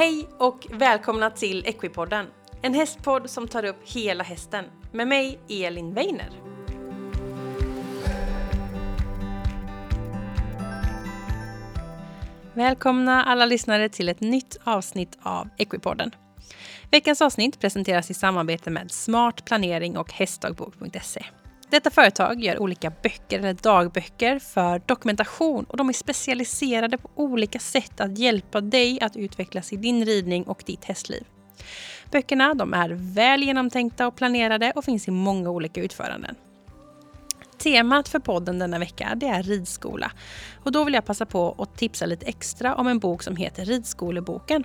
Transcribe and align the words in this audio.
Hej 0.00 0.28
och 0.38 0.66
välkomna 0.70 1.30
till 1.30 1.66
Equipodden, 1.66 2.26
en 2.62 2.74
hästpodd 2.74 3.30
som 3.30 3.48
tar 3.48 3.64
upp 3.64 3.76
hela 3.84 4.24
hästen 4.24 4.64
med 4.92 5.08
mig 5.08 5.38
Elin 5.48 5.94
Weiner. 5.94 6.30
Välkomna 12.54 13.24
alla 13.24 13.46
lyssnare 13.46 13.88
till 13.88 14.08
ett 14.08 14.20
nytt 14.20 14.56
avsnitt 14.64 15.18
av 15.22 15.48
Equipodden. 15.58 16.10
Veckans 16.90 17.22
avsnitt 17.22 17.60
presenteras 17.60 18.10
i 18.10 18.14
samarbete 18.14 18.70
med 18.70 18.90
Smart 18.90 19.44
Planering 19.44 19.96
och 19.96 20.12
Hästdagbok.se. 20.12 21.24
Detta 21.70 21.90
företag 21.90 22.44
gör 22.44 22.58
olika 22.58 22.92
böcker 23.02 23.38
eller 23.38 23.54
dagböcker 23.54 24.38
för 24.38 24.82
dokumentation 24.86 25.64
och 25.64 25.76
de 25.76 25.88
är 25.88 25.92
specialiserade 25.92 26.98
på 26.98 27.10
olika 27.14 27.58
sätt 27.58 28.00
att 28.00 28.18
hjälpa 28.18 28.60
dig 28.60 29.00
att 29.00 29.16
utvecklas 29.16 29.72
i 29.72 29.76
din 29.76 30.04
ridning 30.04 30.44
och 30.44 30.62
ditt 30.66 30.84
hästliv. 30.84 31.24
Böckerna 32.10 32.54
de 32.54 32.74
är 32.74 32.88
väl 33.14 33.42
genomtänkta 33.42 34.06
och 34.06 34.16
planerade 34.16 34.72
och 34.76 34.84
finns 34.84 35.08
i 35.08 35.10
många 35.10 35.50
olika 35.50 35.80
utföranden. 35.80 36.34
Temat 37.58 38.08
för 38.08 38.18
podden 38.18 38.58
denna 38.58 38.78
vecka 38.78 39.12
det 39.16 39.26
är 39.26 39.42
ridskola. 39.42 40.12
Och 40.64 40.72
då 40.72 40.84
vill 40.84 40.94
jag 40.94 41.04
passa 41.04 41.26
på 41.26 41.56
att 41.58 41.78
tipsa 41.78 42.06
lite 42.06 42.26
extra 42.26 42.74
om 42.74 42.86
en 42.86 42.98
bok 42.98 43.22
som 43.22 43.36
heter 43.36 43.64
Ridskoleboken 43.64 44.64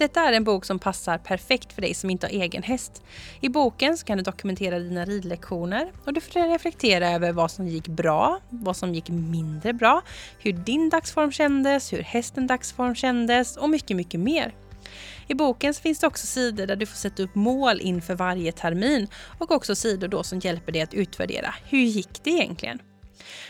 detta 0.00 0.20
är 0.20 0.32
en 0.32 0.44
bok 0.44 0.64
som 0.64 0.78
passar 0.78 1.18
perfekt 1.18 1.72
för 1.72 1.82
dig 1.82 1.94
som 1.94 2.10
inte 2.10 2.26
har 2.26 2.32
egen 2.32 2.62
häst. 2.62 3.02
I 3.40 3.48
boken 3.48 3.96
kan 3.96 4.18
du 4.18 4.24
dokumentera 4.24 4.78
dina 4.78 5.04
ridlektioner 5.04 5.92
och 6.04 6.12
du 6.12 6.20
får 6.20 6.52
reflektera 6.52 7.10
över 7.10 7.32
vad 7.32 7.50
som 7.50 7.68
gick 7.68 7.88
bra, 7.88 8.40
vad 8.48 8.76
som 8.76 8.94
gick 8.94 9.08
mindre 9.08 9.72
bra, 9.72 10.02
hur 10.38 10.52
din 10.52 10.88
dagsform 10.88 11.32
kändes, 11.32 11.92
hur 11.92 12.02
hästens 12.02 12.48
dagsform 12.48 12.94
kändes 12.94 13.56
och 13.56 13.70
mycket, 13.70 13.96
mycket 13.96 14.20
mer. 14.20 14.54
I 15.28 15.34
boken 15.34 15.74
finns 15.74 15.98
det 15.98 16.06
också 16.06 16.26
sidor 16.26 16.66
där 16.66 16.76
du 16.76 16.86
får 16.86 16.96
sätta 16.96 17.22
upp 17.22 17.34
mål 17.34 17.80
inför 17.80 18.14
varje 18.14 18.52
termin 18.52 19.08
och 19.38 19.50
också 19.50 19.74
sidor 19.74 20.08
då 20.08 20.22
som 20.22 20.38
hjälper 20.38 20.72
dig 20.72 20.82
att 20.82 20.94
utvärdera. 20.94 21.54
Hur 21.68 21.78
gick 21.78 22.24
det 22.24 22.30
egentligen? 22.30 22.78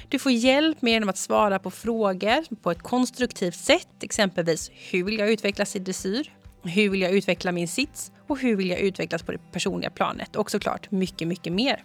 Du 0.09 0.19
får 0.19 0.33
hjälp 0.33 0.83
med 0.83 0.93
genom 0.93 1.09
att 1.09 1.19
svara 1.19 1.59
på 1.59 1.71
frågor 1.71 2.57
på 2.63 2.71
ett 2.71 2.83
konstruktivt 2.83 3.55
sätt, 3.55 4.03
exempelvis 4.03 4.71
hur 4.91 5.05
vill 5.05 5.19
jag 5.19 5.31
utvecklas 5.31 5.77
i 5.77 5.79
dressyr? 5.79 6.40
Hur 6.63 6.91
vill 6.91 7.01
jag 7.01 7.13
utveckla 7.13 7.53
min 7.53 7.69
sits? 7.69 8.13
Och 8.27 8.39
hur 8.39 8.57
vill 8.57 8.71
jag 8.71 8.79
utvecklas 8.79 9.23
på 9.23 9.33
det 9.33 9.39
personliga 9.53 9.91
planet? 9.91 10.37
Och 10.37 10.51
såklart 10.51 10.91
mycket, 10.91 11.29
mycket 11.29 11.53
mer. 11.53 11.85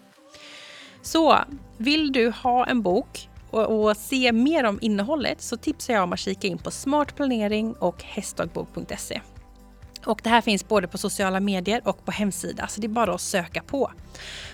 Så 1.01 1.39
vill 1.77 2.11
du 2.11 2.29
ha 2.29 2.65
en 2.65 2.81
bok 2.81 3.29
och, 3.51 3.85
och, 3.85 3.97
se 3.97 4.31
mer 4.31 4.63
om 4.63 4.79
innehållet 4.81 5.41
så 5.41 5.57
tipsar 5.57 5.93
jag 5.93 6.03
om 6.03 6.13
att 6.13 6.19
kika 6.19 6.47
in 6.47 6.57
på 6.57 6.71
smartplanering 6.71 7.73
och 7.73 8.03
hästdagbok.se. 8.03 9.21
Och 10.05 10.19
det 10.23 10.29
här 10.29 10.41
finns 10.41 10.67
både 10.67 10.87
på 10.87 10.97
sociala 10.97 11.39
medier 11.39 11.81
och 11.85 12.05
på 12.05 12.11
hemsida, 12.11 12.67
så 12.67 12.81
det 12.81 12.87
är 12.87 12.89
bara 12.89 13.15
att 13.15 13.21
söka 13.21 13.61
på. 13.61 13.91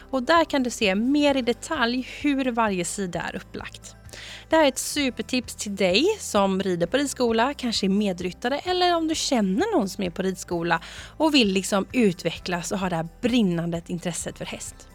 Och 0.10 0.24
där 0.24 0.46
kan 0.46 0.64
du 0.64 0.70
se 0.70 0.96
mer 0.96 1.38
i 1.38 1.42
detalj 1.42 2.08
hur 2.22 2.52
varje 2.52 2.86
sida 2.86 3.22
är 3.22 3.36
upplagt. 3.36 3.96
Det 4.50 4.56
här 4.56 4.64
är 4.64 4.68
ett 4.68 4.78
supertips 4.78 5.56
till 5.56 5.76
dig 5.76 6.06
som 6.20 6.64
rider 6.64 6.88
på 6.88 6.98
ridskola, 6.98 7.54
kanske 7.54 7.86
är 7.86 7.90
medryttare 7.90 8.60
eller 8.60 8.96
om 8.96 9.08
du 9.08 9.16
känner 9.16 9.78
någon 9.78 9.90
som 9.90 10.04
är 10.04 10.10
på 10.10 10.22
ridskola 10.22 10.82
och 11.18 11.34
vill 11.34 11.48
liksom 11.48 11.86
utvecklas 11.94 12.72
och 12.72 12.80
ha 12.80 12.90
det 12.90 12.96
här 12.96 13.08
brinnandet 13.22 13.90
intresset 13.90 14.38
för 14.38 14.46
häst. 14.46 14.88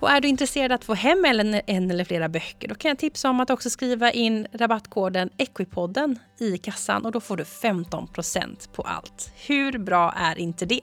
Och 0.00 0.10
är 0.10 0.20
du 0.20 0.28
intresserad 0.28 0.72
att 0.72 0.84
få 0.84 0.94
hem 0.94 1.24
en, 1.24 1.60
en 1.66 1.90
eller 1.90 2.04
flera 2.04 2.28
böcker 2.28 2.68
då 2.68 2.74
kan 2.74 2.88
jag 2.88 2.98
tipsa 2.98 3.30
om 3.30 3.40
att 3.40 3.50
också 3.50 3.70
skriva 3.70 4.12
in 4.12 4.46
rabattkoden 4.52 5.30
Equipodden 5.38 6.18
i 6.38 6.58
kassan 6.58 7.04
och 7.04 7.12
då 7.12 7.20
får 7.20 7.36
du 7.36 7.44
15% 7.44 8.70
på 8.72 8.82
allt. 8.82 9.32
Hur 9.46 9.78
bra 9.78 10.14
är 10.16 10.38
inte 10.38 10.66
det? 10.66 10.80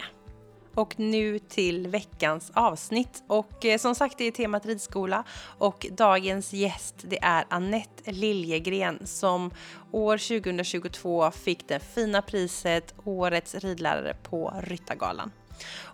Och 0.77 0.99
nu 0.99 1.39
till 1.39 1.88
veckans 1.88 2.51
avsnitt. 2.53 3.23
Och 3.27 3.65
eh, 3.65 3.77
som 3.77 3.95
sagt, 3.95 4.17
det 4.17 4.23
är 4.23 4.31
temat 4.31 4.65
ridskola 4.65 5.23
och 5.57 5.88
dagens 5.91 6.53
gäst 6.53 6.95
det 7.01 7.19
är 7.21 7.45
Annette 7.49 8.11
Liljegren 8.11 9.07
som 9.07 9.51
år 9.91 10.17
2022 10.41 11.31
fick 11.31 11.67
det 11.67 11.79
fina 11.79 12.21
priset 12.21 12.93
Årets 13.03 13.55
ridlärare 13.55 14.15
på 14.23 14.53
Ryttargalan. 14.63 15.31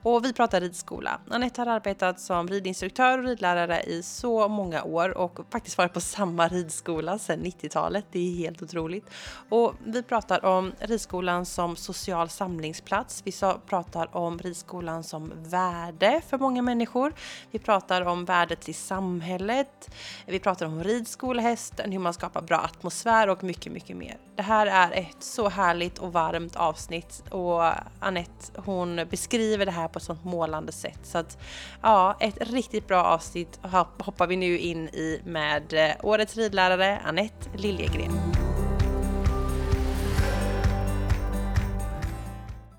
Och 0.03 0.25
vi 0.25 0.33
pratar 0.33 0.61
ridskola. 0.61 1.19
Anette 1.29 1.61
har 1.61 1.67
arbetat 1.67 2.19
som 2.19 2.47
ridinstruktör 2.47 3.17
och 3.17 3.23
ridlärare 3.23 3.81
i 3.83 4.03
så 4.03 4.47
många 4.47 4.83
år 4.83 5.17
och 5.17 5.39
faktiskt 5.51 5.77
varit 5.77 5.93
på 5.93 6.01
samma 6.01 6.47
ridskola 6.47 7.17
sedan 7.17 7.43
90-talet. 7.43 8.05
Det 8.11 8.19
är 8.19 8.35
helt 8.35 8.61
otroligt. 8.61 9.09
Och 9.49 9.73
vi 9.85 10.03
pratar 10.03 10.45
om 10.45 10.71
ridskolan 10.79 11.45
som 11.45 11.75
social 11.75 12.29
samlingsplats. 12.29 13.21
Vi 13.25 13.31
pratar 13.67 14.17
om 14.17 14.39
ridskolan 14.39 15.03
som 15.03 15.31
värde 15.35 16.21
för 16.27 16.37
många 16.37 16.61
människor. 16.61 17.13
Vi 17.51 17.59
pratar 17.59 18.01
om 18.01 18.25
värdet 18.25 18.69
i 18.69 18.73
samhället. 18.73 19.89
Vi 20.25 20.39
pratar 20.39 20.65
om 20.65 20.83
ridskolehästen, 20.83 21.91
hur 21.91 21.99
man 21.99 22.13
skapar 22.13 22.41
bra 22.41 22.57
atmosfär 22.57 23.29
och 23.29 23.43
mycket, 23.43 23.71
mycket 23.71 23.97
mer. 23.97 24.17
Det 24.35 24.43
här 24.43 24.67
är 24.67 24.91
ett 24.91 25.23
så 25.23 25.49
härligt 25.49 25.97
och 25.97 26.13
varmt 26.13 26.55
avsnitt 26.55 27.23
och 27.29 27.63
Anette 27.99 28.61
hon 28.65 29.01
beskriver 29.09 29.65
det 29.65 29.71
här 29.71 29.87
på 29.93 29.97
ett 29.97 30.03
sånt 30.03 30.23
målande 30.23 30.71
sätt. 30.71 30.99
Så 31.03 31.17
att 31.17 31.37
ja, 31.81 32.17
ett 32.19 32.37
riktigt 32.39 32.87
bra 32.87 33.03
avsnitt 33.03 33.59
hoppar 33.99 34.27
vi 34.27 34.35
nu 34.35 34.57
in 34.57 34.87
i 34.87 35.21
med 35.25 35.73
eh, 35.73 35.91
årets 36.03 36.37
ridlärare 36.37 36.99
Annette 37.05 37.49
Liljegren. 37.57 38.11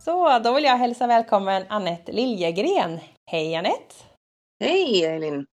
Så 0.04 0.38
då 0.38 0.54
vill 0.54 0.64
jag 0.64 0.76
hälsa 0.76 1.06
välkommen 1.06 1.64
Annette 1.69 2.12
Liljegren. 2.12 2.98
Hej 3.30 3.54
Annette! 3.56 3.94
Hej 4.60 5.04
Elin! 5.04 5.47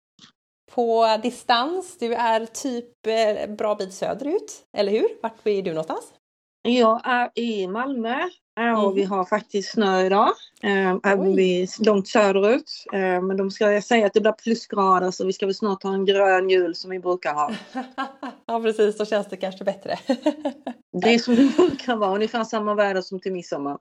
På 0.71 1.17
distans, 1.23 1.97
du 1.97 2.13
är 2.13 2.45
typ 2.45 3.07
eh, 3.07 3.55
bra 3.55 3.75
bit 3.75 3.93
söderut, 3.93 4.65
eller 4.77 4.91
hur? 4.91 5.07
Vart 5.21 5.47
är 5.47 5.61
du 5.61 5.69
någonstans? 5.69 6.13
Jag 6.61 7.01
är 7.07 7.31
i 7.35 7.67
Malmö 7.67 8.29
och 8.59 8.83
mm. 8.83 8.95
vi 8.95 9.03
har 9.03 9.25
faktiskt 9.25 9.71
snö 9.71 10.05
idag. 10.05 10.29
Även 10.61 10.99
ehm, 11.03 11.35
vi 11.35 11.67
långt 11.79 12.07
söderut. 12.07 12.85
Ehm, 12.93 13.27
men 13.27 13.37
de 13.37 13.51
ska 13.51 13.81
säga 13.81 14.05
att 14.05 14.13
det 14.13 14.21
blir 14.21 14.31
plusgrader 14.31 15.11
så 15.11 15.25
vi 15.25 15.33
ska 15.33 15.45
väl 15.45 15.55
snart 15.55 15.83
ha 15.83 15.93
en 15.93 16.05
grön 16.05 16.49
jul 16.49 16.75
som 16.75 16.91
vi 16.91 16.99
brukar 16.99 17.33
ha. 17.33 17.51
ja 18.45 18.61
precis, 18.61 18.97
då 18.97 19.05
känns 19.05 19.27
det 19.27 19.37
kanske 19.37 19.63
bättre. 19.63 19.99
det 21.01 21.13
är 21.13 21.19
som 21.19 21.35
det 21.35 21.55
brukar 21.57 21.95
vara, 21.95 22.15
ungefär 22.15 22.43
samma 22.43 22.75
väder 22.75 23.01
som 23.01 23.19
till 23.19 23.33
midsommar. 23.33 23.77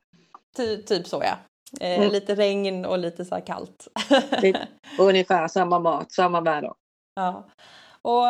Ty, 0.56 0.82
typ 0.82 1.06
så 1.06 1.22
ja. 1.24 1.38
Eh, 1.80 1.98
mm. 1.98 2.12
Lite 2.12 2.34
regn 2.34 2.84
och 2.84 2.98
lite 2.98 3.24
så 3.24 3.34
här 3.34 3.46
kallt. 3.46 3.88
ungefär 4.98 5.48
samma 5.48 5.78
mat, 5.78 6.12
samma 6.12 6.40
väder. 6.40 6.72
Ja. 7.14 7.46
Och 8.02 8.26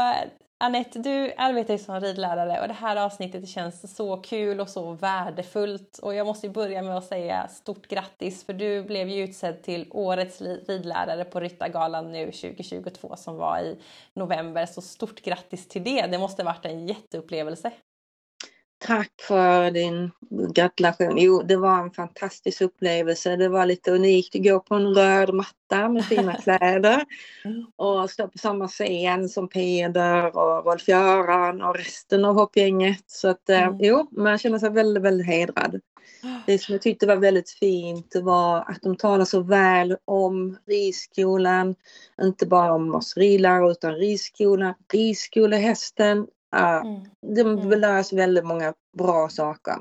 Anette, 0.60 0.98
du 0.98 1.32
arbetar 1.36 1.74
ju 1.74 1.78
som 1.78 2.00
ridlärare 2.00 2.60
och 2.60 2.68
det 2.68 2.74
här 2.74 2.96
avsnittet 2.96 3.48
känns 3.48 3.96
så 3.96 4.16
kul 4.16 4.60
och 4.60 4.68
så 4.68 4.92
värdefullt. 4.92 5.98
Och 5.98 6.14
jag 6.14 6.26
måste 6.26 6.48
börja 6.48 6.82
med 6.82 6.96
att 6.96 7.04
säga 7.04 7.48
stort 7.48 7.86
grattis 7.86 8.44
för 8.44 8.52
du 8.52 8.82
blev 8.82 9.08
ju 9.08 9.24
utsedd 9.24 9.62
till 9.62 9.88
Årets 9.90 10.40
ridlärare 10.40 11.24
på 11.24 11.40
Ryttargalan 11.40 12.12
nu 12.12 12.24
2022 12.24 13.16
som 13.16 13.36
var 13.36 13.60
i 13.60 13.78
november. 14.14 14.66
Så 14.66 14.80
stort 14.80 15.20
grattis 15.20 15.68
till 15.68 15.84
det! 15.84 16.06
Det 16.06 16.18
måste 16.18 16.44
varit 16.44 16.64
en 16.64 16.86
jätteupplevelse. 16.86 17.72
Tack 18.78 19.12
för 19.20 19.70
din 19.70 20.10
gratulation. 20.54 21.18
Jo, 21.18 21.42
det 21.42 21.56
var 21.56 21.78
en 21.78 21.90
fantastisk 21.90 22.60
upplevelse. 22.60 23.36
Det 23.36 23.48
var 23.48 23.66
lite 23.66 23.90
unikt 23.90 24.36
att 24.36 24.44
gå 24.44 24.60
på 24.60 24.74
en 24.74 24.94
röd 24.94 25.34
matta 25.34 25.88
med 25.88 26.04
fina 26.04 26.34
kläder 26.42 27.04
mm. 27.44 27.66
och 27.76 28.10
stå 28.10 28.28
på 28.28 28.38
samma 28.38 28.68
scen 28.68 29.28
som 29.28 29.48
Peder 29.48 30.36
och 30.36 30.64
Rolf-Göran 30.64 31.62
och 31.62 31.76
resten 31.76 32.24
av 32.24 32.34
hoppgänget. 32.34 33.04
Så 33.06 33.28
att 33.28 33.50
eh, 33.50 33.62
mm. 33.62 33.78
jo, 33.80 34.08
man 34.10 34.38
känner 34.38 34.58
sig 34.58 34.70
väldigt, 34.70 35.02
väldigt 35.02 35.26
hedrad. 35.26 35.80
Det 36.46 36.58
som 36.58 36.72
jag 36.72 36.82
tyckte 36.82 37.06
var 37.06 37.16
väldigt 37.16 37.50
fint 37.50 38.16
var 38.22 38.58
att 38.58 38.82
de 38.82 38.96
talar 38.96 39.24
så 39.24 39.40
väl 39.40 39.96
om 40.04 40.58
ridskolan. 40.66 41.74
Inte 42.22 42.46
bara 42.46 42.74
om 42.74 42.94
oss 42.94 43.16
ridlärare 43.16 43.70
utan 43.70 43.94
ridskolan, 43.94 44.74
ridskolehästen, 44.92 46.26
Ja, 46.50 46.80
mm. 46.80 47.04
De 47.36 47.40
mm. 47.40 47.80
lär 47.80 48.02
sig 48.02 48.18
väldigt 48.18 48.44
många 48.44 48.74
bra 48.98 49.28
saker. 49.28 49.76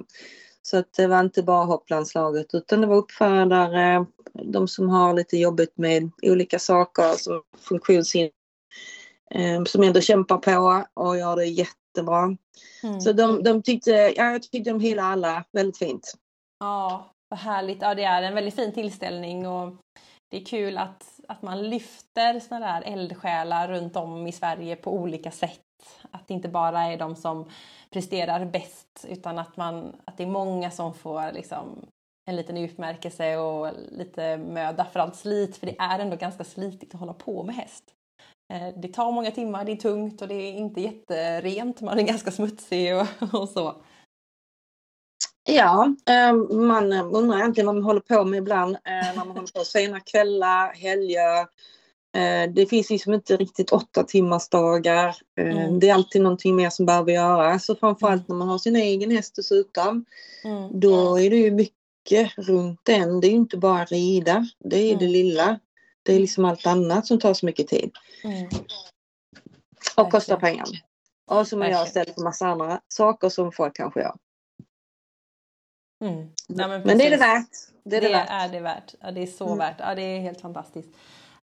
Så 0.62 0.78
att 0.78 0.94
det 0.94 1.08
var 1.08 1.20
inte 1.20 1.44
bara 1.44 1.66
hopplandslaget 1.66 2.54
utan 2.54 2.82
det 2.82 2.88
var 2.88 2.96
uppfödare, 2.96 4.06
de 4.34 4.68
som 4.68 4.90
har 4.90 5.14
lite 5.14 5.38
jobbigt 5.38 5.78
med 5.78 6.12
olika 6.22 6.60
saker 6.60 7.14
som 7.18 7.42
funktionshinder 7.58 8.32
eh, 9.32 9.64
som 9.64 9.84
ändå 9.84 10.02
kämpar 10.02 10.38
på 10.38 10.86
och 10.94 11.18
gör 11.18 11.36
det 11.36 11.46
jättebra. 11.46 12.38
Mm. 12.84 13.02
Så 13.02 13.14
de, 13.14 13.44
de 13.44 13.62
tyckte, 13.62 13.92
ja, 13.92 14.32
jag 14.32 14.42
tyckte 14.42 14.70
de 14.70 14.80
hyllade 14.80 15.08
alla 15.08 15.44
väldigt 15.52 15.78
fint. 15.78 16.14
Ja, 16.60 17.12
vad 17.30 17.40
härligt. 17.40 17.82
Ja, 17.82 17.96
det 17.96 18.04
är 18.04 18.22
en 18.22 18.36
väldigt 18.36 18.56
fin 18.56 18.74
tillställning 18.74 19.48
och 19.48 19.76
det 20.32 20.38
är 20.38 20.46
kul 20.46 20.78
att, 20.78 21.20
att 21.28 21.42
man 21.42 21.70
lyfter 21.70 22.40
sådana 22.40 22.66
där 22.66 22.94
eldsjälar 22.94 23.68
runt 23.68 23.96
om 23.96 24.28
i 24.28 24.32
Sverige 24.32 24.76
på 24.76 24.94
olika 24.94 25.32
sätt 25.32 25.67
att 26.12 26.28
det 26.28 26.34
inte 26.34 26.50
bara 26.50 26.82
är 26.82 26.98
de 26.98 27.16
som 27.16 27.50
presterar 27.90 28.46
bäst 28.46 29.06
utan 29.10 29.40
att, 29.40 29.58
man, 29.58 29.96
att 30.06 30.18
det 30.18 30.24
är 30.24 30.28
många 30.28 30.72
som 30.72 30.94
får 30.94 31.32
liksom 31.32 31.86
en 32.30 32.36
liten 32.36 32.58
utmärkelse 32.58 33.38
och 33.38 33.74
lite 33.92 34.38
möda 34.38 34.86
för 34.86 35.00
allt 35.00 35.16
slit. 35.16 35.58
För 35.58 35.66
det 35.66 35.76
är 35.80 36.00
ändå 36.00 36.16
ganska 36.16 36.44
slitigt 36.44 36.94
att 36.94 37.00
hålla 37.00 37.14
på 37.14 37.44
med 37.44 37.56
häst. 37.56 37.84
Eh, 38.54 38.74
det 38.78 38.88
tar 38.88 39.12
många 39.12 39.32
timmar, 39.32 39.66
det 39.66 39.72
är 39.72 39.76
tungt 39.76 40.22
och 40.22 40.28
det 40.28 40.36
är 40.36 40.54
inte 40.54 40.82
jätterent. 40.82 41.82
Man 41.82 42.00
är 42.00 42.04
ganska 42.04 42.32
smutsig 42.32 42.96
och, 42.96 43.08
och 43.34 43.50
så. 43.50 43.76
Ja, 45.50 45.96
eh, 46.10 46.34
man 46.58 46.94
undrar 46.94 47.38
egentligen 47.38 47.66
vad 47.66 47.76
man 47.76 47.84
håller 47.84 48.00
på 48.00 48.26
med 48.26 48.38
ibland 48.38 48.76
eh, 48.76 48.82
när 48.86 49.16
man 49.16 49.28
håller 49.28 49.60
på 49.60 49.64
sena 49.66 50.00
kvällar, 50.00 50.74
helger. 50.74 51.48
Det 52.54 52.70
finns 52.70 52.90
liksom 52.90 53.14
inte 53.14 53.38
riktigt 53.38 53.72
åtta 53.72 54.04
timmars 54.04 54.50
dagar. 54.50 55.16
Mm. 55.38 55.80
Det 55.80 55.90
är 55.90 55.94
alltid 55.94 56.22
någonting 56.22 56.56
mer 56.56 56.70
som 56.70 56.86
behöver 56.86 57.12
göras. 57.12 57.66
Så 57.66 57.76
framförallt 57.76 58.28
när 58.28 58.36
man 58.36 58.48
har 58.48 58.58
sin 58.58 58.76
egen 58.76 59.12
häst 59.12 59.36
dessutom. 59.36 60.06
Mm. 60.44 60.80
Då 60.80 61.20
är 61.20 61.30
det 61.30 61.36
ju 61.36 61.52
mycket 61.52 62.38
runt 62.38 62.80
den. 62.84 63.22
Det 63.22 63.28
är 63.28 63.32
ju 63.32 63.36
inte 63.36 63.58
bara 63.58 63.86
rida. 63.86 64.46
Det 64.60 64.78
är 64.78 64.94
mm. 64.94 65.00
det 65.00 65.08
lilla. 65.08 65.60
Det 66.04 66.14
är 66.14 66.20
liksom 66.20 66.46
allt 66.46 66.68
annat 66.68 67.08
som 67.08 67.20
tar 67.20 67.34
så 67.34 67.46
mycket 67.46 67.68
tid. 67.68 67.92
Mm. 68.24 68.50
Och 69.98 70.12
kostar 70.12 70.38
pengar. 70.38 70.66
Och 71.32 71.48
som 71.48 71.62
jag 71.62 71.88
istället 71.88 72.14
för 72.14 72.22
massa 72.22 72.48
andra 72.48 72.82
saker 72.88 73.30
som 73.30 73.52
folk 73.52 73.76
kanske 73.76 74.00
gör. 74.00 74.16
Mm. 76.04 76.30
Ja, 76.48 76.68
men, 76.68 76.82
men, 76.82 76.98
det 76.98 77.08
är 77.08 77.12
det 77.12 77.18
värt. 77.18 77.50
Det 77.84 77.98
är 77.98 78.02
det, 78.02 78.08
det 78.08 78.14
värt. 78.14 78.30
Är 78.30 78.50
det 78.50 78.60
värt. 78.60 78.96
Ja, 79.02 79.12
det 79.12 79.22
är 79.22 79.28
så 79.28 79.46
mm. 79.46 79.58
värt. 79.58 79.76
Ja, 79.80 79.96
det 79.96 80.02
är 80.02 80.20
helt 80.20 80.42
fantastiskt. 80.42 80.90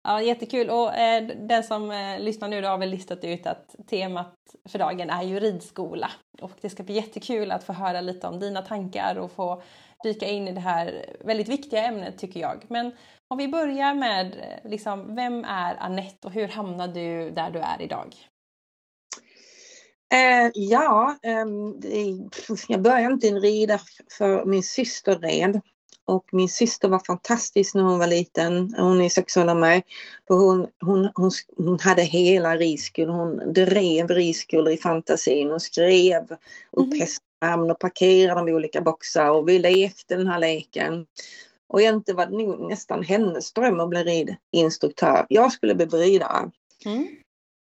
Ja, 0.04 0.22
jättekul. 0.22 0.70
Och 0.70 0.96
eh, 0.96 1.28
den 1.28 1.64
som 1.64 1.92
eh, 1.92 2.20
lyssnar 2.20 2.48
nu 2.48 2.62
då 2.62 2.68
har 2.68 2.78
väl 2.78 2.90
listat 2.90 3.24
ut 3.24 3.48
att 3.48 3.76
temat 3.90 4.36
för 4.70 4.80
dagen 4.80 5.10
är 5.10 5.24
ju 5.24 5.40
ridskola. 5.40 6.12
Och 6.42 6.52
det 6.62 6.70
ska 6.70 6.84
bli 6.84 6.96
jättekul 6.96 7.52
att 7.52 7.64
få 7.64 7.74
höra 7.74 8.02
lite 8.02 8.28
om 8.28 8.40
dina 8.40 8.62
tankar 8.62 9.16
och 9.16 9.32
få 9.32 9.64
dyka 10.04 10.28
in 10.28 10.48
i 10.48 10.52
det 10.52 10.60
här 10.60 11.06
väldigt 11.26 11.48
viktiga 11.48 11.86
ämnet 11.86 12.18
tycker 12.18 12.40
jag. 12.40 12.66
Men 12.68 12.92
om 13.28 13.38
vi 13.38 13.48
börjar 13.48 13.94
med 13.94 14.26
eh, 14.26 14.70
liksom, 14.70 15.16
vem 15.16 15.46
är 15.46 15.76
Annette 15.76 16.28
och 16.28 16.34
hur 16.34 16.48
hamnade 16.48 16.94
du 16.94 17.32
där 17.32 17.52
du 17.52 17.60
är 17.60 17.82
idag? 17.82 18.16
Eh, 20.14 20.52
ja, 20.54 21.18
eh, 21.24 21.46
jag 22.68 22.82
började 22.82 23.14
inte 23.14 23.28
rida 23.28 23.80
för 24.18 24.46
min 24.46 24.64
syster 24.64 25.20
red. 25.20 25.62
Och 26.06 26.26
min 26.32 26.50
syster 26.50 26.90
var 26.90 27.00
fantastisk 27.00 27.76
när 27.76 27.84
hon 27.84 28.00
var 28.00 28.08
liten. 28.08 28.76
Hon 28.78 29.02
är 29.02 29.10
sex 29.10 29.38
år 29.38 29.56
mig. 29.56 29.84
För 30.28 30.36
hon, 30.36 30.68
hon, 30.80 31.10
hon, 31.16 31.32
hon 31.58 31.80
hade 31.80 32.02
hela 32.02 32.58
ridskolan. 32.58 33.16
Hon 33.16 33.54
drev 33.54 34.08
ridskolor 34.08 34.74
i 34.74 34.78
fantasin. 34.78 35.50
Hon 35.50 35.60
skrev 35.60 36.24
upp 36.72 36.86
mm. 36.86 37.00
hästnamn 37.00 37.72
och 37.72 37.80
parkerade 37.80 38.40
dem 38.40 38.48
i 38.48 38.54
olika 38.54 38.82
boxar. 38.82 39.30
Och 39.30 39.50
vi 39.50 39.60
lekte 39.60 40.16
den 40.16 40.28
här 40.28 40.40
leken. 40.40 41.06
Och 41.68 41.82
egentligen 41.82 42.18
var 42.18 42.26
det 42.26 42.38
nog 42.38 42.70
nästan 42.70 43.04
hennes 43.04 43.54
dröm 43.54 43.80
att 43.80 43.90
bli 43.90 44.04
ridinstruktör. 44.54 45.26
Jag 45.30 45.52
skulle 45.52 45.76
bli 45.76 45.86
bridare. 45.86 46.52
Mm. 46.86 47.08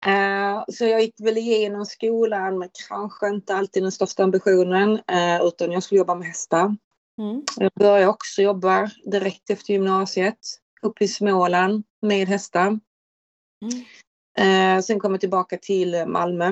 Uh, 0.08 0.64
så 0.68 0.86
jag 0.86 1.02
gick 1.02 1.16
väl 1.20 1.38
igenom 1.38 1.86
skolan 1.86 2.58
med 2.58 2.70
kanske 2.90 3.30
inte 3.30 3.56
alltid 3.56 3.84
den 3.84 3.92
största 3.92 4.24
ambitionen 4.24 4.92
uh, 4.92 5.48
utan 5.48 5.72
jag 5.72 5.84
skulle 5.84 5.98
jobba 6.00 6.16
med 6.16 6.28
hästar. 6.28 6.76
Mm. 7.22 7.44
Jag 7.58 7.72
började 7.76 8.08
också 8.08 8.42
jobba 8.42 8.92
direkt 9.06 9.50
efter 9.50 9.74
gymnasiet 9.74 10.40
uppe 10.82 11.04
i 11.04 11.08
Småland 11.08 11.84
med 12.02 12.28
hästar. 12.28 12.80
Mm. 13.62 14.76
Uh, 14.78 14.82
sen 14.82 15.00
kom 15.00 15.12
jag 15.12 15.22
tillbaka 15.22 15.58
till 15.58 16.06
Malmö 16.08 16.52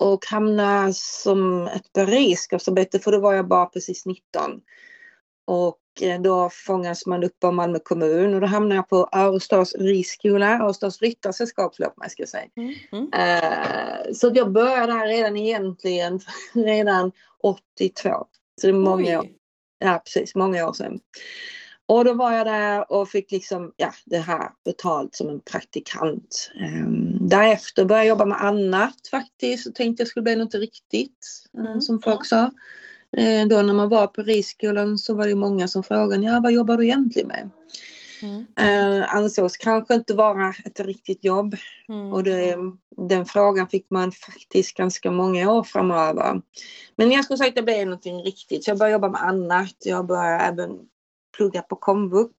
och 0.00 0.26
hamnade 0.26 0.94
som 0.94 1.66
ett 1.66 1.92
beredskapsarbete 1.92 2.98
för 2.98 3.12
då 3.12 3.20
var 3.20 3.34
jag 3.34 3.48
bara 3.48 3.66
precis 3.66 4.06
19. 4.06 4.60
Och 5.44 5.78
eh, 6.02 6.20
då 6.20 6.50
fångas 6.50 7.06
man 7.06 7.24
upp 7.24 7.44
av 7.44 7.54
Malmö 7.54 7.78
kommun 7.78 8.34
och 8.34 8.40
då 8.40 8.46
hamnar 8.46 8.76
jag 8.76 8.88
på 8.88 9.08
Örestads 9.12 9.74
ridskola, 9.74 10.58
Örestads 10.58 11.02
ryttarsällskap 11.02 11.76
förlåt 11.76 11.96
mig 11.96 12.10
ska 12.10 12.22
jag 12.22 12.28
säga. 12.28 12.48
Mm. 12.56 12.74
Mm. 12.92 13.04
Uh, 13.04 14.12
så 14.12 14.30
jag 14.34 14.52
började 14.52 14.92
där 14.92 15.06
redan 15.06 15.36
egentligen 15.36 16.20
redan 16.54 17.12
82. 17.42 18.26
Så 18.60 18.66
det 18.66 18.68
är 18.68 18.72
många 18.72 19.20
år. 19.20 19.41
Ja 19.82 20.02
precis, 20.04 20.34
många 20.34 20.68
år 20.68 20.72
sedan. 20.72 21.00
Och 21.86 22.04
då 22.04 22.14
var 22.14 22.32
jag 22.32 22.46
där 22.46 22.92
och 22.92 23.08
fick 23.08 23.32
liksom, 23.32 23.72
ja, 23.76 23.92
det 24.04 24.18
här 24.18 24.50
betalt 24.64 25.14
som 25.14 25.28
en 25.28 25.40
praktikant. 25.40 26.50
Um, 26.60 27.28
därefter 27.28 27.84
började 27.84 28.06
jag 28.06 28.08
jobba 28.08 28.24
med 28.24 28.44
annat 28.44 29.08
faktiskt 29.10 29.66
och 29.66 29.74
tänkte 29.74 30.00
jag 30.00 30.08
skulle 30.08 30.22
bli 30.22 30.36
något 30.36 30.54
riktigt, 30.54 31.26
mm. 31.58 31.80
som 31.80 32.02
folk 32.02 32.26
sa. 32.26 32.50
Eh, 33.16 33.46
då 33.48 33.62
när 33.62 33.74
man 33.74 33.88
var 33.88 34.06
på 34.06 34.22
ridskolan 34.22 34.98
så 34.98 35.14
var 35.14 35.26
det 35.26 35.34
många 35.34 35.68
som 35.68 35.82
frågade, 35.82 36.26
ja 36.26 36.40
vad 36.42 36.52
jobbar 36.52 36.76
du 36.76 36.84
egentligen 36.84 37.28
med? 37.28 37.50
Mm. 38.22 38.46
Eh, 38.58 39.14
ansågs 39.14 39.56
kanske 39.56 39.94
inte 39.94 40.14
vara 40.14 40.54
ett 40.64 40.80
riktigt 40.80 41.24
jobb. 41.24 41.56
Mm. 41.88 42.12
Och 42.12 42.22
det, 42.24 42.56
den 42.96 43.26
frågan 43.26 43.68
fick 43.68 43.90
man 43.90 44.12
faktiskt 44.12 44.76
ganska 44.76 45.10
många 45.10 45.52
år 45.52 45.62
framöver. 45.62 46.42
Men 46.96 47.10
jag 47.10 47.24
skulle 47.24 47.38
säga 47.38 47.48
att 47.48 47.56
det 47.56 47.62
blev 47.62 47.86
någonting 47.86 48.22
riktigt. 48.22 48.64
Så 48.64 48.70
jag 48.70 48.78
började 48.78 48.92
jobba 48.92 49.08
med 49.08 49.22
annat. 49.22 49.76
Jag 49.84 50.06
började 50.06 50.44
även 50.44 50.78
plugga 51.36 51.62
på 51.62 51.76
komvux. 51.76 52.34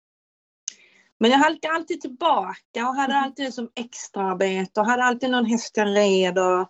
Men 1.23 1.31
jag 1.31 1.39
halkade 1.39 1.75
alltid 1.75 2.01
tillbaka 2.01 2.89
och 2.89 2.95
hade 2.95 3.13
mm. 3.13 3.25
alltid 3.25 3.47
det 3.47 3.53
som 3.53 3.71
extraarbete 3.75 4.81
och 4.81 4.87
hade 4.87 5.05
alltid 5.05 5.31
någon 5.31 5.47
häst 5.47 5.77
jag 5.77 5.97
red. 5.97 6.39
Och, 6.39 6.69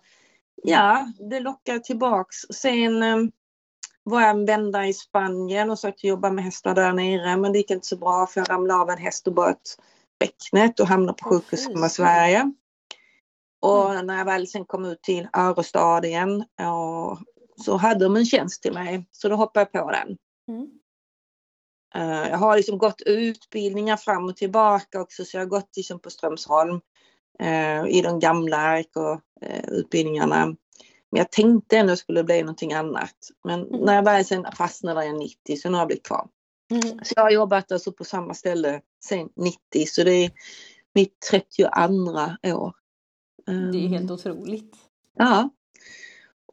ja, 0.63 1.07
det 1.29 1.39
lockade 1.39 1.79
tillbaks. 1.79 2.35
Sen 2.53 3.03
eh, 3.03 3.17
var 4.03 4.21
jag 4.21 4.29
en 4.29 4.45
vända 4.45 4.87
i 4.87 4.93
Spanien 4.93 5.69
och 5.69 5.79
sökte 5.79 6.07
jobba 6.07 6.31
med 6.31 6.43
hästar 6.43 6.75
där 6.75 6.93
nere 6.93 7.37
men 7.37 7.51
det 7.51 7.57
gick 7.57 7.71
inte 7.71 7.87
så 7.87 7.97
bra 7.97 8.27
för 8.27 8.41
jag 8.41 8.49
ramlade 8.49 8.81
av 8.81 8.89
en 8.89 8.97
häst 8.97 9.27
och 9.27 9.33
bröt 9.33 9.77
bäcknet 10.19 10.79
och 10.79 10.87
hamnade 10.87 11.17
på 11.17 11.29
sjukhus 11.29 11.67
hemma 11.67 11.85
i 11.85 11.89
Sverige. 11.89 12.53
Och 13.61 13.91
mm. 13.91 14.05
när 14.05 14.17
jag 14.17 14.25
väl 14.25 14.47
sen 14.47 14.65
kom 14.65 14.85
ut 14.85 15.01
till 15.01 15.27
Örestad 15.33 16.05
igen 16.05 16.43
så 17.55 17.77
hade 17.77 18.05
de 18.05 18.15
en 18.15 18.25
tjänst 18.25 18.61
till 18.61 18.73
mig 18.73 19.05
så 19.11 19.29
då 19.29 19.35
hoppade 19.35 19.69
jag 19.71 19.85
på 19.85 19.91
den. 19.91 20.17
Mm. 20.47 20.67
Uh, 21.95 22.29
jag 22.29 22.37
har 22.37 22.57
liksom 22.57 22.77
gått 22.77 23.01
utbildningar 23.05 23.97
fram 23.97 24.25
och 24.25 24.35
tillbaka 24.35 25.01
också 25.01 25.25
så 25.25 25.37
jag 25.37 25.41
har 25.41 25.49
gått 25.49 25.77
liksom 25.77 25.99
på 25.99 26.09
Strömsholm 26.09 26.81
uh, 27.41 27.87
i 27.87 28.01
de 28.01 28.19
gamla 28.19 28.81
RK-utbildningarna. 28.81 30.55
Men 31.13 31.19
jag 31.19 31.31
tänkte 31.31 31.77
ändå 31.77 31.95
skulle 31.95 32.23
bli 32.23 32.41
någonting 32.41 32.73
annat. 32.73 33.15
Men 33.43 33.67
mm. 33.67 33.79
när 33.79 33.95
jag 33.95 34.03
väl 34.03 34.25
sen 34.25 34.45
fastnade 34.57 34.95
var 34.95 35.03
jag 35.03 35.19
90 35.19 35.57
så 35.57 35.69
nu 35.69 35.73
har 35.73 35.81
jag 35.81 35.87
blivit 35.87 36.07
kvar. 36.07 36.27
Mm. 36.71 36.99
Så 37.03 37.13
jag 37.15 37.23
har 37.23 37.31
jobbat 37.31 37.71
alltså 37.71 37.91
på 37.91 38.03
samma 38.03 38.33
ställe 38.33 38.81
sen 39.05 39.29
90 39.35 39.85
så 39.87 40.03
det 40.03 40.11
är 40.11 40.31
mitt 40.95 41.19
32 41.31 41.63
år. 41.63 42.73
Det 43.45 43.77
är 43.77 43.87
helt 43.87 44.09
ehm. 44.09 44.11
otroligt. 44.11 44.75
Ja. 45.17 45.49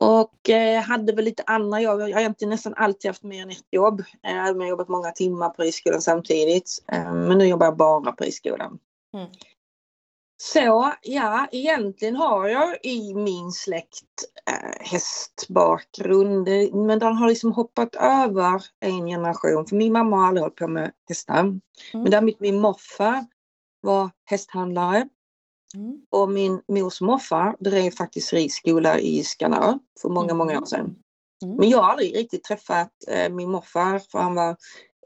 Och 0.00 0.50
eh, 0.50 0.82
hade 0.82 1.12
väl 1.12 1.24
lite 1.24 1.42
andra 1.46 1.80
jobb. 1.80 2.00
Jag 2.00 2.14
har 2.14 2.20
egentligen 2.20 2.50
nästan 2.50 2.74
alltid 2.76 3.08
haft 3.08 3.22
mer 3.22 3.42
än 3.42 3.50
ett 3.50 3.66
jobb. 3.70 4.02
Jag 4.22 4.54
har 4.54 4.66
jobbat 4.66 4.88
många 4.88 5.10
timmar 5.10 5.50
på 5.50 5.62
ridskolan 5.62 6.02
samtidigt. 6.02 6.84
Ehm, 6.92 7.28
men 7.28 7.38
nu 7.38 7.46
jobbar 7.46 7.66
jag 7.66 7.76
bara 7.76 8.12
på 8.12 8.24
ridskolan. 8.24 8.78
Mm. 9.14 9.26
Så 10.42 10.92
ja, 11.02 11.46
egentligen 11.52 12.16
har 12.16 12.48
jag 12.48 12.78
i 12.82 13.14
min 13.14 13.52
släkt 13.52 14.24
äh, 14.50 14.86
hästbakgrund. 14.86 16.48
Men 16.72 16.98
den 16.98 17.16
har 17.16 17.28
liksom 17.28 17.52
hoppat 17.52 17.94
över 17.94 18.62
en 18.80 19.06
generation. 19.06 19.66
För 19.66 19.76
min 19.76 19.92
mamma 19.92 20.16
har 20.16 20.26
aldrig 20.26 20.42
hållit 20.42 20.56
på 20.56 20.68
med 20.68 20.92
hästar. 21.08 21.40
Mm. 21.40 21.60
Men 21.92 22.10
däremot 22.10 22.40
min 22.40 22.60
morfar 22.60 23.26
var 23.80 24.10
hästhandlare. 24.24 25.08
Mm. 25.74 26.02
Och 26.10 26.28
min 26.28 26.62
mors 26.68 27.00
morfar 27.00 27.56
drev 27.60 27.90
faktiskt 27.90 28.32
ridskola 28.32 28.98
i 28.98 29.24
Skanör 29.24 29.78
för 30.02 30.08
många, 30.08 30.34
många 30.34 30.60
år 30.60 30.66
sedan. 30.66 30.96
Mm. 31.44 31.56
Men 31.56 31.68
jag 31.68 31.78
har 31.78 31.90
aldrig 31.90 32.16
riktigt 32.16 32.44
träffat 32.44 32.92
äh, 33.08 33.32
min 33.32 33.50
morfar 33.50 33.98
för 33.98 34.18
han 34.18 34.34
var 34.34 34.56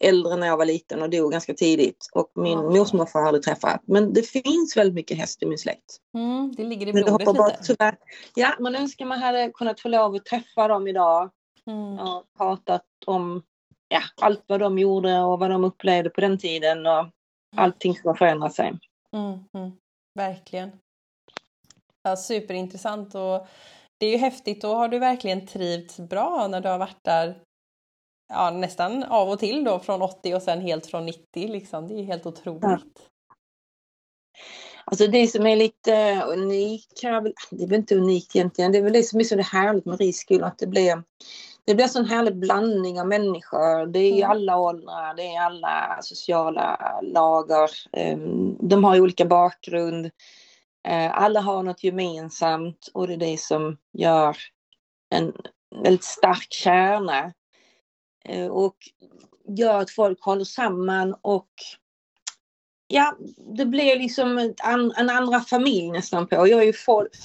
äldre 0.05 0.37
när 0.37 0.47
jag 0.47 0.57
var 0.57 0.65
liten 0.65 1.03
och 1.03 1.11
dog 1.11 1.33
ganska 1.33 1.55
tidigt. 1.55 2.09
Och 2.13 2.33
min 2.35 2.59
ja. 2.59 2.71
mors 2.71 2.93
morfar 2.93 3.21
har 3.21 3.27
aldrig 3.27 3.45
träffat. 3.45 3.81
Men 3.87 4.13
det 4.13 4.23
finns 4.23 4.77
väldigt 4.77 4.95
mycket 4.95 5.19
häst 5.19 5.43
i 5.43 5.47
min 5.47 5.59
släkt. 5.59 5.99
Mm, 6.15 6.55
det 6.57 6.65
ligger 6.65 6.87
i 6.87 6.93
blodet 6.93 7.19
lite. 7.21 7.33
Bort, 7.33 7.53
tyvärr. 7.63 7.97
Ja, 8.35 8.55
man 8.61 8.75
önskar 8.75 9.05
man 9.05 9.19
hade 9.19 9.51
kunnat 9.55 9.81
få 9.81 9.89
lov 9.89 10.15
att 10.15 10.25
träffa 10.25 10.69
dem 10.69 10.89
idag. 10.89 11.31
Mm. 11.67 11.99
Och 11.99 12.25
pratat 12.39 12.85
om 13.07 13.43
ja, 13.89 14.01
allt 14.21 14.45
vad 14.47 14.61
de 14.61 14.79
gjorde 14.79 15.19
och 15.19 15.39
vad 15.39 15.51
de 15.51 15.65
upplevde 15.65 16.11
på 16.11 16.21
den 16.21 16.39
tiden. 16.39 16.87
Och 16.87 16.99
mm. 16.99 17.11
allting 17.57 17.95
som 17.95 18.09
har 18.09 18.15
förändrat 18.15 18.55
sig. 18.55 18.79
Mm, 19.13 19.39
mm. 19.55 19.73
Verkligen. 20.15 20.71
Ja, 22.03 22.17
superintressant 22.17 23.15
och 23.15 23.47
det 23.99 24.07
är 24.07 24.11
ju 24.11 24.17
häftigt. 24.17 24.63
Då 24.63 24.75
har 24.75 24.89
du 24.89 24.99
verkligen 24.99 25.47
trivts 25.47 26.01
bra 26.01 26.49
när 26.49 26.61
du 26.61 26.69
har 26.69 26.79
varit 26.79 27.05
där 27.05 27.44
ja, 28.29 28.51
nästan 28.51 29.03
av 29.03 29.29
och 29.29 29.39
till 29.39 29.65
då 29.65 29.79
från 29.79 30.03
80 30.03 30.35
och 30.35 30.43
sen 30.43 30.61
helt 30.61 30.87
från 30.87 31.07
90 31.07 31.49
liksom. 31.49 31.89
Det 31.89 31.95
är 31.95 32.03
helt 32.03 32.27
otroligt. 32.27 32.63
Ja. 32.63 32.89
Alltså 34.85 35.07
det 35.07 35.27
som 35.27 35.47
är 35.47 35.57
lite 35.57 36.23
unikt, 36.27 37.03
det 37.51 37.65
är 37.65 37.69
väl 37.69 37.79
inte 37.79 37.97
unikt 37.97 38.37
egentligen, 38.37 38.73
det 38.73 38.79
är 38.79 38.83
väl 38.83 38.93
det 38.93 39.03
som 39.03 39.21
är 39.21 39.25
så 39.25 39.41
härligt 39.41 39.85
med 39.85 40.01
ridskolan, 40.01 40.49
att 40.49 40.59
det 40.59 40.67
blir 40.67 41.03
det 41.67 41.75
blir 41.75 41.99
en 41.99 42.05
härlig 42.05 42.37
blandning 42.37 43.01
av 43.01 43.07
människor. 43.07 43.87
Det 43.87 43.99
är 43.99 44.17
mm. 44.17 44.31
alla 44.31 44.59
åldrar, 44.59 45.15
det 45.15 45.35
är 45.35 45.41
alla 45.41 45.99
sociala 46.03 47.01
lager. 47.03 47.71
Ehm, 47.93 48.57
de 48.61 48.85
har 48.85 49.01
olika 49.01 49.25
bakgrund. 49.25 50.11
Eh, 50.89 51.19
alla 51.19 51.41
har 51.41 51.63
något 51.63 51.85
gemensamt 51.85 52.89
och 52.95 53.07
det 53.07 53.13
är 53.15 53.17
det 53.17 53.41
som 53.41 53.77
gör 53.93 54.37
en 55.11 55.33
väldigt 55.83 56.05
stark 56.05 56.53
kärna. 56.53 57.33
Eh, 58.29 58.47
och 58.47 58.77
gör 59.49 59.81
att 59.81 59.91
folk 59.91 60.23
håller 60.23 60.45
samman 60.45 61.15
och 61.23 61.49
ja, 62.89 63.17
det 63.57 63.67
blir 63.67 63.99
liksom 63.99 64.39
en 64.97 65.11
andra 65.11 65.41
familj 65.41 65.91
nästan 65.91 66.27
på. 66.27 66.49
Jag 66.49 66.57
har 66.57 66.65
ju 66.65 66.73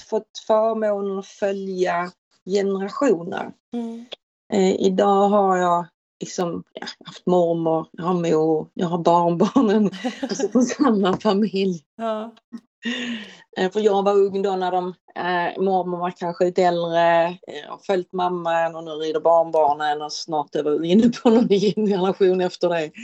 fått 0.08 0.38
förmånen 0.46 1.18
att 1.18 1.26
följa 1.26 2.12
generationer. 2.50 3.52
Mm. 3.72 4.04
Eh, 4.52 4.74
idag 4.80 5.28
har 5.28 5.56
jag 5.56 5.86
liksom, 6.20 6.64
ja, 6.72 6.86
haft 7.04 7.26
mormor, 7.26 7.88
jag 7.92 8.04
har 8.04 8.14
mor, 8.14 8.68
jag 8.74 8.86
har 8.86 8.98
barnbarnen. 8.98 9.90
alltså 10.22 10.48
från 10.48 10.64
samma 10.64 11.16
familj. 11.16 11.84
Ja. 11.96 12.34
Eh, 13.56 13.70
för 13.70 13.80
jag 13.80 14.02
var 14.02 14.12
ung 14.12 14.42
då 14.42 14.56
när 14.56 14.70
de, 14.70 14.94
eh, 15.14 15.62
mormor 15.62 15.98
var 15.98 16.10
kanske 16.10 16.44
lite 16.44 16.62
äldre, 16.62 17.24
eh, 17.26 17.68
har 17.68 17.78
följt 17.86 18.12
mamman 18.12 18.76
och 18.76 18.84
nu 18.84 18.90
rider 18.90 19.20
barnbarnen 19.20 20.02
och 20.02 20.12
snart 20.12 20.54
är 20.54 20.78
vi 20.78 20.88
inne 20.88 21.08
på 21.08 21.30
någon 21.30 21.48
generation 21.48 22.40
efter 22.40 22.68
det. 22.68 22.90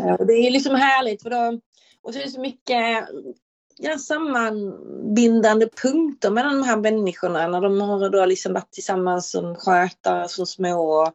Eh, 0.00 0.26
det 0.26 0.32
är 0.32 0.50
liksom 0.50 0.74
härligt 0.74 1.22
för 1.22 1.30
då, 1.30 1.60
och 2.02 2.12
så 2.12 2.20
är 2.20 2.24
det 2.24 2.30
så 2.30 2.40
mycket 2.40 3.08
ja, 3.78 3.98
sammanbindande 3.98 5.68
punkter 5.82 6.30
mellan 6.30 6.56
de 6.56 6.62
här 6.62 6.76
människorna 6.76 7.48
när 7.48 7.60
de 7.60 7.80
har 7.80 8.10
då 8.10 8.26
liksom 8.26 8.52
varit 8.52 8.72
tillsammans 8.72 9.30
som 9.30 9.54
skötare 9.56 10.28
som 10.28 10.46
små. 10.46 11.12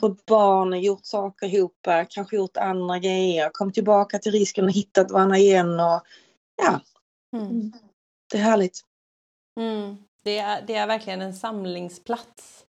Fått 0.00 0.26
barn, 0.26 0.72
och 0.72 0.78
gjort 0.78 1.06
saker 1.06 1.46
ihop, 1.46 1.88
kanske 2.08 2.36
gjort 2.36 2.56
andra 2.56 2.98
grejer, 2.98 3.50
kommit 3.52 3.74
tillbaka 3.74 4.18
till 4.18 4.32
risken 4.32 4.64
och 4.64 4.70
hittat 4.70 5.10
varandra 5.10 5.36
igen. 5.36 5.80
Och, 5.80 6.02
ja, 6.62 6.80
mm. 7.36 7.72
det 8.30 8.38
är 8.38 8.42
härligt. 8.42 8.80
Mm. 9.60 9.96
Det, 10.22 10.38
är, 10.38 10.62
det 10.62 10.74
är 10.74 10.86
verkligen 10.86 11.22
en 11.22 11.34
samlingsplats. 11.34 12.64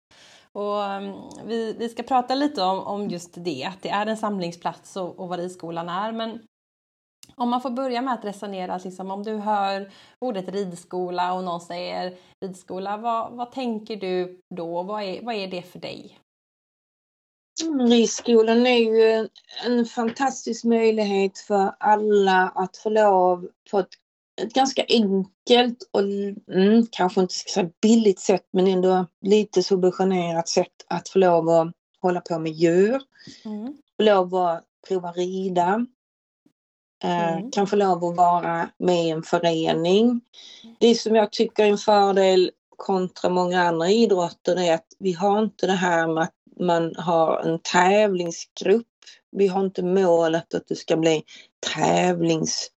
Och 0.51 0.79
um, 0.79 1.29
vi, 1.45 1.74
vi 1.74 1.89
ska 1.89 2.03
prata 2.03 2.35
lite 2.35 2.63
om, 2.63 2.79
om 2.79 3.09
just 3.09 3.33
det, 3.33 3.63
att 3.63 3.81
det 3.81 3.89
är 3.89 4.05
en 4.05 4.17
samlingsplats 4.17 4.95
och, 4.95 5.19
och 5.19 5.27
vad 5.27 5.39
ridskolan 5.39 5.89
är. 5.89 6.12
Men 6.12 6.39
om 7.35 7.50
man 7.50 7.62
får 7.62 7.69
börja 7.69 8.01
med 8.01 8.13
att 8.13 8.25
resonera, 8.25 8.77
liksom, 8.77 9.12
om 9.12 9.24
du 9.24 9.35
hör 9.35 9.91
ordet 10.19 10.50
ridskola 10.50 11.33
och 11.33 11.43
någon 11.43 11.62
säger 11.62 12.17
ridskola, 12.41 12.97
vad, 12.97 13.33
vad 13.33 13.51
tänker 13.51 13.95
du 13.95 14.41
då? 14.55 14.83
Vad 14.83 15.03
är, 15.03 15.21
vad 15.21 15.35
är 15.35 15.47
det 15.47 15.62
för 15.62 15.79
dig? 15.79 16.19
Mm, 17.63 17.88
ridskolan 17.88 18.67
är 18.67 18.77
ju 18.77 19.29
en 19.65 19.85
fantastisk 19.85 20.63
möjlighet 20.63 21.38
för 21.38 21.75
alla 21.79 22.50
att 22.55 22.77
få 22.77 22.89
lov 22.89 23.50
på 23.71 23.79
ett, 23.79 23.89
ett 24.42 24.54
ganska 24.54 24.86
enkelt 24.89 25.89
och 25.92 26.01
mm, 26.01 26.88
kanske 26.92 27.22
inte 27.22 27.34
ska 27.34 27.51
säga 27.51 27.70
billigt 27.82 28.20
sätt 28.20 28.48
men 28.54 28.68
ändå 28.68 29.06
lite 29.22 29.63
subventionerat 29.63 30.50
sätt 30.50 30.86
att 30.88 31.10
få 31.10 31.20
lov 31.20 31.50
att 31.50 31.74
hålla 32.01 32.22
på 32.22 32.39
med 32.39 32.51
djur. 32.51 33.01
Mm. 33.46 33.77
Få 33.98 34.04
lov 34.04 34.36
att 34.36 34.63
prova 34.88 35.12
rida. 35.12 35.86
Eh, 37.04 37.34
mm. 37.34 37.51
Kan 37.51 37.68
få 37.68 37.75
lov 37.75 38.06
att 38.06 38.15
vara 38.18 38.70
med 38.77 39.06
i 39.06 39.10
en 39.10 39.24
förening. 39.24 40.22
Det 40.80 40.96
som 40.96 41.15
jag 41.15 41.32
tycker 41.32 41.63
är 41.63 41.70
en 41.70 41.77
fördel 41.77 42.51
kontra 42.77 43.30
många 43.30 43.62
andra 43.62 43.89
idrotter 43.89 44.60
är 44.60 44.74
att 44.74 44.88
vi 45.00 45.13
har 45.13 45.44
inte 45.44 45.68
det 45.68 45.74
här 45.74 46.08
med 46.08 46.24
att 46.24 46.34
man 46.60 46.96
har 46.96 47.39
en 47.39 47.60
tävlingsgrupp. 47.60 48.88
Vi 49.32 49.48
har 49.48 49.65
inte 49.65 49.84
målet 49.84 50.54
att 50.54 50.68
du 50.68 50.75
ska 50.75 50.98
bli 50.98 51.24
tävlingsryttare. 51.75 52.75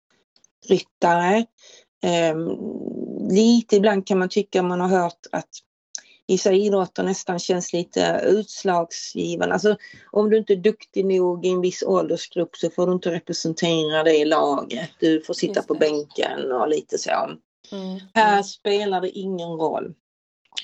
Um, 2.32 2.58
lite 3.30 3.76
ibland 3.76 4.08
kan 4.08 4.20
man 4.20 4.30
tycka 4.30 4.64
man 4.64 4.82
har 4.82 4.88
hört 4.88 5.28
att 5.32 5.50
vissa 6.28 6.52
idrotter 6.52 7.04
nästan 7.04 7.40
känns 7.40 7.74
lite 7.74 8.22
utslagsgivande. 8.26 9.54
Alltså, 9.54 9.78
om 10.12 10.30
du 10.30 10.38
inte 10.38 10.54
är 10.54 10.58
duktig 10.58 11.06
nog 11.06 11.46
i 11.46 11.50
en 11.50 11.62
viss 11.62 11.84
åldersgrupp 11.84 12.56
så 12.56 12.70
får 12.70 12.88
du 12.88 12.94
inte 12.94 13.12
representera 13.12 14.04
det 14.04 14.18
i 14.18 14.26
laget. 14.26 14.90
Du 15.00 15.22
får 15.22 15.34
sitta 15.34 15.62
på 15.62 15.74
bänken 15.74 16.52
och 16.52 16.70
lite 16.70 16.98
så. 16.98 17.12
Mm. 17.72 18.00
Här 18.14 18.44
spelar 18.44 19.02
det 19.02 19.10
ingen 19.10 19.50
roll. 19.50 19.94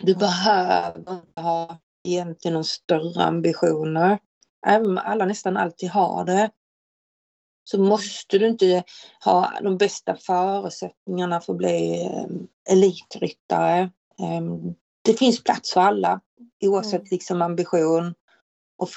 Du 0.02 0.12
mm. 0.12 0.20
behöver 0.20 1.00
inte 1.00 1.42
ha 1.42 1.80
egentligen 2.08 2.54
någon 2.54 2.64
större 2.64 3.24
ambitioner. 3.24 4.20
Även 4.68 4.88
om 4.88 4.98
alla 4.98 5.26
nästan 5.26 5.58
alltid 5.58 5.90
har 5.90 6.26
det 6.26 6.50
så 7.64 7.80
måste 7.80 8.38
du 8.38 8.48
inte 8.48 8.84
ha 9.26 9.52
de 9.62 9.78
bästa 9.78 10.16
förutsättningarna 10.16 11.42
för 11.42 11.54
att 11.54 11.58
bli 11.58 12.06
eh, 12.06 12.26
elitryttare. 12.74 13.92
Ehm, 14.20 14.76
det 15.02 15.14
finns 15.14 15.44
plats 15.44 15.74
för 15.74 15.82
alla 15.82 16.22
oavsett 16.64 16.94
mm. 16.94 17.08
liksom 17.12 17.42
ambition 17.42 18.14
och 18.78 18.90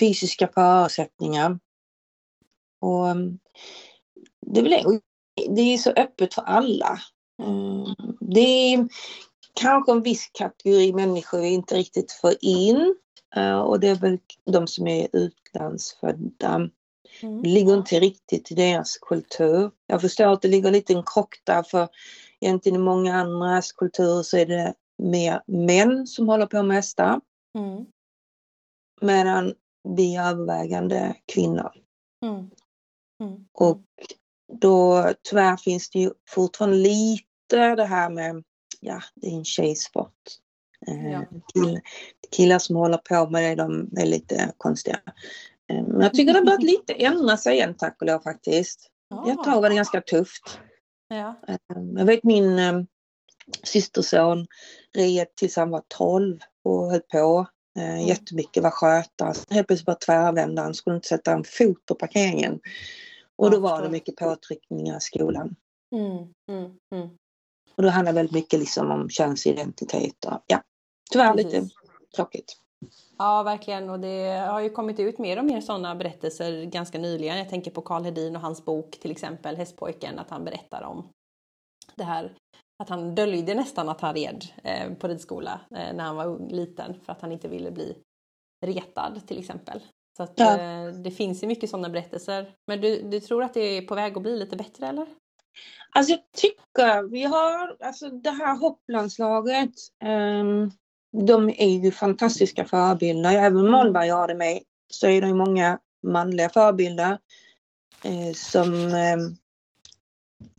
fysiska 0.00 0.48
förutsättningar. 0.54 1.58
Och 2.80 3.08
mm, 3.08 3.38
det, 4.46 4.60
är 4.60 4.64
väl, 4.64 5.00
det 5.48 5.60
är 5.60 5.78
så 5.78 5.90
öppet 5.90 6.34
för 6.34 6.42
alla. 6.42 7.00
Mm. 7.42 7.94
Det 8.20 8.74
är 8.74 8.88
kanske 9.54 9.92
en 9.92 10.02
viss 10.02 10.30
kategori 10.32 10.92
människor 10.92 11.40
vi 11.40 11.48
inte 11.48 11.74
riktigt 11.74 12.12
får 12.12 12.34
in 12.40 12.96
eh, 13.36 13.58
och 13.58 13.80
det 13.80 13.88
är 13.88 13.94
väl 13.94 14.18
de 14.44 14.66
som 14.66 14.86
är 14.86 15.08
utlandsfödda. 15.12 16.70
Mm. 17.24 17.42
Det 17.42 17.48
ligger 17.48 17.74
inte 17.74 18.00
riktigt 18.00 18.52
i 18.52 18.54
deras 18.54 18.98
kultur. 18.98 19.70
Jag 19.86 20.00
förstår 20.00 20.32
att 20.32 20.42
det 20.42 20.48
ligger 20.48 20.70
lite 20.70 20.92
en 20.92 21.02
krock 21.06 21.40
där 21.44 21.62
för 21.62 21.88
egentligen 22.40 22.80
i 22.80 22.84
många 22.84 23.14
andras 23.14 23.72
kulturer 23.72 24.22
så 24.22 24.36
är 24.36 24.46
det 24.46 24.74
mer 24.98 25.42
män 25.46 26.06
som 26.06 26.28
håller 26.28 26.46
på 26.46 26.62
med 26.62 26.76
hästar. 26.76 27.20
Mm. 27.58 27.86
Medan 29.00 29.54
vi 29.88 30.16
är 30.16 30.30
övervägande 30.30 31.16
kvinnor. 31.26 31.72
Mm. 32.24 32.50
Mm. 33.22 33.46
Och 33.52 33.82
då 34.52 35.12
tyvärr 35.22 35.56
finns 35.56 35.90
det 35.90 35.98
ju 35.98 36.10
fortfarande 36.28 36.76
lite 36.76 37.74
det 37.76 37.84
här 37.84 38.10
med, 38.10 38.44
ja 38.80 39.02
det 39.14 39.26
är 39.26 39.32
en 39.32 39.44
tjejsport. 39.44 40.12
Eh, 40.86 41.12
ja. 41.12 41.24
Kill, 41.52 41.80
killar 42.30 42.58
som 42.58 42.76
håller 42.76 42.98
på 42.98 43.30
med 43.30 43.42
det, 43.42 43.62
de 43.62 43.90
är 43.96 44.06
lite 44.06 44.52
konstiga. 44.56 45.00
Eh, 45.72 45.82
men 45.82 46.00
jag 46.00 46.14
tycker 46.14 46.32
det 46.32 46.38
har 46.38 46.46
börjat 46.46 46.62
lite 46.62 46.92
ändra 46.92 47.36
sig 47.36 47.54
igen 47.54 47.74
tack 47.78 47.96
och 48.00 48.06
lov 48.06 48.18
faktiskt. 48.18 48.90
Ja. 49.08 49.32
Ett 49.32 49.44
tag 49.44 49.60
var 49.60 49.68
det 49.68 49.74
ganska 49.74 50.00
tufft. 50.00 50.58
Ja. 51.08 51.40
Eh, 51.48 51.56
jag 51.96 52.04
vet 52.04 52.24
min 52.24 52.86
systerson 53.62 54.46
red 54.96 55.26
tills 55.34 55.56
han 55.56 55.70
var 55.70 55.82
12 55.88 56.38
och 56.64 56.90
höll 56.90 57.00
på 57.00 57.46
eh, 57.78 57.94
mm. 57.94 58.06
jättemycket, 58.06 58.62
var 58.62 58.70
skötare. 58.70 59.34
Helt 59.50 59.66
plötsligt 59.66 59.86
bara 59.86 59.96
tvärvände 59.96 60.62
han, 60.62 60.74
skulle 60.74 60.96
inte 60.96 61.08
sätta 61.08 61.32
en 61.32 61.44
fot 61.44 61.86
på 61.86 61.94
parkeringen. 61.94 62.60
Och 63.36 63.50
då 63.50 63.60
var 63.60 63.82
det 63.82 63.90
mycket 63.90 64.16
påtryckningar 64.16 64.96
i 64.96 65.00
skolan. 65.00 65.56
Mm, 65.94 66.16
mm, 66.48 66.72
mm. 66.92 67.08
Och 67.76 67.82
då 67.82 67.88
handlar 67.88 68.12
väldigt 68.12 68.34
mycket 68.34 68.60
liksom 68.60 68.90
om 68.90 69.08
könsidentitet 69.08 70.24
och 70.24 70.44
ja, 70.46 70.62
tyvärr 71.12 71.32
Precis. 71.32 71.52
lite 71.52 71.68
tråkigt. 72.16 72.56
Ja, 73.18 73.42
verkligen. 73.42 73.90
Och 73.90 74.00
det 74.00 74.46
har 74.48 74.60
ju 74.60 74.70
kommit 74.70 75.00
ut 75.00 75.18
mer 75.18 75.38
och 75.38 75.44
mer 75.44 75.60
sådana 75.60 75.94
berättelser 75.94 76.64
ganska 76.64 76.98
nyligen. 76.98 77.38
Jag 77.38 77.48
tänker 77.48 77.70
på 77.70 77.82
Karl 77.82 78.04
Hedin 78.04 78.36
och 78.36 78.42
hans 78.42 78.64
bok 78.64 78.90
till 79.00 79.10
exempel, 79.10 79.56
Hästpojken, 79.56 80.18
att 80.18 80.30
han 80.30 80.44
berättar 80.44 80.82
om 80.82 81.08
det 81.94 82.04
här 82.04 82.32
att 82.78 82.88
han 82.88 83.14
döljde 83.14 83.54
nästan 83.54 83.88
att 83.88 84.00
han 84.00 84.14
red 84.14 84.44
eh, 84.64 84.92
på 84.94 85.08
ridskola 85.08 85.60
eh, 85.70 85.94
när 85.94 86.04
han 86.04 86.16
var 86.16 86.26
ung, 86.26 86.48
liten 86.48 87.00
för 87.00 87.12
att 87.12 87.20
han 87.20 87.32
inte 87.32 87.48
ville 87.48 87.70
bli 87.70 87.96
retad 88.66 89.26
till 89.26 89.38
exempel. 89.38 89.80
Så 90.16 90.22
att, 90.22 90.32
ja. 90.34 90.58
eh, 90.58 90.92
det 90.92 91.10
finns 91.10 91.42
ju 91.42 91.46
mycket 91.46 91.70
sådana 91.70 91.88
berättelser. 91.88 92.54
Men 92.66 92.80
du, 92.80 93.02
du 93.02 93.20
tror 93.20 93.42
att 93.42 93.54
det 93.54 93.60
är 93.60 93.82
på 93.82 93.94
väg 93.94 94.16
att 94.16 94.22
bli 94.22 94.36
lite 94.36 94.56
bättre 94.56 94.86
eller? 94.86 95.06
Alltså 95.90 96.12
jag 96.12 96.20
tycker 96.36 97.02
vi 97.02 97.22
har, 97.22 97.76
alltså 97.80 98.08
det 98.08 98.30
här 98.30 98.58
hopplandslaget, 98.58 99.72
um, 100.04 100.70
de 101.14 101.48
är 101.48 101.84
ju 101.84 101.90
fantastiska 101.90 102.64
förebilder. 102.64 103.32
Även 103.32 103.58
om 103.58 103.70
Mollberg 103.70 104.08
har 104.08 104.28
det 104.28 104.34
med 104.34 104.62
så 104.88 105.06
är 105.06 105.20
det 105.20 105.26
ju 105.26 105.34
många 105.34 105.78
manliga 106.02 106.48
förebilder 106.48 107.18
eh, 108.04 108.32
som 108.34 108.74
eh, 108.86 109.16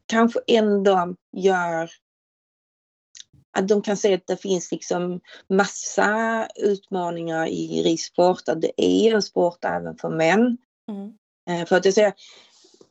kanske 0.06 0.40
ändå 0.48 1.16
gör 1.38 1.90
att 3.58 3.68
de 3.68 3.82
kan 3.82 3.98
se 3.98 4.14
att 4.14 4.28
det 4.28 4.38
finns 4.38 4.72
liksom 4.72 5.22
massa 5.50 6.48
utmaningar 6.56 7.48
i 7.48 7.84
ridsport, 7.84 8.50
att 8.50 8.62
det 8.62 8.82
är 8.82 9.16
en 9.16 9.22
sport 9.22 9.66
även 9.66 9.98
för 9.98 10.10
män. 10.10 10.58
Mm. 10.90 11.18
Eh, 11.50 11.68
för 11.68 11.78
att 11.78 11.86
jag 11.86 11.94
säger, 11.94 12.14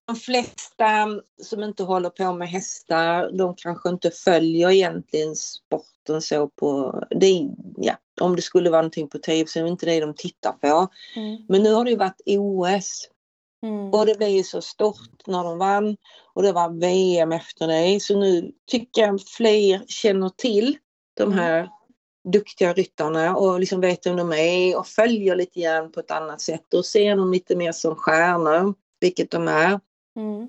de 0.07 0.17
flesta 0.17 1.09
som 1.43 1.63
inte 1.63 1.83
håller 1.83 2.11
på 2.11 2.33
med 2.33 2.49
hästar, 2.49 3.31
de 3.33 3.55
kanske 3.57 3.89
inte 3.89 4.11
följer 4.11 4.71
egentligen 4.71 5.37
sporten 5.37 6.23
så 6.23 6.49
på... 6.49 7.01
Det, 7.11 7.49
ja, 7.77 7.97
om 8.21 8.37
det 8.37 8.43
skulle 8.43 8.71
vara 8.71 8.83
någonting 8.83 9.09
på 9.09 9.19
tv 9.19 9.47
så 9.47 9.59
är 9.59 9.63
det 9.63 9.69
inte 9.69 9.87
det 9.87 10.01
de 10.01 10.15
tittar 10.15 10.53
på. 10.53 10.89
Mm. 11.17 11.37
Men 11.49 11.63
nu 11.63 11.73
har 11.73 11.85
det 11.85 11.91
ju 11.91 11.97
varit 11.97 12.21
OS. 12.27 13.09
Mm. 13.63 13.91
Och 13.91 14.07
det 14.07 14.19
blev 14.19 14.29
ju 14.29 14.43
så 14.43 14.61
stort 14.61 15.27
när 15.27 15.45
de 15.45 15.59
vann. 15.59 15.97
Och 16.35 16.43
det 16.43 16.53
var 16.53 16.81
VM 16.81 17.33
efter 17.33 17.67
det. 17.67 18.03
Så 18.03 18.19
nu 18.19 18.53
tycker 18.71 19.03
jag 19.03 19.21
fler 19.21 19.83
känner 19.87 20.29
till 20.29 20.77
de 21.15 21.23
mm. 21.23 21.39
här 21.39 21.69
duktiga 22.29 22.73
ryttarna 22.73 23.37
och 23.37 23.61
liksom 23.61 23.81
vet 23.81 24.07
vem 24.07 24.17
de 24.17 24.33
är 24.33 24.79
och 24.79 24.87
följer 24.87 25.37
lite 25.37 25.61
grann 25.61 25.93
på 25.93 26.01
ett 26.01 26.11
annat 26.11 26.41
sätt 26.41 26.75
och 26.75 26.87
ser 26.87 27.17
dem 27.17 27.33
lite 27.33 27.57
mer 27.57 27.73
som 27.73 27.97
stjärnor, 27.97 28.75
vilket 29.01 29.31
de 29.31 29.49
är. 29.49 29.81
Mm. 30.16 30.49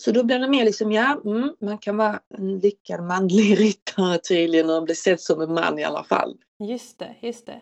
Så 0.00 0.12
då 0.12 0.24
blir 0.24 0.38
det 0.38 0.48
mer 0.48 0.64
liksom, 0.64 0.92
ja, 0.92 1.20
mm, 1.24 1.56
man 1.60 1.78
kan 1.78 1.96
vara 1.96 2.20
en 2.28 2.58
lyckad 2.58 3.04
manlig 3.04 3.58
ryttare 3.58 4.18
tydligen 4.18 4.70
och 4.70 4.82
bli 4.82 4.94
sedd 4.94 5.20
som 5.20 5.40
en 5.40 5.54
man 5.54 5.78
i 5.78 5.84
alla 5.84 6.04
fall. 6.04 6.38
Just 6.58 6.98
det, 6.98 7.16
just 7.20 7.46
det. 7.46 7.60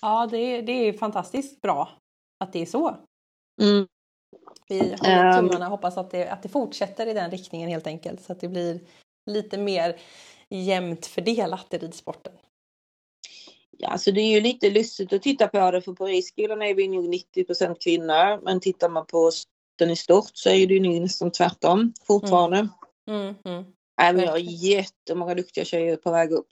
Ja, 0.00 0.28
det, 0.30 0.62
det 0.62 0.72
är 0.72 0.92
fantastiskt 0.92 1.60
bra 1.60 1.88
att 2.44 2.52
det 2.52 2.62
är 2.62 2.66
så. 2.66 2.96
Mm. 3.62 3.86
Vi 4.68 4.78
håller 4.78 5.24
ehm. 5.24 5.48
tummarna 5.48 5.64
och 5.64 5.70
hoppas 5.70 5.96
att 5.96 6.10
det, 6.10 6.28
att 6.28 6.42
det 6.42 6.48
fortsätter 6.48 7.06
i 7.06 7.12
den 7.12 7.30
riktningen 7.30 7.68
helt 7.68 7.86
enkelt 7.86 8.22
så 8.22 8.32
att 8.32 8.40
det 8.40 8.48
blir 8.48 8.80
lite 9.30 9.58
mer 9.58 10.00
jämnt 10.48 11.06
fördelat 11.06 11.74
i 11.74 11.78
ridsporten. 11.78 12.32
Ja, 13.84 13.88
alltså 13.88 14.12
det 14.12 14.20
är 14.20 14.30
ju 14.30 14.40
lite 14.40 14.70
lustigt 14.70 15.12
att 15.12 15.22
titta 15.22 15.48
på 15.48 15.70
det 15.70 15.82
för 15.82 15.92
på 15.92 16.06
ridskolan 16.06 16.62
är 16.62 16.74
vi 16.74 16.88
nog 16.88 17.14
90% 17.36 17.76
kvinnor 17.80 18.44
men 18.44 18.60
tittar 18.60 18.88
man 18.88 19.06
på 19.06 19.30
den 19.78 19.90
i 19.90 19.96
stort 19.96 20.30
så 20.32 20.50
är 20.50 20.66
det 20.66 20.74
ju 20.74 21.00
nästan 21.00 21.30
tvärtom 21.30 21.92
fortfarande. 22.06 22.68
Mm. 23.08 23.20
Mm, 23.20 23.34
mm. 23.44 23.64
Även 24.00 24.20
vi 24.20 24.26
har 24.26 24.38
jättemånga 24.38 25.34
duktiga 25.34 25.64
tjejer 25.64 25.96
på 25.96 26.10
väg 26.10 26.32
upp. 26.32 26.46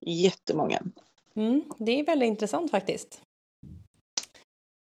Jättemånga. 0.00 0.82
Mm, 1.36 1.64
det 1.78 2.00
är 2.00 2.04
väldigt 2.04 2.26
intressant 2.26 2.70
faktiskt. 2.70 3.20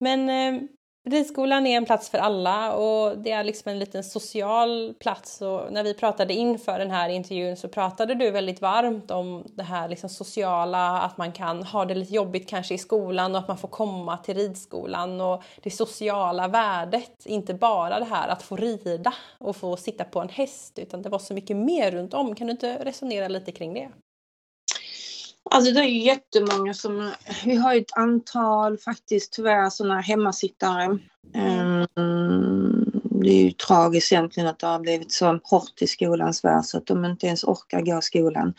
Men 0.01 0.29
eh, 0.29 0.63
Ridskolan 1.05 1.67
är 1.67 1.77
en 1.77 1.85
plats 1.85 2.11
för 2.11 2.19
alla 2.19 2.75
och 2.75 3.19
det 3.19 3.31
är 3.31 3.45
liksom 3.45 3.71
en 3.71 3.79
liten 3.79 4.05
social 4.05 4.95
plats. 4.99 5.43
Och 5.43 5.73
när 5.73 5.85
vi 5.85 5.95
pratade 5.95 6.35
inför 6.35 6.79
den 6.79 6.91
här 6.91 7.09
intervjun 7.09 7.57
så 7.57 7.69
pratade 7.69 8.15
du 8.15 8.31
väldigt 8.31 8.61
varmt 8.61 9.11
om 9.11 9.45
det 9.55 9.63
här 9.63 9.89
liksom 9.89 10.11
sociala, 10.11 11.01
att 11.01 11.19
man 11.19 11.33
kan 11.33 11.63
ha 11.63 11.85
det 11.85 11.95
lite 11.95 12.15
jobbigt 12.15 12.49
kanske 12.49 12.75
i 12.75 12.79
skolan 12.79 13.35
och 13.35 13.39
att 13.41 13.49
man 13.49 13.59
får 13.59 13.69
komma 13.69 14.17
till 14.17 14.35
ridskolan 14.37 15.21
och 15.21 15.43
det 15.63 15.71
sociala 15.71 16.49
värdet. 16.49 17.27
Inte 17.27 17.55
bara 17.55 17.99
det 17.99 18.05
här 18.05 18.29
att 18.29 18.43
få 18.43 18.57
rida 18.57 19.15
och 19.39 19.57
få 19.57 19.77
sitta 19.77 20.05
på 20.05 20.21
en 20.21 20.29
häst 20.29 20.79
utan 20.79 21.03
det 21.03 21.09
var 21.09 21.19
så 21.19 21.35
mycket 21.35 21.57
mer 21.57 21.91
runt 21.91 22.15
om. 22.15 22.35
Kan 22.35 22.47
du 22.47 22.51
inte 22.51 22.85
resonera 22.85 23.29
lite 23.29 23.53
kring 23.53 23.75
det? 23.75 23.89
Alltså 25.51 25.73
det 25.73 25.81
är 25.81 25.85
ju 25.85 25.99
jättemånga 25.99 26.75
som, 26.75 27.13
vi 27.45 27.57
har 27.57 27.75
ju 27.75 27.81
ett 27.81 27.97
antal 27.97 28.79
faktiskt 28.79 29.33
tyvärr 29.33 29.71
sådana 29.71 30.01
hemmasittare. 30.01 30.99
Um, 31.35 32.91
det 33.23 33.31
är 33.31 33.43
ju 33.43 33.51
tragiskt 33.51 34.13
egentligen 34.13 34.49
att 34.49 34.59
det 34.59 34.67
har 34.67 34.79
blivit 34.79 35.13
så 35.13 35.41
hårt 35.43 35.83
i 35.83 35.87
skolans 35.87 36.45
värld 36.45 36.65
så 36.65 36.79
att 36.79 36.87
de 36.87 37.05
inte 37.05 37.27
ens 37.27 37.45
orkar 37.45 37.81
gå 37.81 38.01
skolan. 38.01 38.55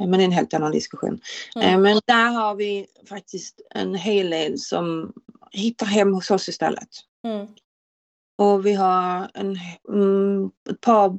Eh, 0.00 0.06
men 0.06 0.10
det 0.10 0.22
är 0.22 0.24
en 0.24 0.32
helt 0.32 0.54
annan 0.54 0.72
diskussion. 0.72 1.20
Mm. 1.56 1.68
Eh, 1.68 1.80
men 1.80 2.00
där 2.06 2.30
har 2.30 2.54
vi 2.54 2.86
faktiskt 3.08 3.60
en 3.74 3.94
hel 3.94 4.30
del 4.30 4.58
som 4.58 5.12
hittar 5.50 5.86
hem 5.86 6.14
hos 6.14 6.30
oss 6.30 6.48
istället. 6.48 6.88
Mm. 7.24 7.46
Och 8.38 8.66
vi 8.66 8.74
har 8.74 9.30
en, 9.34 9.58
mm, 9.88 10.50
ett 10.70 10.80
par 10.80 11.18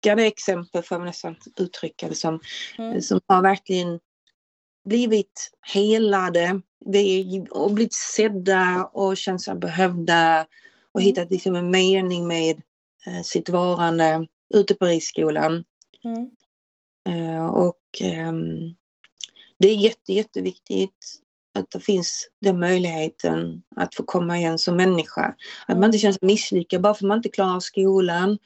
lyckade 0.00 0.26
exempel, 0.26 0.82
får 0.82 0.98
man 0.98 1.06
nästan 1.06 1.36
uttrycka 1.56 2.08
det 2.08 2.14
som, 2.14 2.40
mm. 2.78 3.02
som 3.02 3.20
har 3.26 3.42
verkligen 3.42 4.00
blivit 4.84 5.50
helade 5.72 6.60
och 7.50 7.72
blivit 7.72 7.94
sedda 7.94 8.90
och 8.92 9.16
känt 9.16 9.42
sig 9.42 9.54
behövda 9.54 10.46
och 10.92 11.00
mm. 11.00 11.06
hittat 11.06 11.30
liksom 11.30 11.56
en 11.56 11.70
mening 11.70 12.26
med 12.26 12.62
eh, 13.06 13.22
sitt 13.22 13.48
varande 13.48 14.26
ute 14.54 14.74
på 14.74 14.86
ridskolan. 14.86 15.64
Mm. 16.04 16.30
Eh, 17.08 17.46
och 17.46 18.02
eh, 18.02 18.32
det 19.58 19.68
är 19.68 19.76
jätte, 19.76 20.12
jätteviktigt 20.12 21.20
att 21.54 21.70
det 21.70 21.80
finns 21.80 22.28
den 22.40 22.60
möjligheten 22.60 23.62
att 23.76 23.94
få 23.94 24.02
komma 24.02 24.38
igen 24.38 24.58
som 24.58 24.76
människa. 24.76 25.34
Att 25.66 25.78
man 25.78 25.84
inte 25.84 25.98
känner 25.98 26.12
sig 26.12 26.26
misslyckad 26.26 26.82
bara 26.82 26.94
för 26.94 27.04
att 27.04 27.08
man 27.08 27.16
inte 27.16 27.28
klarar 27.28 27.60
skolan. 27.60 28.38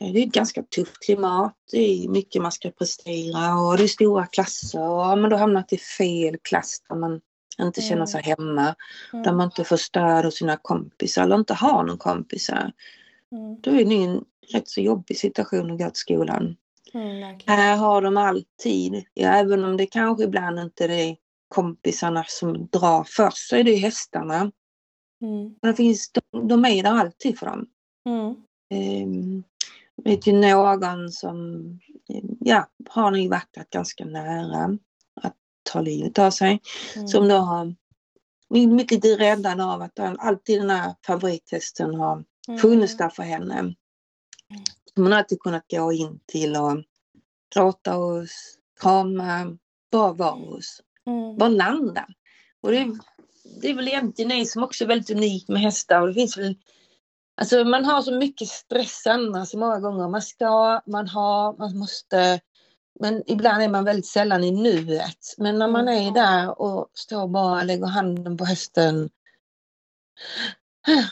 Eh, 0.00 0.12
det 0.12 0.22
är 0.22 0.26
ett 0.26 0.32
ganska 0.32 0.62
tufft 0.62 1.04
klimat. 1.04 1.54
Det 1.72 1.78
är 1.78 2.08
mycket 2.08 2.42
man 2.42 2.52
ska 2.52 2.70
prestera 2.70 3.54
och 3.54 3.76
det 3.76 3.82
är 3.82 3.88
stora 3.88 4.26
klasser. 4.26 4.80
Och 4.80 5.04
har 5.04 5.16
man 5.16 5.30
då 5.30 5.36
hamnat 5.36 5.72
i 5.72 5.78
fel 5.78 6.36
klass 6.42 6.82
där 6.88 6.96
man 6.96 7.20
inte 7.62 7.80
känner 7.80 7.96
mm. 7.96 8.06
sig 8.06 8.22
hemma, 8.22 8.74
mm. 9.12 9.22
där 9.22 9.32
man 9.32 9.44
inte 9.44 9.64
får 9.64 9.76
stöd 9.76 10.26
av 10.26 10.30
sina 10.30 10.56
kompisar 10.56 11.22
eller 11.22 11.36
inte 11.36 11.54
har 11.54 11.84
någon 11.84 11.98
kompisar. 11.98 12.72
Mm. 13.32 13.60
Då 13.60 13.70
är 13.70 13.84
det 13.84 13.94
en 13.94 14.24
rätt 14.52 14.68
så 14.68 14.80
jobbig 14.80 15.18
situation 15.18 15.70
att 15.70 15.78
gå 15.78 15.84
till 15.84 15.94
skolan. 15.94 16.56
Mm, 16.94 17.38
Här 17.46 17.76
har 17.76 18.02
de 18.02 18.16
alltid, 18.16 19.04
ja, 19.14 19.28
även 19.28 19.64
om 19.64 19.76
det 19.76 19.86
kanske 19.86 20.24
ibland 20.24 20.58
inte 20.58 20.84
är 20.84 21.16
kompisarna 21.48 22.24
som 22.28 22.66
drar 22.66 23.04
först, 23.04 23.48
så 23.48 23.56
är 23.56 23.64
det 23.64 23.74
hästarna. 23.74 24.52
Mm. 25.22 25.54
Men 25.62 25.70
det 25.70 25.74
finns, 25.74 26.12
de, 26.12 26.48
de 26.48 26.64
är 26.64 26.82
där 26.82 26.90
alltid 26.92 27.38
för 27.38 27.46
dem. 27.46 27.66
Mm. 28.06 28.34
Um, 28.70 29.44
ju 30.04 30.32
någon 30.32 31.10
som 31.10 31.62
ja, 32.40 32.66
har 32.88 33.10
nog 33.10 33.30
varit 33.30 33.70
ganska 33.70 34.04
nära 34.04 34.78
att 35.22 35.34
ta 35.62 35.80
livet 35.80 36.18
av 36.18 36.30
sig. 36.30 36.60
Mm. 36.96 37.08
Som 37.08 37.28
då 37.28 37.36
har 37.36 37.74
mycket 38.48 39.04
räddad 39.04 39.60
av 39.60 39.82
att 39.82 39.98
alltid 39.98 40.60
den 40.60 40.70
här 40.70 40.94
favorithästen 41.06 41.94
har 41.94 42.24
mm. 42.48 42.60
funnits 42.60 42.96
där 42.96 43.08
för 43.08 43.22
henne. 43.22 43.58
Mm. 43.58 43.74
Som 44.94 45.02
hon 45.02 45.12
alltid 45.12 45.40
kunnat 45.40 45.64
gå 45.70 45.92
in 45.92 46.20
till 46.26 46.56
och 46.56 46.82
prata 47.54 47.92
hos, 47.92 48.58
krama, 48.80 49.58
bara 49.92 50.12
vara 50.12 50.30
hos. 50.30 50.80
Mm. 51.06 51.36
Bara 51.36 51.48
landa. 51.48 52.06
Och 52.60 52.70
det, 52.70 52.98
det 53.60 53.70
är 53.70 53.74
väl 53.74 53.88
egentligen 53.88 54.28
det 54.28 54.46
som 54.46 54.62
också 54.62 54.84
är 54.84 54.88
väldigt 54.88 55.10
unikt 55.10 55.48
med 55.48 55.60
hästar. 55.60 56.00
Och 56.00 56.08
det 56.08 56.14
finns 56.14 56.38
väl 56.38 56.56
Alltså 57.36 57.64
man 57.64 57.84
har 57.84 58.02
så 58.02 58.12
mycket 58.12 58.48
stress 58.48 59.06
annars 59.06 59.54
många 59.54 59.80
gånger. 59.80 60.08
Man 60.08 60.22
ska, 60.22 60.80
man 60.86 61.08
har, 61.08 61.56
man 61.58 61.78
måste. 61.78 62.40
Men 63.00 63.22
ibland 63.26 63.62
är 63.62 63.68
man 63.68 63.84
väldigt 63.84 64.06
sällan 64.06 64.44
i 64.44 64.50
nuet. 64.50 65.34
Men 65.38 65.58
när 65.58 65.68
man 65.68 65.88
är 65.88 66.10
där 66.10 66.60
och 66.60 66.90
står 66.94 67.28
bara 67.28 67.60
och 67.60 67.66
lägger 67.66 67.86
handen 67.86 68.36
på 68.36 68.44
hästen 68.44 69.10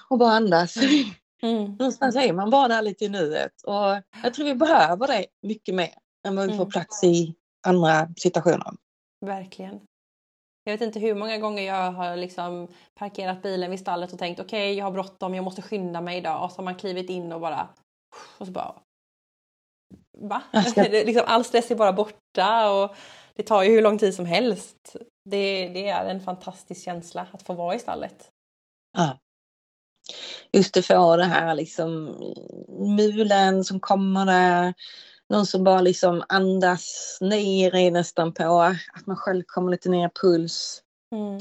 och 0.08 0.18
bara 0.18 0.32
andas. 0.32 0.76
Mm. 1.42 1.64
Någonstans 1.64 2.16
är 2.16 2.32
man 2.32 2.50
bara 2.50 2.68
där 2.68 2.82
lite 2.82 3.04
i 3.04 3.08
nuet. 3.08 3.62
Och 3.62 4.02
jag 4.22 4.34
tror 4.34 4.44
vi 4.44 4.54
behöver 4.54 5.06
det 5.06 5.26
mycket 5.42 5.74
mer 5.74 5.94
än 6.26 6.36
vad 6.36 6.46
vi 6.46 6.52
får 6.52 6.64
mm. 6.64 6.70
plats 6.70 7.04
i 7.04 7.34
andra 7.66 8.08
situationer. 8.16 8.72
Verkligen. 9.20 9.80
Jag 10.64 10.72
vet 10.72 10.80
inte 10.80 10.98
hur 10.98 11.14
många 11.14 11.38
gånger 11.38 11.62
jag 11.62 11.92
har 11.92 12.16
liksom 12.16 12.68
parkerat 12.94 13.42
bilen 13.42 13.70
vid 13.70 13.80
stallet 13.80 14.12
och 14.12 14.18
tänkt 14.18 14.40
okej, 14.40 14.70
okay, 14.70 14.78
jag 14.78 14.84
har 14.84 14.92
bråttom, 14.92 15.34
jag 15.34 15.44
måste 15.44 15.62
skynda 15.62 16.00
mig 16.00 16.18
idag. 16.18 16.44
Och 16.44 16.50
så 16.50 16.56
har 16.56 16.64
man 16.64 16.74
klivit 16.74 17.10
in 17.10 17.32
och 17.32 17.40
bara... 17.40 17.68
Och 18.38 18.46
så 18.46 18.52
bara... 18.52 18.74
Va? 20.18 20.42
Ska... 20.66 20.82
liksom, 20.90 21.22
all 21.26 21.44
stress 21.44 21.70
är 21.70 21.74
bara 21.74 21.92
borta 21.92 22.72
och 22.72 22.96
det 23.34 23.42
tar 23.42 23.62
ju 23.62 23.70
hur 23.70 23.82
lång 23.82 23.98
tid 23.98 24.14
som 24.14 24.26
helst. 24.26 24.96
Det, 25.30 25.68
det 25.68 25.88
är 25.88 26.06
en 26.06 26.20
fantastisk 26.20 26.84
känsla 26.84 27.26
att 27.32 27.42
få 27.42 27.54
vara 27.54 27.74
i 27.74 27.78
stallet. 27.78 28.30
Ja. 28.96 29.18
Just 30.52 30.76
att 30.76 30.86
få 30.86 31.16
det 31.16 31.24
här 31.24 31.54
liksom 31.54 32.04
mulen 32.68 33.64
som 33.64 33.80
kommer 33.80 34.26
där 34.26 34.74
någon 35.30 35.46
som 35.46 35.64
bara 35.64 35.80
liksom 35.80 36.24
andas 36.28 37.18
ner 37.20 37.74
i 37.74 37.90
nästan 37.90 38.32
på 38.32 38.62
att 38.62 39.06
man 39.06 39.16
själv 39.16 39.42
kommer 39.46 39.70
lite 39.70 39.88
ner 39.88 40.10
puls. 40.22 40.82
Mm. 41.12 41.40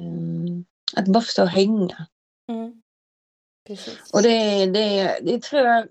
Um, 0.00 0.64
att 0.96 1.06
bara 1.06 1.22
förstå 1.22 1.44
hänga. 1.44 2.06
Mm. 2.48 2.82
Och 4.12 4.22
det, 4.22 4.66
det, 4.66 5.18
det 5.22 5.42
tror 5.42 5.62
jag, 5.62 5.88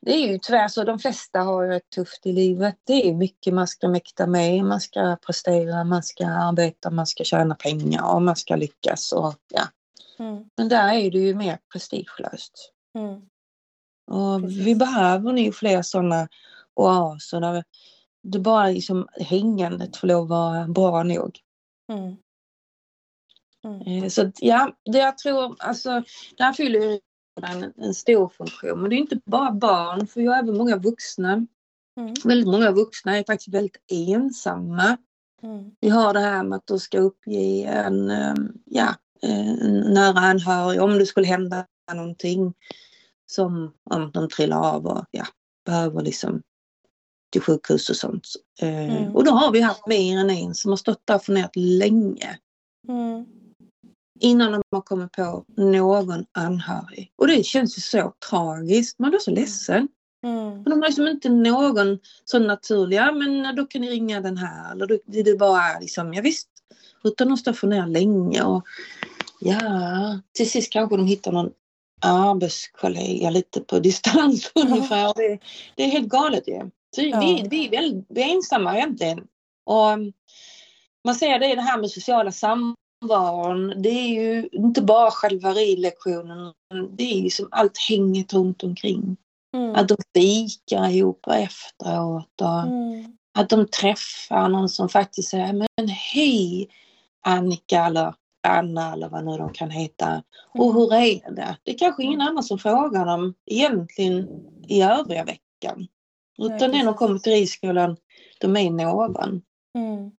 det 0.00 0.14
är 0.14 0.28
ju 0.28 0.38
tyvärr 0.38 0.68
så, 0.68 0.84
de 0.84 0.98
flesta 0.98 1.40
har 1.40 1.64
ju 1.64 1.74
ett 1.74 1.90
tufft 1.90 2.26
i 2.26 2.32
livet. 2.32 2.76
Det 2.84 3.08
är 3.08 3.14
mycket 3.14 3.54
man 3.54 3.68
ska 3.68 3.88
mäkta 3.88 4.26
med, 4.26 4.64
man 4.64 4.80
ska 4.80 5.16
prestera, 5.26 5.84
man 5.84 6.02
ska 6.02 6.26
arbeta, 6.26 6.90
man 6.90 7.06
ska 7.06 7.24
tjäna 7.24 7.54
pengar 7.54 8.14
och 8.14 8.22
man 8.22 8.36
ska 8.36 8.56
lyckas. 8.56 9.12
Och, 9.12 9.34
ja. 9.54 9.62
Mm. 10.18 10.44
Men 10.56 10.68
där 10.68 10.94
är 10.94 11.10
det 11.10 11.18
ju 11.18 11.34
mer 11.34 11.58
prestigelöst. 11.72 12.72
Mm. 12.98 13.20
Och 14.06 14.50
vi 14.50 14.74
behöver 14.74 15.32
nog 15.32 15.54
fler 15.54 15.82
sådana 15.82 16.28
oaser 16.74 17.40
där 17.40 17.64
det 18.22 18.38
bara 18.38 18.68
liksom 18.68 19.08
hängandet 19.12 19.96
får 19.96 20.06
lov 20.06 20.22
att 20.22 20.28
vara 20.28 20.68
bra 20.68 21.02
nog. 21.02 21.38
Mm. 21.92 22.16
Mm. 23.64 24.10
Så 24.10 24.22
att, 24.22 24.42
ja, 24.42 24.76
det 24.84 24.98
jag 24.98 25.18
tror, 25.18 25.56
alltså, 25.58 26.02
där 26.36 26.52
fyller 26.52 27.00
en, 27.42 27.72
en 27.76 27.94
stor 27.94 28.28
funktion. 28.28 28.80
Men 28.80 28.90
det 28.90 28.96
är 28.96 28.98
inte 28.98 29.20
bara 29.24 29.52
barn, 29.52 30.06
för 30.06 30.20
jag 30.20 30.32
har 30.32 30.38
även 30.38 30.56
många 30.56 30.76
vuxna. 30.76 31.46
Mm. 32.00 32.14
Väldigt 32.24 32.48
många 32.48 32.70
vuxna 32.70 33.18
är 33.18 33.24
faktiskt 33.24 33.54
väldigt 33.54 33.76
ensamma. 33.92 34.96
Mm. 35.42 35.70
Vi 35.80 35.88
har 35.88 36.14
det 36.14 36.20
här 36.20 36.42
med 36.42 36.56
att 36.56 36.66
du 36.66 36.78
ska 36.78 36.98
uppge 36.98 37.64
en, 37.64 38.10
ehm, 38.10 38.52
ja, 38.64 38.94
en 39.20 39.80
nära 39.80 40.18
anhörig 40.18 40.82
om 40.82 40.98
det 40.98 41.06
skulle 41.06 41.26
hända 41.26 41.66
någonting. 41.94 42.54
Som 43.26 43.72
om 43.90 44.10
de 44.14 44.28
trillar 44.28 44.74
av 44.74 44.86
och 44.86 45.04
ja, 45.10 45.24
behöver 45.66 46.02
liksom 46.02 46.42
till 47.32 47.42
sjukhus 47.42 47.90
och 47.90 47.96
sånt. 47.96 48.28
Eh, 48.60 48.96
mm. 48.96 49.16
Och 49.16 49.24
då 49.24 49.30
har 49.30 49.52
vi 49.52 49.60
haft 49.60 49.86
mer 49.86 50.18
än 50.18 50.30
en 50.30 50.54
som 50.54 50.72
har 50.72 50.76
stått 50.76 51.02
där 51.04 51.14
och 51.14 51.24
funderat 51.24 51.56
länge. 51.56 52.38
Mm. 52.88 53.26
Innan 54.20 54.52
de 54.52 54.62
har 54.70 54.80
kommit 54.80 55.12
på 55.12 55.44
någon 55.56 56.24
anhörig. 56.32 57.12
Och 57.16 57.26
det 57.26 57.46
känns 57.46 57.78
ju 57.78 57.82
så 57.82 58.14
tragiskt. 58.30 58.98
Man 58.98 59.10
blir 59.10 59.20
så 59.20 59.30
ledsen. 59.30 59.88
Mm. 60.24 60.64
de 60.64 60.70
har 60.70 60.88
liksom 60.88 61.06
inte 61.06 61.28
någon 61.28 61.98
sån 62.24 62.46
naturlig, 62.46 62.96
ja 62.96 63.12
men 63.12 63.56
då 63.56 63.66
kan 63.66 63.80
ni 63.80 63.90
ringa 63.90 64.20
den 64.20 64.36
här. 64.36 64.72
Eller 64.72 64.86
då, 64.86 64.98
det 65.06 65.20
är 65.20 65.38
bara 65.38 65.78
liksom, 65.80 66.14
ja 66.14 66.22
visst. 66.22 66.48
Utan 67.04 67.28
de 67.28 67.36
står 67.36 67.52
och 67.52 67.58
funderar 67.58 67.86
länge 67.86 68.42
och 68.42 68.64
ja, 69.40 70.20
till 70.32 70.50
sist 70.50 70.72
kanske 70.72 70.96
de 70.96 71.06
hittar 71.06 71.32
någon 71.32 71.50
arbetskollega 72.04 73.30
lite 73.30 73.60
på 73.60 73.78
distans 73.78 74.52
ungefär. 74.54 75.12
Det, 75.16 75.38
det 75.76 75.84
är 75.84 75.88
helt 75.88 76.08
galet 76.08 76.48
ju. 76.48 76.70
Så 76.96 77.02
ja. 77.02 77.20
vi, 77.20 77.46
vi, 77.50 77.66
är 77.66 77.70
väldigt, 77.70 78.06
vi 78.08 78.22
är 78.22 78.34
ensamma 78.34 78.76
egentligen. 78.76 79.26
Och 79.64 79.92
um, 79.92 80.12
man 81.04 81.14
ser 81.14 81.38
det 81.38 81.52
i 81.52 81.54
det 81.54 81.60
här 81.62 81.78
med 81.78 81.90
sociala 81.90 82.32
samvaron. 82.32 83.82
Det 83.82 83.88
är 83.88 84.08
ju 84.08 84.48
inte 84.52 84.82
bara 84.82 85.10
själva 85.10 85.52
ridlektionen. 85.52 86.52
Det 86.90 87.04
är 87.04 87.20
ju 87.20 87.30
som 87.30 87.48
allt 87.50 87.78
hänget 87.88 88.32
runt 88.32 88.62
omkring. 88.62 89.16
Mm. 89.56 89.74
Att 89.74 89.88
de 89.88 89.96
fikar 90.14 90.88
ihop 90.90 91.26
efteråt. 91.26 92.40
Och 92.40 92.60
mm. 92.60 93.16
Att 93.38 93.48
de 93.48 93.66
träffar 93.66 94.48
någon 94.48 94.68
som 94.68 94.88
faktiskt 94.88 95.30
säger 95.30 95.52
men 95.52 95.88
hej 95.88 96.68
Annika 97.26 97.84
eller 97.84 98.14
Anna 98.44 98.92
eller 98.92 99.08
vad 99.08 99.24
nu 99.24 99.36
de 99.36 99.52
kan 99.52 99.70
heta. 99.70 100.06
Mm. 100.06 100.22
Och 100.52 100.74
hur 100.74 100.94
är 100.94 101.30
det? 101.30 101.56
Det 101.62 101.70
är 101.70 101.78
kanske 101.78 102.02
ingen 102.02 102.20
mm. 102.20 102.28
annan 102.28 102.42
som 102.42 102.58
frågar 102.58 103.06
dem 103.06 103.34
egentligen 103.46 104.28
i 104.68 104.82
övriga 104.82 105.24
veckan. 105.24 105.86
Utan 106.38 106.70
när 106.70 106.84
de 106.84 106.94
kommer 106.94 107.18
till 107.18 107.32
ridskolan, 107.32 107.96
de 108.40 108.56
är 108.56 108.70
någon. 108.70 109.42
Mm. 109.74 110.10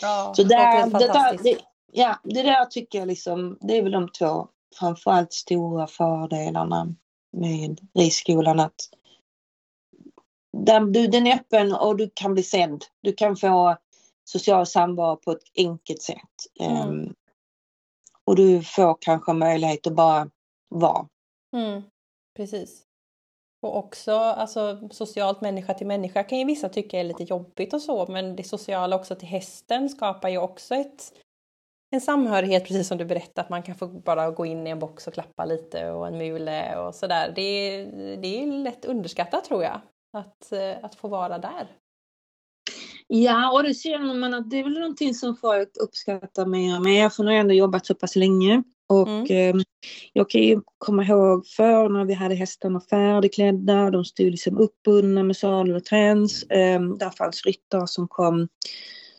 Ja, 0.00 0.32
så 0.36 0.42
där, 0.42 0.86
det, 0.86 0.98
där, 0.98 1.42
det, 1.42 1.58
ja, 1.92 2.20
det 2.24 2.42
där 2.42 2.64
tycker 2.64 2.98
jag 2.98 3.08
liksom, 3.08 3.58
det 3.60 3.78
är 3.78 3.82
väl 3.82 3.92
de 3.92 4.08
två 4.08 4.48
framförallt 4.78 5.32
stora 5.32 5.86
fördelarna 5.86 6.94
med 7.32 7.80
ridskolan. 7.94 8.60
Att 8.60 8.74
där 10.52 10.80
du, 10.80 11.06
den 11.06 11.26
är 11.26 11.34
öppen 11.34 11.74
och 11.74 11.96
du 11.96 12.10
kan 12.14 12.34
bli 12.34 12.42
sedd. 12.42 12.84
Du 13.00 13.12
kan 13.12 13.36
få 13.36 13.76
social 14.24 14.66
samvaro 14.66 15.16
på 15.16 15.32
ett 15.32 15.42
enkelt 15.56 16.02
sätt. 16.02 16.18
Mm. 16.60 16.88
Um, 16.88 17.14
och 18.24 18.36
du 18.36 18.62
får 18.62 18.96
kanske 19.00 19.32
möjlighet 19.32 19.86
att 19.86 19.94
bara 19.94 20.30
vara. 20.68 21.06
Mm. 21.56 21.82
Precis. 22.36 22.82
Och 23.62 23.76
också 23.76 24.12
alltså, 24.12 24.88
socialt 24.90 25.40
människa 25.40 25.74
till 25.74 25.86
människa 25.86 26.22
kan 26.22 26.38
ju 26.38 26.44
vissa 26.44 26.68
tycka 26.68 27.00
är 27.00 27.04
lite 27.04 27.22
jobbigt 27.22 27.74
och 27.74 27.82
så 27.82 28.06
men 28.06 28.36
det 28.36 28.44
sociala 28.44 28.96
också 28.96 29.14
till 29.14 29.28
hästen 29.28 29.88
skapar 29.88 30.28
ju 30.28 30.38
också 30.38 30.74
ett, 30.74 31.12
en 31.90 32.00
samhörighet 32.00 32.64
precis 32.64 32.88
som 32.88 32.98
du 32.98 33.04
berättade 33.04 33.40
att 33.40 33.50
man 33.50 33.62
kan 33.62 33.74
få 33.74 33.86
bara 33.86 34.30
gå 34.30 34.46
in 34.46 34.66
i 34.66 34.70
en 34.70 34.78
box 34.78 35.06
och 35.06 35.14
klappa 35.14 35.44
lite 35.44 35.90
och 35.90 36.06
en 36.06 36.18
mule 36.18 36.78
och 36.78 36.94
sådär. 36.94 37.32
Det, 37.36 37.84
det 38.16 38.42
är 38.42 38.46
lätt 38.46 38.84
underskattat 38.84 39.44
tror 39.44 39.62
jag 39.62 39.80
att, 40.12 40.52
eh, 40.52 40.84
att 40.84 40.94
få 40.94 41.08
vara 41.08 41.38
där. 41.38 41.68
Ja, 43.14 43.52
och 43.52 43.62
det 43.62 43.74
känner 43.74 44.14
man 44.14 44.34
att 44.34 44.50
det 44.50 44.58
är 44.58 44.64
väl 44.64 44.72
någonting 44.72 45.14
som 45.14 45.36
folk 45.36 45.68
uppskattar 45.80 46.46
mer 46.46 46.76
och 46.76 46.82
mer, 46.82 47.08
för 47.08 47.22
nu 47.22 47.28
har 47.28 47.32
jag 47.32 47.40
ändå 47.40 47.54
jobbat 47.54 47.86
så 47.86 47.94
pass 47.94 48.16
länge. 48.16 48.62
Och 48.88 49.08
mm. 49.08 49.56
eh, 49.58 49.64
jag 50.12 50.30
kan 50.30 50.40
ju 50.40 50.60
komma 50.78 51.04
ihåg 51.04 51.46
förr 51.46 51.88
när 51.88 52.04
vi 52.04 52.14
hade 52.14 52.34
hästarna 52.34 52.80
färdigklädda, 52.80 53.90
de 53.90 54.04
stod 54.04 54.30
liksom 54.30 54.58
uppbundna 54.58 55.22
med 55.22 55.36
sadel 55.36 55.76
och 55.76 55.84
träns. 55.84 56.42
Eh, 56.42 56.80
där 56.80 57.10
fanns 57.10 57.44
ryttare 57.46 57.86
som 57.86 58.08
kom 58.08 58.48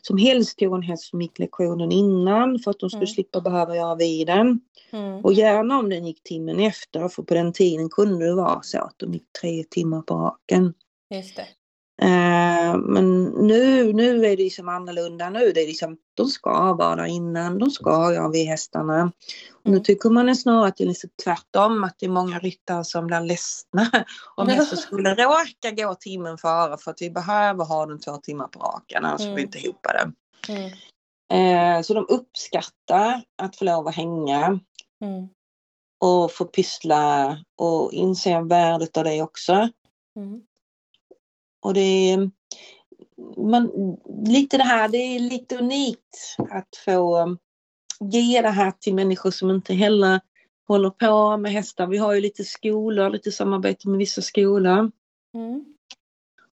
som 0.02 0.18
helst 0.18 0.58
tog 0.58 0.74
en 0.74 0.82
häst 0.82 1.04
som 1.04 1.22
gick 1.22 1.38
lektionen 1.38 1.92
innan 1.92 2.58
för 2.58 2.70
att 2.70 2.80
de 2.80 2.90
skulle 2.90 3.02
mm. 3.02 3.14
slippa 3.14 3.40
behöva 3.40 3.76
göra 3.76 3.94
vid 3.94 4.26
den. 4.26 4.60
Mm. 4.92 5.24
Och 5.24 5.32
gärna 5.32 5.78
om 5.78 5.90
den 5.90 6.06
gick 6.06 6.22
timmen 6.22 6.60
efter, 6.60 7.08
för 7.08 7.22
på 7.22 7.34
den 7.34 7.52
tiden 7.52 7.88
kunde 7.88 8.26
det 8.26 8.34
vara 8.34 8.62
så 8.62 8.78
att 8.78 8.94
de 8.96 9.12
gick 9.12 9.32
tre 9.40 9.64
timmar 9.70 10.02
på 10.02 10.14
raken. 10.14 10.74
Just 11.10 11.36
det. 11.36 11.46
Eh, 12.02 12.76
men 12.76 13.24
nu, 13.24 13.92
nu 13.92 14.26
är 14.26 14.36
det 14.36 14.42
liksom 14.42 14.68
annorlunda. 14.68 15.30
Nu 15.30 15.52
det 15.52 15.62
är 15.62 15.66
liksom, 15.66 15.96
de 16.14 16.26
ska 16.26 16.72
vara 16.72 16.96
där 16.96 17.04
innan, 17.04 17.58
de 17.58 17.70
ska 17.70 18.14
göra 18.14 18.28
vid 18.28 18.46
hästarna. 18.46 19.12
Och 19.52 19.70
nu 19.70 19.70
mm. 19.70 19.82
tycker 19.82 20.10
man 20.10 20.36
snarare 20.36 20.68
att 20.68 20.76
det 20.76 20.84
är 20.84 20.88
liksom 20.88 21.10
tvärtom, 21.24 21.84
att 21.84 21.98
det 21.98 22.06
är 22.06 22.10
många 22.10 22.38
ryttare 22.38 22.84
som 22.84 23.06
blir 23.06 23.20
ledsna 23.20 23.90
om 24.36 24.48
hästen 24.48 24.78
skulle 24.78 25.14
råka 25.14 25.70
gå 25.70 25.94
timmen 25.94 26.38
före 26.38 26.78
för 26.78 26.90
att 26.90 27.02
vi 27.02 27.10
behöver 27.10 27.64
ha 27.64 27.86
den 27.86 28.00
två 28.00 28.16
timmar 28.16 28.48
på 28.48 28.60
raken, 28.60 29.04
annars 29.04 29.20
mm. 29.20 29.32
får 29.32 29.36
vi 29.36 29.42
mm. 29.42 29.48
inte 29.48 29.58
ihop 29.58 29.82
det. 29.82 30.12
Mm. 30.52 30.70
Eh, 31.32 31.82
så 31.82 31.94
de 31.94 32.06
uppskattar 32.08 33.22
att 33.42 33.56
få 33.56 33.64
lov 33.64 33.88
att 33.88 33.94
hänga. 33.94 34.60
Mm. 35.04 35.28
Och 36.00 36.32
få 36.32 36.44
pyssla 36.44 37.38
och 37.58 37.92
inse 37.92 38.40
värdet 38.40 38.96
av 38.96 39.04
det 39.04 39.22
också. 39.22 39.68
Mm. 40.16 40.42
Och 41.64 41.74
det 41.74 41.80
är 42.10 42.30
man, 43.36 43.70
lite 44.26 44.56
det 44.56 44.64
här, 44.64 44.88
det 44.88 44.98
är 44.98 45.20
lite 45.20 45.58
unikt 45.58 46.36
att 46.50 46.76
få 46.84 47.36
ge 48.00 48.42
det 48.42 48.50
här 48.50 48.70
till 48.70 48.94
människor 48.94 49.30
som 49.30 49.50
inte 49.50 49.74
heller 49.74 50.20
håller 50.68 50.90
på 50.90 51.36
med 51.36 51.52
hästar. 51.52 51.86
Vi 51.86 51.98
har 51.98 52.12
ju 52.12 52.20
lite 52.20 52.44
skolor, 52.44 53.10
lite 53.10 53.32
samarbete 53.32 53.88
med 53.88 53.98
vissa 53.98 54.22
skolor. 54.22 54.90
Mm. 55.34 55.64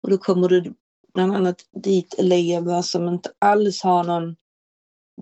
Och 0.01 0.09
då 0.09 0.17
kommer 0.17 0.49
det 0.49 0.73
bland 1.13 1.35
annat 1.35 1.65
dit 1.83 2.13
elever 2.19 2.81
som 2.81 3.07
inte 3.07 3.29
alls 3.39 3.83
har 3.83 4.03
någon 4.03 4.35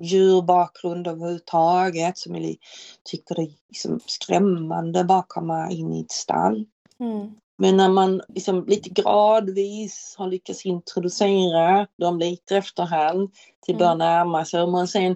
djurbakgrund 0.02 1.08
överhuvudtaget 1.08 2.18
som 2.18 2.56
tycker 3.04 3.36
det 3.36 3.42
är 3.42 3.52
liksom 3.70 4.00
skrämmande 4.06 5.00
att 5.00 5.08
bara 5.08 5.26
komma 5.28 5.72
in 5.72 5.94
i 5.94 6.02
ett 6.02 6.12
stall. 6.12 6.66
Mm. 7.00 7.32
Men 7.62 7.78
när 7.78 7.90
man 7.90 8.22
liksom 8.28 8.66
lite 8.68 8.90
gradvis 8.90 10.16
har 10.18 10.28
lyckats 10.28 10.66
introducera 10.66 11.88
dem 11.98 12.20
lite 12.20 12.58
efterhand 12.58 13.32
till 13.66 13.78
bör 13.78 13.86
mm. 13.86 13.98
närma 13.98 14.46
sig 14.46 14.62
och 14.62 14.70
man 14.70 14.88
sen 14.88 15.16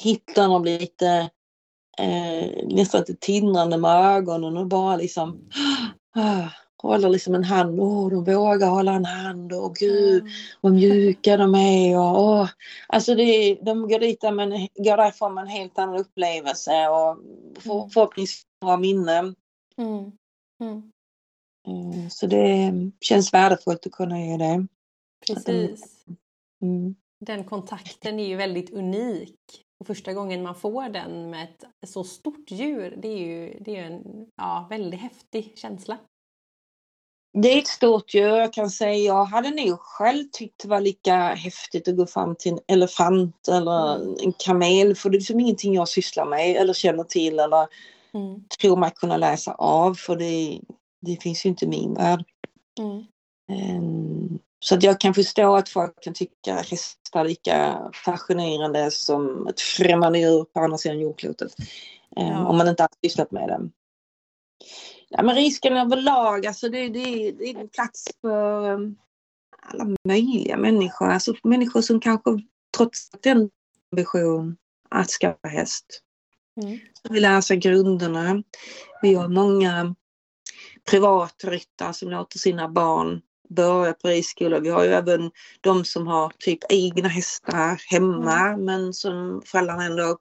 hittar 0.00 0.48
dem 0.48 0.64
lite 0.64 1.30
eh, 1.98 2.66
nästan 2.68 3.00
lite 3.00 3.14
tindrande 3.14 3.76
med 3.76 4.16
ögonen 4.16 4.56
och 4.56 4.66
bara 4.66 4.96
liksom 4.96 5.48
ah, 6.14 6.48
håller 6.82 7.08
liksom 7.08 7.34
en 7.34 7.44
hand. 7.44 7.80
Åh, 7.80 8.06
oh, 8.06 8.10
de 8.10 8.34
vågar 8.34 8.68
hålla 8.68 8.92
en 8.92 9.04
hand. 9.04 9.52
Åh 9.52 9.72
gud, 9.78 10.24
vad 10.60 10.72
mjuka 10.72 11.36
de 11.36 11.54
är. 11.54 11.98
Och, 11.98 12.20
oh. 12.20 12.48
Alltså 12.88 13.14
det, 13.14 13.54
de 13.54 13.88
går, 13.88 13.98
dit 13.98 14.20
där, 14.20 14.32
men, 14.32 14.50
går 14.74 14.96
därifrån 14.96 15.34
med 15.34 15.42
en 15.42 15.48
helt 15.48 15.78
annan 15.78 15.96
upplevelse 15.96 16.88
och 16.88 17.18
för, 17.62 17.74
mm. 17.74 17.90
förhoppningsvis 17.90 18.42
bra 18.60 18.76
minnen. 18.76 19.34
Mm. 19.78 20.12
Mm. 20.60 20.91
Mm, 21.66 22.10
så 22.10 22.26
det 22.26 22.72
känns 23.00 23.34
värdefullt 23.34 23.86
att 23.86 23.92
kunna 23.92 24.20
ge 24.20 24.36
det. 24.36 24.66
Precis. 25.26 26.04
Mm. 26.62 26.94
Den 27.20 27.44
kontakten 27.44 28.20
är 28.20 28.26
ju 28.26 28.36
väldigt 28.36 28.70
unik. 28.70 29.38
Och 29.80 29.86
första 29.86 30.12
gången 30.12 30.42
man 30.42 30.54
får 30.54 30.88
den 30.88 31.30
med 31.30 31.44
ett 31.44 31.88
så 31.88 32.04
stort 32.04 32.50
djur, 32.50 32.98
det 33.02 33.08
är 33.08 33.18
ju, 33.18 33.58
det 33.60 33.76
är 33.76 33.84
en 33.84 34.26
ja, 34.36 34.66
väldigt 34.70 35.00
häftig 35.00 35.52
känsla. 35.56 35.98
Det 37.32 37.54
är 37.54 37.58
ett 37.58 37.66
stort 37.66 38.14
djur, 38.14 38.36
jag 38.36 38.52
kan 38.52 38.70
säga. 38.70 38.96
Jag 38.96 39.24
hade 39.24 39.50
nog 39.50 39.80
själv 39.80 40.24
tyckt 40.32 40.62
det 40.62 40.68
var 40.68 40.80
lika 40.80 41.14
häftigt 41.34 41.88
att 41.88 41.96
gå 41.96 42.06
fram 42.06 42.36
till 42.36 42.52
en 42.52 42.58
elefant 42.68 43.48
eller 43.48 43.96
mm. 43.96 44.16
en 44.22 44.32
kamel, 44.32 44.94
för 44.94 45.10
det 45.10 45.16
är 45.16 45.18
liksom 45.18 45.40
ingenting 45.40 45.74
jag 45.74 45.88
sysslar 45.88 46.24
med 46.26 46.56
eller 46.56 46.72
känner 46.72 47.04
till 47.04 47.38
eller 47.38 47.68
mm. 48.14 48.44
tror 48.60 48.76
mig 48.76 48.92
kunna 48.96 49.16
läsa 49.16 49.54
av, 49.54 49.94
för 49.94 50.16
det, 50.16 50.60
det 51.02 51.22
finns 51.22 51.46
ju 51.46 51.48
inte 51.48 51.64
i 51.64 51.68
min 51.68 51.94
värld. 51.94 52.24
Mm. 52.78 53.04
Um, 53.76 54.38
så 54.58 54.74
att 54.74 54.82
jag 54.82 55.00
kan 55.00 55.14
förstå 55.14 55.56
att 55.56 55.68
folk 55.68 56.02
kan 56.02 56.14
tycka 56.14 56.54
hästar 56.54 57.24
lika 57.24 57.78
fascinerande 58.04 58.90
som 58.90 59.46
ett 59.46 59.60
främmande 59.60 60.18
djur 60.18 60.44
på 60.44 60.60
andra 60.60 60.78
sidan 60.78 61.00
jordklotet. 61.00 61.54
Um, 62.16 62.26
ja. 62.26 62.46
Om 62.46 62.56
man 62.56 62.68
inte 62.68 62.82
har 62.82 62.90
sysslat 63.02 63.30
med 63.30 63.48
dem. 63.48 63.72
Ja, 65.08 65.22
men 65.22 65.34
risken 65.34 65.76
överlag, 65.76 66.46
alltså 66.46 66.68
det, 66.68 66.88
det, 66.88 67.32
det 67.32 67.44
är 67.44 67.60
en 67.60 67.68
plats 67.68 68.10
för 68.20 68.70
um, 68.70 68.96
alla 69.62 69.96
möjliga 70.08 70.56
människor. 70.56 71.08
Alltså 71.08 71.34
människor 71.42 71.80
som 71.80 72.00
kanske 72.00 72.30
trots 72.76 73.10
den 73.10 73.50
ambition 73.92 74.56
att 74.88 75.10
skaffa 75.10 75.48
häst. 75.48 76.02
Mm. 76.62 76.78
vi 77.10 77.20
lär 77.20 77.40
sig 77.40 77.56
grunderna. 77.56 78.42
Vi 79.02 79.14
har 79.14 79.28
många 79.28 79.94
privatryttare 80.90 81.94
som 81.94 82.10
låter 82.10 82.38
sina 82.38 82.68
barn 82.68 83.20
börja 83.48 83.92
på 83.92 84.08
ridskola. 84.08 84.60
Vi 84.60 84.68
har 84.68 84.84
ju 84.84 84.90
även 84.90 85.30
de 85.60 85.84
som 85.84 86.06
har 86.06 86.32
typ 86.38 86.58
egna 86.68 87.08
hästar 87.08 87.82
hemma 87.90 88.38
mm. 88.38 88.64
men 88.64 88.94
som 88.94 89.42
föräldrarna 89.46 89.84
ändå 89.84 90.18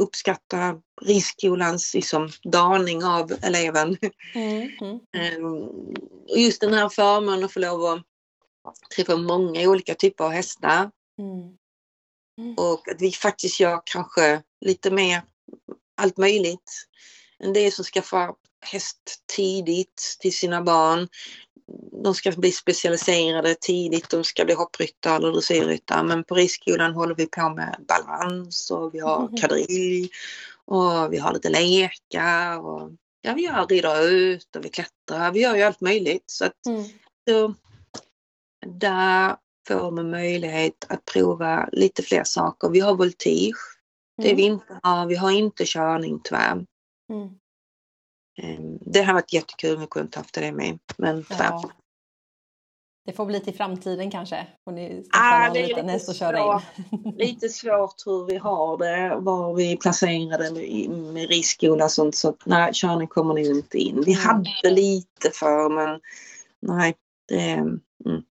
uppskattar 0.00 0.80
ridskolans 1.02 1.94
liksom, 1.94 2.28
daning 2.42 3.04
av 3.04 3.32
eleven. 3.42 3.96
Mm. 4.34 4.70
Mm. 5.14 5.44
Och 6.28 6.38
just 6.38 6.60
den 6.60 6.74
här 6.74 6.88
förmånen 6.88 7.44
att 7.44 7.52
få 7.52 7.60
lov 7.60 7.84
att 7.84 8.04
träffa 8.96 9.16
många 9.16 9.68
olika 9.68 9.94
typer 9.94 10.24
av 10.24 10.30
hästar. 10.30 10.90
Mm. 11.18 11.56
Mm. 12.38 12.54
Och 12.54 12.88
att 12.88 13.00
vi 13.00 13.12
faktiskt 13.12 13.60
gör 13.60 13.82
kanske 13.84 14.42
lite 14.60 14.90
mer 14.90 15.22
allt 15.96 16.16
möjligt. 16.16 16.86
En 17.38 17.52
del 17.52 17.72
som 17.72 17.84
skaffar 17.84 18.34
häst 18.60 19.24
tidigt 19.36 20.16
till 20.20 20.36
sina 20.36 20.62
barn. 20.62 21.08
De 22.04 22.14
ska 22.14 22.32
bli 22.32 22.52
specialiserade 22.52 23.54
tidigt, 23.60 24.10
de 24.10 24.24
ska 24.24 24.44
bli 24.44 24.54
hoppryttare 24.54 25.16
eller 25.16 25.32
dressyrryttare. 25.32 26.02
Men 26.02 26.24
på 26.24 26.34
ridskolan 26.34 26.94
håller 26.94 27.14
vi 27.14 27.26
på 27.26 27.48
med 27.48 27.84
balans 27.88 28.70
och 28.70 28.94
vi 28.94 28.98
har 28.98 29.20
mm. 29.20 29.36
kadrill 29.36 30.08
och 30.64 31.12
vi 31.12 31.18
har 31.18 31.32
lite 31.32 31.50
lekar. 31.50 32.58
Och, 32.58 32.90
ja, 33.20 33.32
vi 33.34 33.42
gör 33.42 33.66
rider 33.66 34.08
ut 34.08 34.56
och 34.56 34.64
vi 34.64 34.68
klättrar. 34.68 35.32
Vi 35.32 35.40
gör 35.40 35.56
ju 35.56 35.62
allt 35.62 35.80
möjligt. 35.80 36.24
Så 36.26 36.44
att, 36.44 36.66
mm. 36.66 36.84
så, 37.28 37.54
där 38.66 39.36
får 39.68 39.90
man 39.90 40.10
möjlighet 40.10 40.86
att 40.88 41.04
prova 41.04 41.68
lite 41.72 42.02
fler 42.02 42.24
saker. 42.24 42.68
Vi 42.68 42.80
har 42.80 42.94
voltige. 42.94 43.58
Det 44.22 44.34
vi 44.34 44.46
mm. 44.46 44.52
inte 44.54 44.80
har, 44.82 45.06
vi 45.06 45.16
har 45.16 45.30
inte 45.30 45.64
körning 45.66 46.20
tyvärr. 46.24 46.66
Mm. 47.10 47.28
Ehm, 48.38 48.78
det 48.80 49.02
har 49.02 49.14
varit 49.14 49.32
jättekul 49.32 49.74
om 49.74 49.80
vi 49.80 49.86
kunde 49.86 50.18
haft 50.18 50.34
det 50.34 50.52
med. 50.52 50.78
Men 50.96 51.24
ja. 51.30 51.70
Det 53.06 53.12
får 53.12 53.26
bli 53.26 53.40
till 53.40 53.54
framtiden 53.54 54.10
kanske. 54.10 54.46
Får 54.64 54.72
ni 54.72 55.04
ah, 55.12 55.50
det 55.52 55.60
är 55.60 55.68
lite, 55.68 55.82
lite, 55.82 56.14
svår, 56.14 56.62
lite 57.18 57.48
svårt 57.48 58.06
hur 58.06 58.26
vi 58.26 58.36
har 58.36 58.78
det, 58.78 59.16
var 59.20 59.54
vi 59.54 59.76
placerade 59.76 60.50
med, 61.12 61.28
riskskola 61.28 61.84
och 61.84 61.90
sånt. 61.90 62.16
Så 62.16 62.36
nej, 62.44 62.70
körning 62.74 63.08
kommer 63.08 63.34
nog 63.34 63.44
inte 63.44 63.78
in. 63.78 64.02
Vi 64.06 64.12
mm. 64.12 64.24
hade 64.24 64.70
lite 64.70 65.30
för 65.32 65.68
men 65.68 66.00
nej, 66.60 66.94
det, 67.28 67.50
mm, 67.50 67.80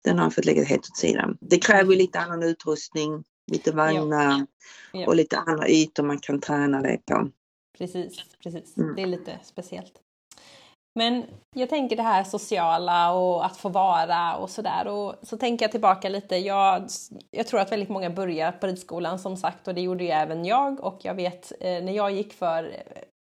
den 0.05 0.19
har 0.19 0.31
fått 0.31 0.45
lägga 0.45 0.65
helt 0.65 0.91
åt 0.91 0.97
sidan. 0.97 1.39
Det 1.41 1.59
kräver 1.59 1.97
lite 1.97 2.21
annan 2.21 2.43
utrustning, 2.43 3.25
lite 3.53 3.73
vagnar 3.73 4.31
ja. 4.31 4.47
Ja. 4.93 5.07
och 5.07 5.17
lite 5.17 5.39
andra 5.39 5.69
ytor 5.69 6.03
man 6.03 6.19
kan 6.19 6.41
träna 6.41 6.83
det 6.83 6.99
på. 7.07 7.31
Precis, 7.81 8.25
precis. 8.43 8.77
Mm. 8.77 8.97
Det 8.97 9.03
är 9.03 9.07
lite 9.07 9.38
speciellt. 9.43 9.93
Men 10.95 11.25
jag 11.57 11.69
tänker 11.69 11.97
det 11.97 12.03
här 12.03 12.25
sociala 12.25 13.12
och 13.12 13.47
att 13.47 13.57
få 13.57 13.69
vara 13.69 14.37
och 14.37 14.51
sådär. 14.51 14.87
Och 14.87 15.14
så 15.23 15.37
tänker 15.37 15.64
jag 15.64 15.71
tillbaka 15.71 16.09
lite. 16.09 16.37
Jag, 16.37 16.87
jag 17.31 17.47
tror 17.47 17.61
att 17.61 17.73
väldigt 17.73 17.88
många 17.88 18.11
börjar 18.11 18.53
på 18.53 18.66
ridskolan 18.66 19.19
som 19.19 19.37
sagt 19.37 19.69
och 19.69 19.75
det 19.75 19.81
gjorde 19.81 20.05
ju 20.05 20.11
även 20.11 20.45
jag. 20.45 20.81
Och 20.81 20.99
jag 21.03 21.14
vet 21.14 21.53
eh, 21.61 21.83
när 21.85 21.93
jag 21.93 22.11
gick 22.11 22.33
för, 22.33 22.77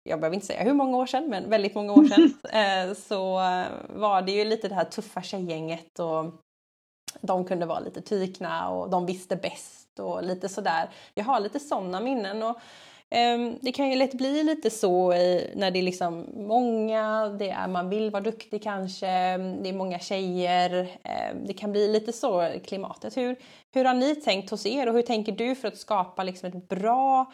jag 0.02 0.20
behöver 0.20 0.34
inte 0.34 0.46
säga 0.46 0.62
hur 0.62 0.74
många 0.74 0.96
år 0.96 1.06
sedan, 1.06 1.28
men 1.28 1.50
väldigt 1.50 1.74
många 1.74 1.92
år 1.92 2.04
sedan. 2.04 2.34
eh, 2.88 2.94
så 2.94 3.34
var 3.88 4.22
det 4.22 4.32
ju 4.32 4.44
lite 4.44 4.68
det 4.68 4.74
här 4.74 4.84
tuffa 4.84 5.22
tjejgänget 5.22 5.98
och 5.98 6.24
de 7.20 7.44
kunde 7.44 7.66
vara 7.66 7.80
lite 7.80 8.00
tykna 8.00 8.68
och 8.68 8.90
de 8.90 9.06
visste 9.06 9.36
bäst 9.36 9.98
och 9.98 10.22
lite 10.22 10.48
sådär. 10.48 10.90
Jag 11.14 11.24
har 11.24 11.40
lite 11.40 11.60
sådana 11.60 12.00
minnen. 12.00 12.42
Och 12.42 12.58
Ehm, 13.10 13.58
det 13.62 13.72
kan 13.72 13.90
ju 13.90 13.96
lätt 13.96 14.14
bli 14.14 14.42
lite 14.42 14.70
så 14.70 15.10
när 15.54 15.70
det 15.70 15.78
är 15.78 15.82
liksom 15.82 16.26
många, 16.34 17.28
det 17.28 17.50
är, 17.50 17.68
man 17.68 17.88
vill 17.88 18.10
vara 18.10 18.22
duktig 18.22 18.62
kanske, 18.62 19.06
det 19.36 19.68
är 19.68 19.72
många 19.72 19.98
tjejer. 19.98 20.98
Ehm, 21.02 21.46
det 21.46 21.52
kan 21.52 21.72
bli 21.72 21.88
lite 21.88 22.12
så 22.12 22.52
klimatet. 22.64 23.16
Hur, 23.16 23.36
hur 23.74 23.84
har 23.84 23.94
ni 23.94 24.14
tänkt 24.14 24.50
hos 24.50 24.66
er 24.66 24.88
och 24.88 24.94
hur 24.94 25.02
tänker 25.02 25.32
du 25.32 25.54
för 25.54 25.68
att 25.68 25.78
skapa 25.78 26.22
liksom 26.22 26.48
ett 26.48 26.68
bra 26.68 27.32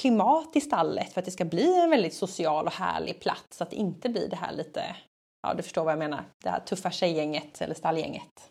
klimat 0.00 0.56
i 0.56 0.60
stallet 0.60 1.12
för 1.12 1.20
att 1.20 1.24
det 1.24 1.30
ska 1.30 1.44
bli 1.44 1.80
en 1.80 1.90
väldigt 1.90 2.14
social 2.14 2.66
och 2.66 2.72
härlig 2.72 3.20
plats 3.20 3.56
så 3.56 3.64
att 3.64 3.70
det 3.70 3.76
inte 3.76 4.08
blir 4.08 4.28
det 4.28 4.36
här 4.36 4.52
lite, 4.52 4.96
ja 5.42 5.54
du 5.54 5.62
förstår 5.62 5.84
vad 5.84 5.92
jag 5.92 5.98
menar, 5.98 6.24
det 6.44 6.50
här 6.50 6.60
tuffa 6.60 6.90
tjejgänget 6.90 7.60
eller 7.60 7.74
stallgänget. 7.74 8.50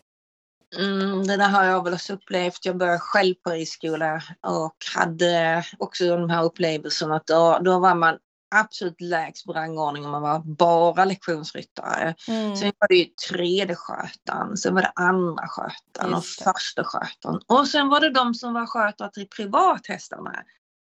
Mm, 0.78 1.26
det 1.26 1.36
där 1.36 1.48
har 1.48 1.64
jag 1.64 1.84
väl 1.84 1.94
också 1.94 2.12
upplevt. 2.12 2.64
Jag 2.64 2.76
började 2.76 2.98
själv 2.98 3.34
på 3.34 3.50
ridskola 3.50 4.22
och 4.46 4.76
hade 4.94 5.64
också 5.78 6.16
de 6.16 6.30
här 6.30 6.44
upplevelserna 6.44 7.16
att 7.16 7.26
då, 7.26 7.58
då 7.64 7.78
var 7.78 7.94
man 7.94 8.18
absolut 8.54 9.00
lägst 9.00 9.46
på 9.46 9.52
rangordningen. 9.52 10.10
Man 10.10 10.22
var 10.22 10.38
bara 10.38 11.04
lektionsryttare. 11.04 12.14
Mm. 12.28 12.56
Sen 12.56 12.72
var 12.78 12.88
det 12.88 12.94
ju 12.94 13.04
tredje 13.04 13.76
skötaren, 13.76 14.56
sen 14.56 14.74
var 14.74 14.82
det 14.82 14.92
andra 14.94 15.48
skötaren 15.48 16.14
och 16.14 16.24
första 16.24 16.84
skötaren. 16.84 17.40
Och 17.46 17.68
sen 17.68 17.88
var 17.88 18.00
det 18.00 18.10
de 18.10 18.34
som 18.34 18.54
var 18.54 18.66
skötare 18.66 19.10
till 19.10 19.28
privathästarna. 19.28 20.44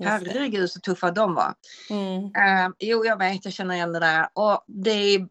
Herregud 0.05 0.71
så 0.71 0.81
tuffa 0.81 1.11
de 1.11 1.35
var. 1.35 1.55
Mm. 1.91 2.25
Uh, 2.25 2.75
jo, 2.79 3.05
jag 3.05 3.19
vet, 3.19 3.45
jag 3.45 3.55
känner 3.55 3.75
igen 3.75 3.93
det 3.93 4.01
där. 4.01 4.29
Och 4.33 4.65
det 4.67 5.27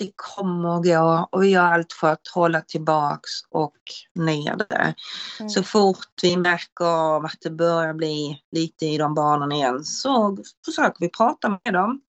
det 0.00 0.12
kommer 0.16 0.76
att 0.76 0.84
gå 0.84 1.28
och 1.32 1.42
vi 1.42 1.48
gör 1.48 1.62
allt 1.62 1.92
för 1.92 2.12
att 2.12 2.28
hålla 2.34 2.60
tillbaks 2.60 3.30
och 3.50 3.76
ner 4.14 4.56
det. 4.56 4.94
Mm. 5.40 5.50
Så 5.50 5.62
fort 5.62 6.08
vi 6.22 6.36
märker 6.36 7.24
att 7.24 7.40
det 7.40 7.50
börjar 7.50 7.94
bli 7.94 8.42
lite 8.52 8.86
i 8.86 8.98
de 8.98 9.14
banorna 9.14 9.54
igen 9.54 9.84
så 9.84 10.36
försöker 10.64 11.00
vi 11.00 11.08
prata 11.08 11.48
med 11.64 11.74
dem. 11.74 12.00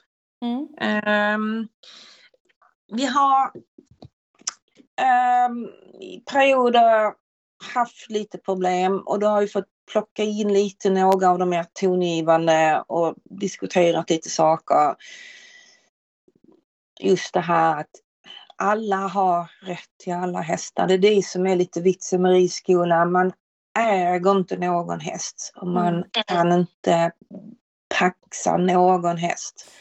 Mm. 0.42 1.36
Um, 1.36 1.68
vi 2.94 3.06
har 3.06 3.52
um, 5.50 5.66
i 6.02 6.24
perioder 6.32 7.14
haft 7.74 8.10
lite 8.10 8.38
problem 8.38 9.04
och 9.06 9.20
då 9.20 9.28
har 9.28 9.42
vi 9.42 9.48
fått 9.48 9.68
plocka 9.92 10.24
in 10.24 10.54
lite 10.54 10.90
några 10.90 11.30
av 11.30 11.40
de 11.40 11.50
mer 11.50 11.66
tongivande 11.74 12.84
och 12.88 13.16
diskuterat 13.24 14.10
lite 14.10 14.30
saker 14.30 14.96
just 17.04 17.34
det 17.34 17.40
här 17.40 17.80
att 17.80 17.90
alla 18.56 18.96
har 18.96 19.52
rätt 19.62 19.90
till 20.04 20.14
alla 20.14 20.42
hästar. 20.42 20.88
Det 20.88 20.94
är 20.94 20.98
det 20.98 21.26
som 21.26 21.48
är 21.48 21.56
lite 21.56 21.82
vitsen 21.82 22.22
med 22.22 22.32
ridskolan. 22.32 23.12
Man 23.12 23.32
äger 23.80 24.32
inte 24.32 24.58
någon 24.58 25.00
häst 25.00 25.54
och 25.56 25.68
man 25.68 25.96
mm. 25.96 26.08
kan 26.28 26.52
inte 26.52 27.12
paxa 28.00 28.58
någon 28.58 29.18
häst. 29.18 29.72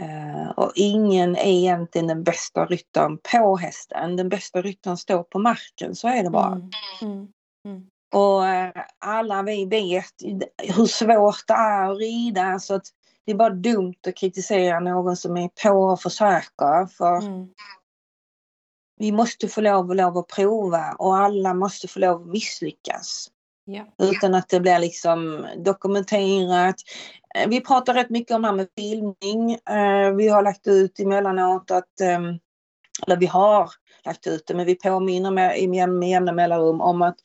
Uh, 0.00 0.50
och 0.50 0.72
ingen 0.74 1.36
är 1.36 1.50
egentligen 1.50 2.06
den 2.06 2.24
bästa 2.24 2.66
ryttaren 2.66 3.18
på 3.32 3.56
hästen. 3.56 4.16
Den 4.16 4.28
bästa 4.28 4.62
ryttaren 4.62 4.96
står 4.96 5.22
på 5.22 5.38
marken, 5.38 5.96
så 5.96 6.08
är 6.08 6.22
det 6.22 6.30
bara. 6.30 6.52
Mm. 6.52 6.70
Mm. 7.02 7.28
mm. 7.68 7.86
Och 8.14 8.40
uh, 8.42 8.82
alla 8.98 9.42
vi 9.42 9.64
vet 9.64 10.12
hur 10.76 10.86
svårt 10.86 11.46
det 11.46 11.54
är 11.54 11.90
att 11.90 11.98
rida 11.98 12.58
så 12.58 12.74
att 12.74 12.86
det 13.24 13.32
är 13.32 13.36
bara 13.36 13.50
dumt 13.50 13.94
att 14.06 14.16
kritisera 14.16 14.80
någon 14.80 15.16
som 15.16 15.36
är 15.36 15.48
på 15.62 15.70
och 15.70 16.00
försöker. 16.00 16.86
För 16.86 17.16
mm. 17.16 17.48
Vi 18.96 19.12
måste 19.12 19.48
få 19.48 19.60
lov, 19.60 19.88
och 19.88 19.96
lov 19.96 20.18
att 20.18 20.28
prova 20.28 20.92
och 20.98 21.16
alla 21.16 21.54
måste 21.54 21.88
få 21.88 21.98
lov 21.98 22.22
att 22.22 22.28
misslyckas. 22.28 23.30
Ja. 23.64 23.84
Utan 23.98 24.34
att 24.34 24.48
det 24.48 24.60
blir 24.60 24.78
liksom 24.78 25.46
dokumenterat. 25.56 26.76
Eh, 27.34 27.48
vi 27.48 27.60
pratar 27.60 27.94
rätt 27.94 28.10
mycket 28.10 28.34
om 28.34 28.42
det 28.42 28.48
här 28.48 28.54
med 28.54 28.68
filmning. 28.76 29.52
Eh, 29.52 30.14
vi 30.16 30.28
har 30.28 30.42
lagt 30.42 30.66
ut 30.66 31.00
emellanåt 31.00 31.70
att, 31.70 32.00
ehm, 32.00 32.38
eller 33.06 33.16
vi 33.16 33.26
har 33.26 33.70
lagt 34.04 34.26
ut 34.26 34.46
det, 34.46 34.54
men 34.54 34.66
vi 34.66 34.74
påminner 34.74 35.30
med, 35.30 35.68
med 35.68 36.10
jämna 36.10 36.32
mellanrum 36.32 36.80
om 36.80 37.02
att 37.02 37.16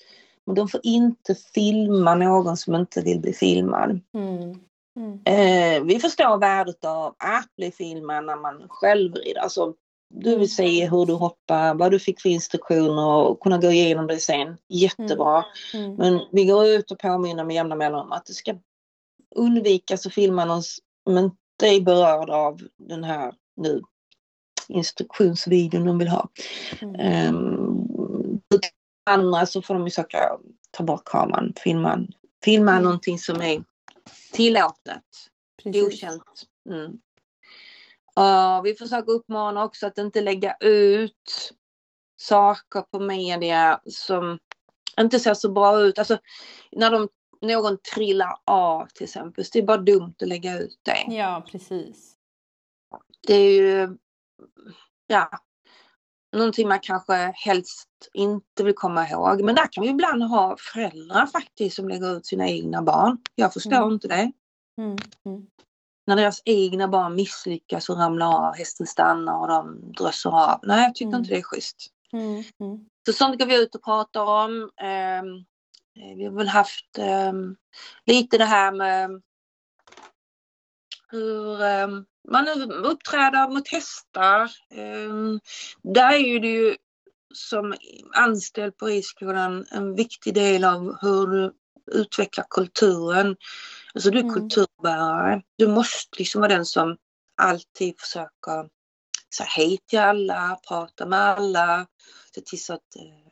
de 0.56 0.68
får 0.68 0.80
inte 0.84 1.36
filma 1.36 2.16
någon 2.16 2.58
som 2.58 2.76
inte 2.76 3.02
vill 3.02 3.22
bli 3.22 3.34
filmad. 3.34 4.00
Mm. 4.14 4.60
Mm. 4.98 5.22
Eh, 5.26 5.84
vi 5.84 6.00
förstår 6.00 6.38
värdet 6.38 6.86
av 6.86 7.16
att 7.18 7.56
bli 7.58 7.72
filmad 7.72 8.26
när 8.26 8.36
man 8.36 8.66
själv 8.70 9.16
rider. 9.16 9.42
Alltså, 9.42 9.74
du 10.10 10.38
vill 10.38 10.56
se 10.56 10.90
hur 10.90 11.06
du 11.06 11.14
hoppar, 11.14 11.74
vad 11.74 11.92
du 11.92 12.00
fick 12.00 12.22
för 12.22 12.30
instruktioner 12.30 13.08
och 13.08 13.40
kunna 13.40 13.58
gå 13.58 13.72
igenom 13.72 14.08
det 14.08 14.18
sen. 14.18 14.58
Jättebra. 14.70 15.46
Mm. 15.74 15.86
Mm. 15.86 15.96
Men 15.98 16.22
vi 16.32 16.46
går 16.46 16.68
ut 16.68 16.92
och 16.92 17.00
påminner 17.00 17.44
med 17.44 17.56
jämna 17.56 17.76
mellanrum 17.76 18.12
att 18.12 18.26
det 18.26 18.34
ska 18.34 18.56
undvikas 19.36 20.06
att 20.06 20.14
filma 20.14 20.46
någon 20.46 20.64
som 20.64 21.18
inte 21.18 21.68
är 21.68 21.82
berörd 21.82 22.30
av 22.30 22.62
den 22.78 23.04
här 23.04 23.34
nu 23.56 23.82
instruktionsvideon 24.68 25.86
de 25.86 25.98
vill 25.98 26.08
ha. 26.08 26.30
Mm. 26.82 27.36
Um, 27.36 28.42
andra 29.06 29.46
så 29.46 29.62
får 29.62 29.74
de 29.74 29.84
ju 29.84 29.92
söka 29.92 30.38
ta 30.72 30.84
bort 30.84 31.06
kameran, 31.06 31.54
filma, 31.64 32.00
filma 32.44 32.72
mm. 32.72 32.84
någonting 32.84 33.20
som 33.20 33.42
är 33.42 33.64
tillåtet. 34.38 35.04
Godkänt. 35.64 36.44
Mm. 36.70 36.92
Uh, 38.20 38.62
vi 38.64 38.74
försöker 38.74 39.12
uppmana 39.12 39.64
också 39.64 39.88
att 39.88 39.98
inte 39.98 40.22
lägga 40.22 40.56
ut 40.60 41.52
saker 42.18 42.82
på 42.82 43.00
media 43.00 43.82
som 43.86 44.40
inte 45.00 45.20
ser 45.20 45.34
så 45.34 45.52
bra 45.52 45.82
ut. 45.82 46.00
Alltså, 46.00 46.18
när 46.72 46.92
de 46.92 47.10
någon 47.42 47.78
trillar 47.96 48.36
av 48.46 48.86
till 48.86 49.04
exempel. 49.04 49.46
Så 49.46 49.50
det 49.54 49.60
är 49.60 49.64
bara 49.64 49.78
dumt 49.78 50.16
att 50.22 50.28
lägga 50.28 50.60
ut 50.60 50.80
det. 50.82 51.16
Ja, 51.16 51.46
precis. 51.52 52.14
Det 53.28 53.34
är 53.34 53.52
ju, 53.52 53.98
ja, 55.08 55.30
någonting 56.36 56.68
man 56.68 56.80
kanske 56.80 57.32
helst 57.36 57.90
inte 58.14 58.64
vill 58.64 58.76
komma 58.76 59.10
ihåg. 59.10 59.44
Men 59.44 59.56
där 59.56 59.68
kan 59.72 59.84
vi 59.84 59.90
ibland 59.90 60.24
ha 60.24 60.56
föräldrar 60.60 61.26
faktiskt 61.26 61.76
som 61.76 61.90
lägger 61.90 62.18
ut 62.18 62.26
sina 62.26 62.48
egna 62.48 62.82
barn. 62.82 63.18
Jag 63.36 63.54
förstår 63.54 63.76
Mm. 63.76 63.94
inte 63.94 64.08
det. 64.08 64.32
Mm. 64.82 64.98
Mm. 65.26 65.48
När 66.08 66.16
deras 66.16 66.42
egna 66.46 66.88
barn 66.88 67.16
misslyckas 67.16 67.90
och 67.90 67.98
ramlar 67.98 68.48
av, 68.48 68.56
hästen 68.56 68.88
stannar 68.88 69.40
och 69.42 69.48
de 69.48 69.92
drösar 69.92 70.52
av. 70.52 70.60
Nej, 70.64 70.84
jag 70.84 70.96
tycker 70.96 71.08
Mm. 71.10 71.20
inte 71.20 71.30
det 71.34 71.38
är 71.40 71.44
schysst. 71.44 71.88
Mm. 72.14 72.44
Mm. 72.60 72.86
Så 73.06 73.14
sånt 73.14 73.40
går 73.40 73.46
vi 73.46 73.64
ut 73.64 73.76
och 73.76 73.84
pratar 73.84 74.22
om. 74.22 74.70
Eh, 74.82 75.24
vi 76.16 76.26
har 76.26 76.32
väl 76.32 76.48
haft 76.48 76.98
ehm, 76.98 77.56
lite 78.06 78.38
det 78.38 78.46
här 78.46 78.72
med 78.72 79.22
hur 81.12 81.62
ehm, 81.62 82.06
man 82.32 82.48
uppträder 82.72 83.50
mot 83.50 83.68
hästar. 83.68 84.52
Ehm, 84.72 85.40
där 85.84 86.14
är 86.14 86.40
det 86.40 86.48
ju 86.48 86.76
som 87.34 87.76
anställd 88.16 88.78
på 88.78 88.86
ridskolan 88.86 89.66
en 89.72 89.96
viktig 89.96 90.34
del 90.34 90.64
av 90.64 90.98
hur 91.02 91.28
du 91.28 91.54
utvecklar 91.92 92.46
kulturen. 92.50 93.36
Alltså 93.94 94.12
du 94.12 94.18
är 94.20 94.24
Mm. 94.24 94.34
kulturbärare. 94.34 95.42
Du 95.58 95.68
måste 95.68 96.18
liksom 96.18 96.42
vara 96.42 96.54
den 96.54 96.66
som 96.66 96.98
alltid 97.42 98.00
försöker 98.00 98.70
säga 99.38 99.48
hej 99.48 99.78
till 99.90 100.00
alla, 100.00 100.60
prata 100.68 101.06
med 101.06 101.20
alla, 101.20 101.88
se 102.36 102.42
till 102.42 102.64
så 102.64 102.74
att 102.74 102.96
eh, 102.96 103.27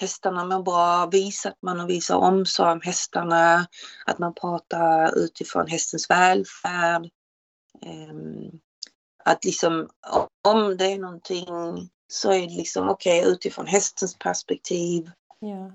hästarna 0.00 0.44
mår 0.44 0.62
bra, 0.62 1.06
visa 1.06 1.48
att 1.48 1.62
man 1.62 1.86
visar 1.86 2.16
omsorg 2.16 2.72
om 2.72 2.80
hästarna, 2.80 3.66
att 4.06 4.18
man 4.18 4.34
pratar 4.34 5.18
utifrån 5.18 5.66
hästens 5.66 6.10
välfärd. 6.10 7.08
Ehm, 7.82 8.50
att 9.24 9.44
liksom 9.44 9.88
om 10.48 10.76
det 10.76 10.84
är 10.92 10.98
någonting 10.98 11.46
så 12.08 12.32
är 12.32 12.40
det 12.40 12.56
liksom 12.56 12.88
okej 12.88 13.24
utifrån 13.26 13.66
hästens 13.66 14.18
perspektiv. 14.18 15.10
Ja. 15.38 15.72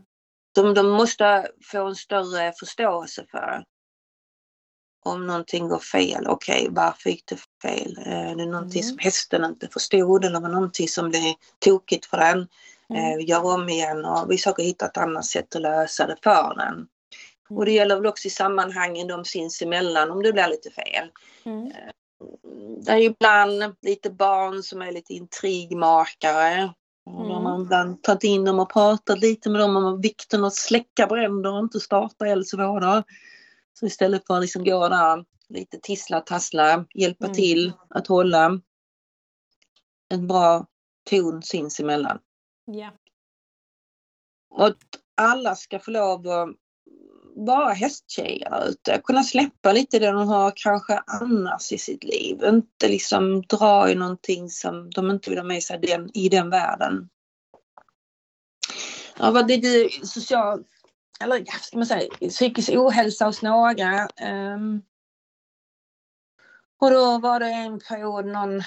De, 0.55 0.73
de 0.73 0.89
måste 0.89 1.51
få 1.71 1.87
en 1.87 1.95
större 1.95 2.53
förståelse 2.59 3.25
för 3.31 3.63
om 5.05 5.27
någonting 5.27 5.67
går 5.69 5.79
fel. 5.79 6.27
Okej, 6.27 6.67
varför 6.71 7.09
gick 7.09 7.25
det 7.25 7.37
fel? 7.61 7.97
Är 8.05 8.35
det 8.35 8.45
någonting 8.45 8.81
Mm. 8.81 8.89
som 8.89 8.97
hästen 8.97 9.43
inte 9.43 9.67
förstod 9.67 10.25
eller 10.25 10.39
var 10.41 10.49
någonting 10.49 10.87
som 10.87 11.09
blev 11.09 11.33
tokigt 11.59 12.05
för 12.05 12.17
den? 12.17 12.47
Mm. 12.91 13.11
Eh, 13.11 13.17
vi 13.17 13.23
gör 13.23 13.45
om 13.45 13.69
igen 13.69 14.05
och 14.05 14.31
vi 14.31 14.37
försöker 14.37 14.63
hitta 14.63 14.85
ett 14.85 14.97
annat 14.97 15.25
sätt 15.25 15.55
att 15.55 15.61
lösa 15.61 16.07
det 16.07 16.15
för 16.23 16.55
den. 16.55 16.73
Mm. 16.73 16.87
Och 17.49 17.65
det 17.65 17.71
gäller 17.71 17.95
väl 17.95 18.05
också 18.05 18.27
i 18.27 18.31
sammanhangen 18.31 19.07
de 19.07 19.25
sinsemellan 19.25 20.11
om 20.11 20.23
det 20.23 20.33
blir 20.33 20.47
lite 20.47 20.69
fel. 20.71 21.11
Mm. 21.45 21.71
Det 22.85 22.91
är 22.91 22.97
ju 22.97 23.05
ibland 23.05 23.75
lite 23.81 24.09
barn 24.09 24.63
som 24.63 24.81
är 24.81 24.91
lite 24.91 25.13
intrigmakare. 25.13 26.73
Och 27.05 27.11
då 27.11 27.19
har 27.19 27.29
Mm. 27.31 27.43
man 27.43 27.61
ibland 27.61 28.03
tagit 28.03 28.23
in 28.23 28.45
dem 28.45 28.59
och 28.59 28.73
pratat 28.73 29.19
lite 29.19 29.49
med 29.49 29.61
dem 29.61 29.75
om 29.75 30.01
vikten 30.01 30.43
att 30.45 30.55
släcka 30.55 31.07
bränder 31.07 31.51
och 31.53 31.59
inte 31.59 31.79
starta 31.79 32.27
eldsvådor. 32.27 33.03
Så 33.79 33.85
istället 33.85 34.27
för 34.27 34.33
att 34.35 34.41
liksom 34.41 34.63
gå 34.63 34.87
där 34.87 35.25
lite 35.49 35.79
tissla, 35.81 36.19
tassla, 36.21 36.85
hjälpa 36.93 37.25
Mm. 37.25 37.35
till 37.35 37.73
att 37.89 38.07
hålla 38.07 38.59
en 40.09 40.27
bra 40.27 40.65
ton 41.09 41.43
sinsemellan. 41.43 42.19
Ja. 42.73 42.91
Och 44.49 44.65
att 44.65 44.77
alla 45.15 45.55
ska 45.55 45.79
få 45.79 45.91
lov 45.91 46.27
att 46.27 46.49
vara 47.35 47.73
hästtjejer 47.73 48.69
ute. 48.69 49.01
Kunna 49.03 49.23
släppa 49.23 49.71
lite 49.71 49.99
det 49.99 50.11
de 50.11 50.27
har 50.27 50.53
kanske 50.55 51.03
annars 51.07 51.71
i 51.71 51.77
sitt 51.77 52.03
liv. 52.03 52.43
Inte 52.43 52.87
liksom 52.87 53.41
dra 53.41 53.91
i 53.91 53.95
någonting 53.95 54.49
som 54.49 54.89
de 54.89 55.11
inte 55.11 55.29
vill 55.29 55.39
ha 55.39 55.45
med 55.45 55.63
sig 55.63 55.79
den, 55.79 56.17
i 56.17 56.29
den 56.29 56.49
världen. 56.49 57.09
Ja, 59.17 59.31
vad 59.31 59.47
det 59.47 59.53
är 59.53 60.05
social, 60.05 60.63
eller 61.23 61.45
ska 61.45 61.77
man 61.77 61.85
säga, 61.85 62.09
psykisk 62.29 62.69
ohälsa 62.69 63.25
hos 63.25 63.41
några. 63.41 64.07
Um, 64.53 64.81
och 66.81 66.91
då 66.91 67.19
var 67.19 67.39
det 67.39 67.49
en 67.49 67.79
period 67.79 68.25
någon, 68.25 68.61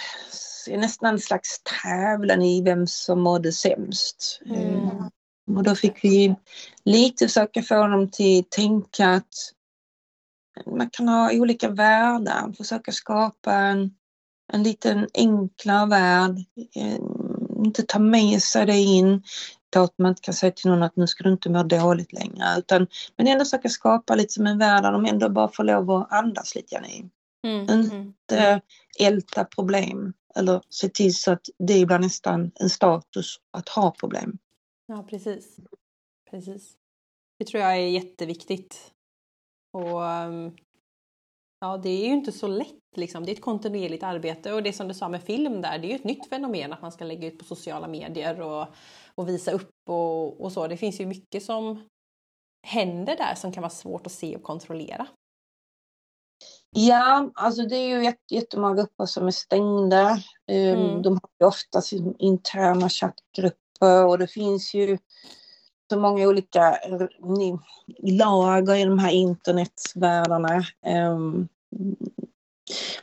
nästan 0.68 1.08
en 1.14 1.20
slags 1.20 1.62
tävlan 1.82 2.42
i 2.42 2.62
vem 2.62 2.86
som 2.86 3.20
mådde 3.20 3.52
sämst. 3.52 4.40
Mm. 4.46 4.60
Ehm, 4.60 5.56
och 5.56 5.62
då 5.62 5.74
fick 5.74 6.04
vi 6.04 6.34
lite 6.84 7.26
försöka 7.26 7.62
få 7.62 7.86
dem 7.86 8.10
till 8.10 8.40
att 8.40 8.50
tänka 8.50 9.08
att 9.08 9.52
man 10.66 10.90
kan 10.90 11.08
ha 11.08 11.32
olika 11.32 11.68
världar, 11.68 12.52
försöka 12.56 12.92
skapa 12.92 13.52
en, 13.52 13.94
en 14.52 14.62
liten 14.62 15.08
enklare 15.14 15.86
värld. 15.86 16.38
Eh, 16.76 16.98
Inte 17.64 17.82
ta 17.82 17.98
med 17.98 18.42
sig 18.42 18.66
det 18.66 18.78
in. 18.78 19.22
Då 19.70 19.82
att 19.82 19.98
man 19.98 20.08
inte 20.08 20.22
kan 20.22 20.34
säga 20.34 20.52
till 20.52 20.70
någon 20.70 20.82
att 20.82 20.96
nu 20.96 21.06
ska 21.06 21.24
du 21.24 21.32
inte 21.32 21.50
må 21.50 21.62
dåligt 21.62 22.12
längre. 22.12 22.44
Utan, 22.58 22.86
men 23.16 23.28
ändå 23.28 23.44
försöka 23.44 23.68
skapa 23.68 24.14
lite 24.14 24.32
som 24.32 24.46
en 24.46 24.58
värld 24.58 24.82
där 24.82 24.92
de 24.92 25.06
ändå 25.06 25.28
bara 25.28 25.48
får 25.48 25.64
lov 25.64 25.90
att 25.90 26.12
andas 26.12 26.54
lite 26.54 26.74
grann 26.74 26.84
i. 26.84 27.10
Mm. 27.44 27.68
Mm. 27.68 27.90
Mm. 27.90 28.06
Inte 28.06 28.60
älta 29.00 29.44
problem. 29.44 30.12
Eller 30.36 30.62
se 30.68 30.88
till 30.88 31.14
så 31.14 31.32
att 31.32 31.46
det 31.58 31.86
blir 31.86 31.98
nästan 31.98 32.50
en 32.54 32.70
status 32.70 33.40
att 33.50 33.68
ha 33.68 33.90
problem. 33.90 34.38
Ja, 34.86 35.02
precis. 35.02 35.56
Precis. 36.30 36.76
Det 37.38 37.44
tror 37.44 37.62
jag 37.62 37.72
är 37.72 37.88
jätteviktigt. 37.88 38.92
Och 39.72 40.06
ehm, 40.06 40.56
ja, 41.60 41.76
det 41.76 41.88
är 41.88 42.06
ju 42.06 42.12
inte 42.12 42.32
så 42.32 42.46
lätt 42.46 42.96
liksom. 42.96 43.24
Det 43.24 43.32
är 43.32 43.34
ett 43.34 43.40
kontinuerligt 43.40 44.02
arbete 44.02 44.52
och 44.52 44.62
det 44.62 44.72
som 44.72 44.88
du 44.88 44.94
sa 44.94 45.08
med 45.08 45.22
film 45.22 45.62
där, 45.62 45.78
det 45.78 45.86
är 45.86 45.88
ju 45.88 45.94
ett 45.94 46.04
nytt 46.04 46.28
fenomen 46.28 46.72
att 46.72 46.82
man 46.82 46.92
ska 46.92 47.04
lägga 47.04 47.28
ut 47.28 47.38
på 47.38 47.44
sociala 47.44 47.88
medier 47.88 48.40
och, 48.40 48.66
och 49.14 49.28
visa 49.28 49.52
upp 49.52 49.70
och, 49.88 50.40
och 50.40 50.52
så. 50.52 50.66
Det 50.66 50.76
finns 50.76 51.00
ju 51.00 51.06
mycket 51.06 51.44
som 51.44 51.88
händer 52.66 53.16
där 53.16 53.34
som 53.34 53.52
kan 53.52 53.62
vara 53.62 53.70
svårt 53.70 54.06
att 54.06 54.12
se 54.12 54.36
och 54.36 54.42
kontrollera. 54.42 55.06
Ja, 56.74 57.30
alltså 57.34 57.62
det 57.62 57.76
är 57.76 57.88
ju 57.88 58.04
jätt- 58.04 58.30
jättemånga 58.30 58.74
grupper 58.74 59.06
som 59.06 59.26
är 59.26 59.30
stängda. 59.30 60.10
Um, 60.10 60.18
Mm. 60.48 61.02
De 61.02 61.12
har 61.12 61.30
ju 61.40 61.46
ofta 61.46 61.82
interna 62.18 62.88
chattgrupper 62.88 64.06
och 64.06 64.18
det 64.18 64.26
finns 64.26 64.74
ju 64.74 64.98
så 65.90 65.98
många 65.98 66.28
olika 66.28 66.78
lager 68.02 68.74
i 68.74 68.84
de 68.84 68.98
här 68.98 69.10
internetvärldarna. 69.10 70.64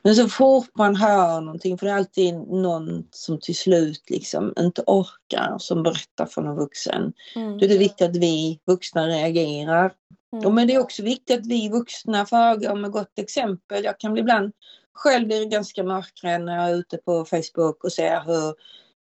Men 0.02 0.16
så 0.16 0.28
fort 0.30 0.70
man 0.76 0.96
hör 0.96 1.42
någonting, 1.42 1.78
för 1.78 1.86
det 1.86 1.92
är 1.92 1.96
alltid 1.96 2.34
någon 2.36 3.08
som 3.12 3.40
till 3.40 3.56
slut 3.56 4.10
liksom 4.10 4.54
inte 4.60 4.84
orkar, 4.88 5.58
som 5.60 5.84
berättar 5.84 6.26
för 6.26 6.42
någon 6.42 6.56
vuxen. 6.56 7.14
Mm. 7.36 7.58
Då 7.58 7.66
är 7.66 7.70
det 7.70 7.78
viktigt 7.78 8.10
att 8.10 8.16
vi 8.18 8.60
vuxna 8.66 9.08
reagerar. 9.08 9.94
Mm. 10.34 10.46
Och 10.46 10.54
men 10.54 10.68
det 10.68 10.76
är 10.76 10.80
också 10.80 11.04
viktigt 11.04 11.40
att 11.40 11.48
vi 11.48 11.70
vuxna 11.70 12.26
föregår 12.26 12.76
med 12.76 12.92
gott 12.92 13.20
exempel. 13.20 13.84
Jag 13.84 14.00
kan 14.00 14.14
bli 14.14 14.22
ibland 14.22 14.52
själv 14.94 15.28
bli 15.28 15.46
ganska 15.46 15.84
mörkrädd 15.84 16.42
när 16.42 16.56
jag 16.56 16.70
är 16.70 16.76
ute 16.76 16.98
på 16.98 17.26
Facebook 17.26 17.84
och 17.84 17.92
ser 17.92 18.22
hur 18.26 18.56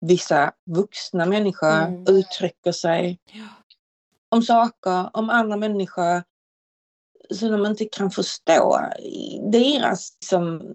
vissa 0.02 0.52
vuxna 0.66 1.26
människor 1.26 1.72
Mm. 1.72 2.06
uttrycker 2.08 2.72
sig 2.72 3.20
Ja. 3.32 3.44
om 4.30 4.42
saker, 4.42 5.10
om 5.13 5.30
andra 5.30 5.58
människor 5.58 6.24
som 7.31 7.51
de 7.51 7.65
inte 7.65 7.86
kan 7.86 8.12
förstå. 8.12 8.79
Deras 9.51 10.17
liksom, 10.21 10.73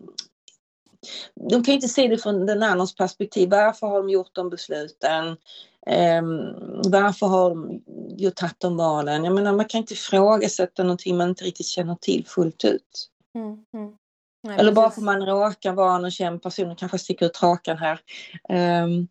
de 1.51 1.65
kan 1.65 1.75
inte 1.75 1.89
se 1.89 2.09
det 2.09 2.19
från 2.19 2.47
den 2.47 2.63
andras 2.63 2.95
perspektiv. 2.95 3.51
Varför 3.51 3.87
har 3.87 3.99
de 3.99 4.11
gjort 4.11 4.35
de 4.35 4.51
besluten? 4.51 5.37
Ehm, 5.87 6.39
varför 6.91 7.27
har 7.27 7.51
de 7.51 7.83
ju 8.17 8.31
tagit 8.31 8.61
de 8.61 8.77
valen? 8.77 9.25
Jag 9.25 9.35
menar, 9.35 9.53
man 9.53 9.65
kan 9.65 9.79
inte 9.79 9.95
ifrågasätta 9.95 10.83
någonting 10.83 11.17
man 11.17 11.29
inte 11.29 11.45
riktigt 11.45 11.67
känner 11.67 11.95
till 11.95 12.27
fullt 12.27 12.65
ut. 12.65 13.09
Mm. 13.35 13.65
Mm. 13.75 13.97
Nej, 14.43 14.59
Eller 14.59 14.73
bara 14.73 14.91
för 14.91 15.01
man 15.01 15.27
råkar 15.27 15.73
vara 15.73 15.99
någon 15.99 16.11
känd 16.11 16.43
person, 16.43 16.77
kanske 16.77 16.99
sticker 16.99 17.27
ut 17.27 17.37
hakan 17.37 17.79
här. 17.79 18.01
Um, 18.85 19.09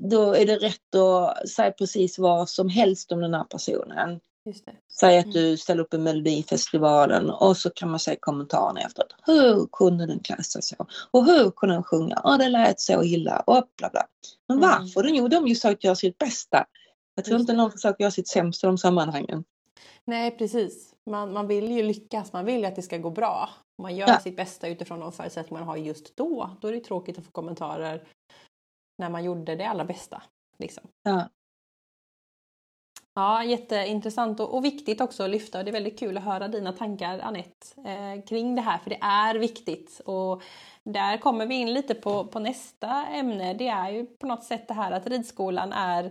då 0.00 0.34
är 0.34 0.46
det 0.46 0.56
rätt 0.56 0.94
att 0.94 1.48
säga 1.48 1.72
precis 1.72 2.18
vad 2.18 2.48
som 2.48 2.68
helst 2.68 3.12
om 3.12 3.20
den 3.20 3.34
här 3.34 3.44
personen. 3.44 4.20
Just 4.44 4.66
det. 4.66 4.72
Säg 5.00 5.18
att 5.18 5.24
Mm. 5.24 5.34
du 5.34 5.56
ställer 5.56 5.82
upp 5.82 5.94
i 5.94 5.98
Melodifestivalen 5.98 7.30
och 7.30 7.56
så 7.56 7.70
kan 7.70 7.90
man 7.90 8.00
säga 8.00 8.16
kommentaren 8.20 8.76
efteråt. 8.76 9.14
Hur 9.26 9.66
kunde 9.72 10.06
den 10.06 10.20
klä 10.20 10.42
sig 10.42 10.62
så? 10.62 10.86
Och 11.10 11.26
hur 11.26 11.50
kunde 11.50 11.74
den 11.74 11.82
sjunga? 11.84 12.16
Och 12.24 12.38
det 12.38 12.48
lät 12.48 12.80
så 12.80 13.02
illa 13.02 13.40
och 13.40 13.64
bla 13.78 13.90
bla. 13.90 14.02
Men 14.48 14.58
Mm. 14.58 14.70
varför? 14.70 15.04
Jo, 15.08 15.28
de 15.28 15.36
har 15.36 15.48
ju 15.48 15.54
försökt 15.54 15.84
göra 15.84 15.94
sitt 15.94 16.18
bästa. 16.18 16.64
Jag 17.14 17.24
tror 17.24 17.38
Just 17.38 17.42
inte 17.50 17.52
någon 17.62 17.70
försöker 17.72 18.04
göra 18.04 18.10
sitt 18.10 18.28
sämsta 18.28 18.66
i 18.66 18.68
de 18.68 18.78
sammanhangen. 18.78 19.44
Nej, 20.04 20.30
precis. 20.38 20.94
Man, 21.10 21.32
man 21.32 21.46
vill 21.46 21.70
ju 21.70 21.82
lyckas, 21.82 22.32
man 22.32 22.44
vill 22.44 22.60
ju 22.60 22.66
att 22.66 22.76
det 22.76 22.82
ska 22.82 22.98
gå 22.98 23.10
bra. 23.10 23.48
Man 23.82 23.96
gör 23.96 24.08
Ja. 24.08 24.20
sitt 24.20 24.36
bästa 24.36 24.68
utifrån 24.68 25.00
de 25.00 25.12
förutsättningar 25.12 25.60
man 25.64 25.68
har 25.68 25.76
just 25.76 26.16
då. 26.16 26.50
Då 26.60 26.68
är 26.68 26.72
det 26.72 26.80
tråkigt 26.80 27.18
att 27.18 27.24
få 27.24 27.30
kommentarer 27.30 28.08
när 28.98 29.10
man 29.10 29.24
gjorde 29.24 29.54
det 29.56 29.64
allra 29.64 29.84
bästa. 29.84 30.22
Liksom. 30.58 30.84
Ja. 31.02 31.28
Ja, 33.14 33.44
jätteintressant 33.44 34.40
och, 34.40 34.54
och, 34.54 34.64
viktigt 34.64 35.00
också 35.00 35.22
att 35.22 35.30
lyfta 35.30 35.58
och 35.58 35.64
det 35.64 35.70
är 35.70 35.72
väldigt 35.72 35.98
kul 35.98 36.16
att 36.16 36.24
höra 36.24 36.48
dina 36.48 36.72
tankar 36.72 37.18
Anette 37.18 37.66
eh, 37.86 38.24
kring 38.28 38.54
det 38.54 38.62
här 38.62 38.78
för 38.78 38.90
det 38.90 38.98
är 39.00 39.34
viktigt. 39.34 40.00
Och 40.04 40.42
där 40.84 41.16
kommer 41.16 41.46
vi 41.46 41.54
in 41.54 41.74
lite 41.74 41.94
på, 41.94 42.24
på 42.24 42.38
nästa 42.38 43.06
ämne. 43.06 43.54
Det 43.54 43.68
är 43.68 43.90
ju 43.90 44.06
på 44.06 44.26
något 44.26 44.44
sätt 44.44 44.68
det 44.68 44.74
här 44.74 44.92
att 44.92 45.06
ridskolan 45.06 45.72
är 45.72 46.04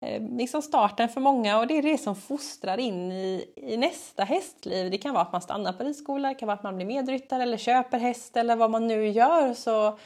eh, 0.00 0.22
liksom 0.22 0.62
starten 0.62 1.08
för 1.08 1.20
många 1.20 1.58
och 1.58 1.66
det 1.66 1.78
är 1.78 1.82
det 1.82 1.98
som 1.98 2.16
fostrar 2.16 2.78
in 2.78 3.12
i, 3.12 3.44
i 3.56 3.76
nästa 3.76 4.24
hästliv. 4.24 4.90
Det 4.90 4.98
kan 4.98 5.14
vara 5.14 5.24
att 5.24 5.32
man 5.32 5.42
stannar 5.42 5.72
på 5.72 5.84
ridskola, 5.84 6.28
det 6.28 6.34
kan 6.34 6.46
vara 6.46 6.56
att 6.56 6.62
man 6.62 6.76
blir 6.76 6.86
medryttare 6.86 7.42
eller 7.42 7.56
köper 7.56 7.98
häst 7.98 8.36
eller 8.36 8.56
vad 8.56 8.70
man 8.70 8.86
nu 8.86 9.08
gör. 9.08 9.54
Så 9.54 9.98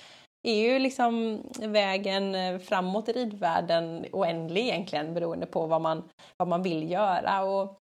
är 0.43 0.55
ju 0.55 0.79
liksom 0.79 1.43
vägen 1.61 2.35
eh, 2.35 2.59
framåt 2.59 3.09
i 3.09 3.13
ridvärlden 3.13 4.07
oändlig 4.13 4.63
egentligen 4.63 5.15
beroende 5.15 5.47
på 5.47 5.67
vad 5.67 5.81
man, 5.81 6.09
vad 6.37 6.49
man 6.49 6.63
vill 6.63 6.91
göra. 6.91 7.45
Och 7.45 7.79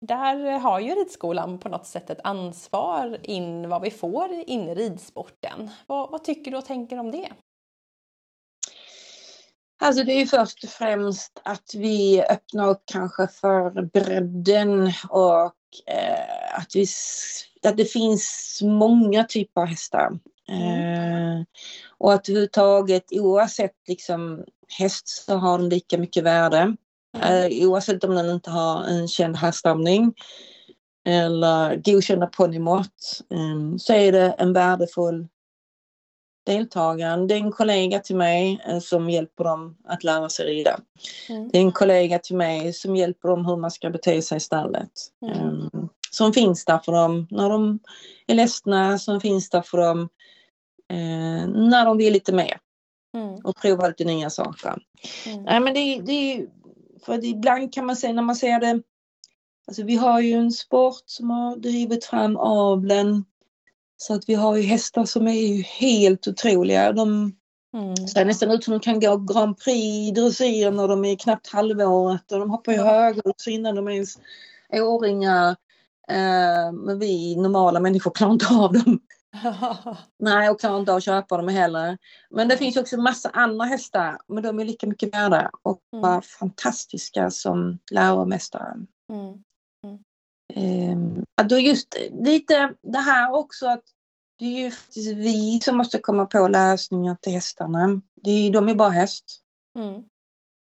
där 0.00 0.58
har 0.58 0.80
ju 0.80 0.94
ridskolan 0.94 1.58
på 1.58 1.68
något 1.68 1.86
sätt 1.86 2.10
ett 2.10 2.20
ansvar 2.24 3.18
in 3.22 3.68
vad 3.68 3.82
vi 3.82 3.90
får 3.90 4.32
in 4.46 4.68
i 4.68 4.74
ridsporten. 4.74 5.70
Vad, 5.86 6.10
vad 6.10 6.24
tycker 6.24 6.50
du 6.50 6.56
och 6.56 6.66
tänker 6.66 6.98
om 6.98 7.10
det? 7.10 7.28
Alltså 9.84 10.04
det 10.04 10.12
är 10.12 10.18
ju 10.18 10.26
först 10.26 10.64
och 10.64 10.70
främst 10.70 11.40
att 11.44 11.74
vi 11.74 12.22
öppnar 12.22 12.68
upp 12.68 12.82
kanske 12.84 13.28
för 13.28 13.82
bredden 13.82 14.92
och 15.08 15.54
eh, 15.86 16.58
att, 16.58 16.74
vi, 16.74 16.86
att 17.66 17.76
det 17.76 17.84
finns 17.84 18.60
många 18.62 19.24
typer 19.24 19.60
av 19.60 19.66
hästar. 19.66 20.18
Mm. 20.48 21.40
Eh, 21.40 21.44
och 22.04 22.12
att 22.12 22.28
överhuvudtaget 22.28 23.04
oavsett 23.10 23.74
liksom 23.88 24.44
häst 24.78 25.08
så 25.08 25.36
har 25.36 25.58
den 25.58 25.68
lika 25.68 25.98
mycket 25.98 26.24
värde. 26.24 26.76
Mm. 27.16 27.52
Eh, 27.52 27.68
oavsett 27.68 28.04
om 28.04 28.14
den 28.14 28.30
inte 28.30 28.50
har 28.50 28.84
en 28.84 29.08
känd 29.08 29.36
härstamning 29.36 30.14
eller 31.06 31.76
godkända 31.76 32.26
ponnymått 32.26 33.20
eh, 33.30 33.76
så 33.78 33.92
är 33.92 34.12
det 34.12 34.34
en 34.38 34.52
värdefull 34.52 35.26
deltagare. 36.46 37.26
Det 37.26 37.34
är 37.34 37.38
en 37.38 37.52
kollega 37.52 37.98
till 37.98 38.16
mig 38.16 38.62
eh, 38.68 38.78
som 38.78 39.10
hjälper 39.10 39.44
dem 39.44 39.76
att 39.84 40.04
lära 40.04 40.28
sig 40.28 40.46
rida. 40.46 40.80
Mm. 41.28 41.48
Det 41.48 41.58
är 41.58 41.62
en 41.62 41.72
kollega 41.72 42.18
till 42.18 42.36
mig 42.36 42.72
som 42.72 42.96
hjälper 42.96 43.28
dem 43.28 43.46
hur 43.46 43.56
man 43.56 43.70
ska 43.70 43.90
bete 43.90 44.22
sig 44.22 44.36
i 44.36 44.40
stallet. 44.40 44.92
Mm. 45.22 45.58
Eh, 45.58 45.84
som 46.10 46.32
finns 46.32 46.64
där 46.64 46.78
för 46.78 46.92
dem 46.92 47.26
när 47.30 47.48
de 47.48 47.78
är 48.26 48.34
ledsna, 48.34 48.98
som 48.98 49.20
finns 49.20 49.50
där 49.50 49.62
för 49.62 49.78
dem 49.78 50.08
eh, 50.94 51.48
när 51.48 51.84
de 51.84 51.96
vill 51.96 52.12
lite 52.12 52.32
mer. 52.32 52.58
Mm. 53.14 53.34
Och 53.44 53.56
prova 53.56 53.88
lite 53.88 54.04
nya 54.04 54.30
saker. 54.30 54.82
Mm. 55.26 55.42
Nej, 55.42 55.60
men 55.60 55.74
det, 55.74 56.00
det, 56.00 56.46
för 57.06 57.24
ibland 57.24 57.74
kan 57.74 57.86
man 57.86 57.96
säga 57.96 58.12
när 58.12 58.22
man 58.22 58.36
ser 58.36 58.60
det, 58.60 58.82
alltså 59.66 59.82
vi 59.82 59.96
har 59.96 60.20
ju 60.20 60.32
en 60.32 60.52
sport 60.52 61.02
som 61.06 61.30
har 61.30 61.56
drivit 61.56 62.04
fram 62.04 62.36
avlen. 62.36 63.24
Så 63.96 64.14
att 64.14 64.28
vi 64.28 64.34
har 64.34 64.56
ju 64.56 64.62
hästar 64.62 65.04
som 65.04 65.28
är 65.28 65.62
helt 65.62 66.28
otroliga. 66.28 66.92
De 66.92 67.32
mm. 67.74 67.96
ser 67.96 68.24
nästan 68.24 68.50
ut 68.50 68.64
som 68.64 68.72
de 68.72 68.80
kan 68.80 69.00
gå 69.00 69.16
Grand 69.16 69.58
Prix 69.58 70.14
dressyr 70.14 70.70
när 70.70 70.88
de 70.88 71.04
är 71.04 71.16
knappt 71.16 71.48
halvåret 71.48 72.32
och 72.32 72.38
de 72.38 72.50
hoppar 72.50 72.72
ju 72.72 72.78
höghus 72.78 73.48
innan 73.48 73.74
de 73.74 73.88
ens 73.88 74.18
är 74.68 74.82
åringar. 74.82 75.48
Eh, 76.08 76.72
men 76.72 76.98
vi 76.98 77.36
normala 77.36 77.80
människor 77.80 78.10
klarar 78.10 78.32
inte 78.32 78.54
av 78.54 78.72
dem. 78.72 79.00
Nej, 80.18 80.50
och 80.50 80.60
klarar 80.60 80.80
inte 80.80 80.94
att 80.94 81.04
köpa 81.04 81.36
dem 81.36 81.48
heller. 81.48 81.98
Men 82.30 82.48
det 82.48 82.56
finns 82.56 82.76
också 82.76 82.96
massa 82.96 83.30
andra 83.30 83.64
hästar, 83.64 84.18
men 84.28 84.42
de 84.42 84.58
är 84.58 84.64
lika 84.64 84.86
mycket 84.86 85.14
värda 85.14 85.50
och 85.62 85.80
mm. 85.92 86.02
var 86.02 86.20
fantastiska 86.20 87.30
som 87.30 87.78
läromästare. 87.90 88.74
Mm. 89.12 89.42
Mm. 89.86 89.98
Ehm, 90.54 91.24
då 91.48 91.58
just 91.58 91.96
lite 92.10 92.74
det 92.82 92.98
här 92.98 93.32
också 93.34 93.66
att 93.66 93.84
det 94.38 94.44
är 94.44 94.64
ju 94.64 94.70
faktiskt 94.70 95.16
vi 95.16 95.60
som 95.60 95.76
måste 95.76 95.98
komma 95.98 96.26
på 96.26 96.48
lösningar 96.48 97.16
till 97.20 97.32
hästarna. 97.32 98.00
Det 98.22 98.30
är, 98.30 98.52
de 98.52 98.68
är 98.68 98.74
bara 98.74 98.90
häst. 98.90 99.24
Mm. 99.78 100.02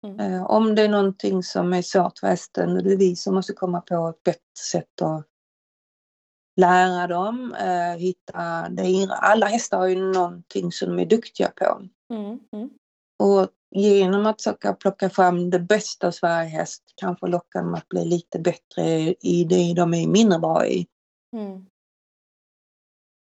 Mm. 0.06 0.20
Ehm, 0.20 0.46
om 0.46 0.74
det 0.74 0.82
är 0.82 0.88
någonting 0.88 1.42
som 1.42 1.72
är 1.72 1.82
svårt 1.82 2.18
för 2.18 2.26
hästen, 2.26 2.74
då 2.74 2.80
är 2.80 2.82
det 2.82 2.96
vi 2.96 3.16
som 3.16 3.34
måste 3.34 3.52
komma 3.52 3.80
på 3.80 4.08
ett 4.08 4.22
bättre 4.22 4.40
sätt 4.72 5.02
att 5.02 5.26
lära 6.58 7.06
dem, 7.06 7.54
eh, 7.54 7.98
hitta 7.98 8.68
det. 8.68 9.08
Alla 9.10 9.46
hästar 9.46 9.78
har 9.78 9.86
ju 9.86 10.12
någonting 10.12 10.72
som 10.72 10.88
de 10.88 11.02
är 11.02 11.06
duktiga 11.06 11.48
på. 11.56 11.82
Mm, 12.14 12.38
mm. 12.52 12.70
Och 13.18 13.48
genom 13.70 14.26
att 14.26 14.40
söka 14.40 14.72
plocka 14.72 15.10
fram 15.10 15.50
det 15.50 15.58
bästa 15.58 16.06
hos 16.06 16.22
varje 16.22 16.48
häst 16.48 16.82
kanske 16.96 17.26
locka 17.26 17.58
dem 17.58 17.74
att 17.74 17.88
bli 17.88 18.04
lite 18.04 18.38
bättre 18.38 19.14
i 19.20 19.46
det 19.48 19.74
de 19.74 19.94
är 19.94 20.06
mindre 20.06 20.38
bra 20.38 20.66
i. 20.66 20.86
Mm. 21.36 21.66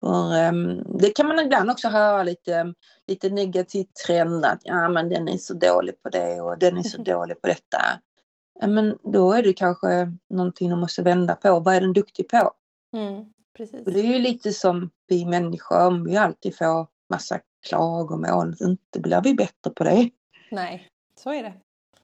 För, 0.05 0.47
um, 0.49 0.97
det 0.99 1.09
kan 1.09 1.28
man 1.28 1.39
ibland 1.39 1.72
också 1.72 1.88
höra 1.88 2.24
lite, 2.24 2.74
lite 3.07 3.30
negativt 3.30 3.95
trend 4.07 4.45
att 4.45 4.61
ja 4.63 4.89
men 4.89 5.09
den 5.09 5.28
är 5.28 5.38
så 5.38 5.53
dålig 5.53 6.03
på 6.03 6.09
det 6.09 6.41
och 6.41 6.59
den 6.59 6.78
är 6.78 6.84
så 6.84 7.01
dålig 7.03 7.41
på 7.41 7.47
detta. 7.47 7.78
Ja, 8.59 8.67
men 8.67 8.97
då 9.03 9.34
är 9.34 9.43
det 9.43 9.53
kanske 9.53 10.11
någonting 10.30 10.70
de 10.70 10.80
måste 10.80 11.01
vända 11.01 11.36
på. 11.36 11.59
Vad 11.59 11.76
är 11.76 11.82
den 11.82 11.93
duktig 11.93 12.30
på? 12.30 12.51
Mm, 12.93 13.25
precis. 13.57 13.85
Och 13.85 13.93
det 13.93 13.99
är 13.99 14.13
ju 14.13 14.19
lite 14.19 14.53
som 14.53 14.89
vi 15.07 15.25
människor, 15.25 15.87
om 15.87 16.03
vi 16.03 16.17
alltid 16.17 16.57
får 16.57 16.87
massa 17.09 17.39
klagomål, 17.67 18.55
inte 18.61 18.99
blir 18.99 19.21
vi 19.23 19.33
bättre 19.33 19.69
på 19.75 19.83
det. 19.83 20.09
Nej, 20.51 20.87
så 21.23 21.33
är 21.33 21.43
det. 21.43 21.53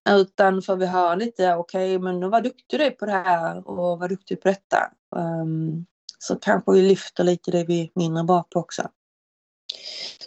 Utan 0.09 0.61
får 0.61 0.75
vi 0.75 0.87
ha 0.87 1.15
lite, 1.15 1.55
okej 1.55 1.97
okay, 1.97 2.03
men 2.03 2.29
vad 2.29 2.43
duktig 2.43 2.79
du 2.79 2.83
är 2.85 2.91
på 2.91 3.05
det 3.05 3.11
här 3.11 3.67
och 3.67 3.99
vad 3.99 4.09
duktig 4.09 4.41
på 4.41 4.47
detta. 4.47 4.91
Um, 5.15 5.85
så 6.19 6.35
kanske 6.35 6.71
vi 6.71 6.81
lyfter 6.81 7.23
lite 7.23 7.51
det 7.51 7.63
vi 7.63 7.81
är 7.81 7.89
mindre 7.95 8.23
bra 8.23 8.43
på 8.49 8.59
också. 8.59 8.89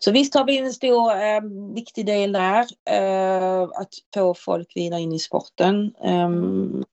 Så 0.00 0.12
visst 0.12 0.34
har 0.34 0.44
vi 0.44 0.58
en 0.58 0.72
stor 0.72 1.12
eh, 1.12 1.40
viktig 1.74 2.06
del 2.06 2.32
där, 2.32 2.66
eh, 2.90 3.62
att 3.62 3.94
få 4.14 4.34
folk 4.34 4.72
vidare 4.74 5.00
in 5.00 5.12
i 5.12 5.18
sporten. 5.18 5.94
Um, 6.04 6.84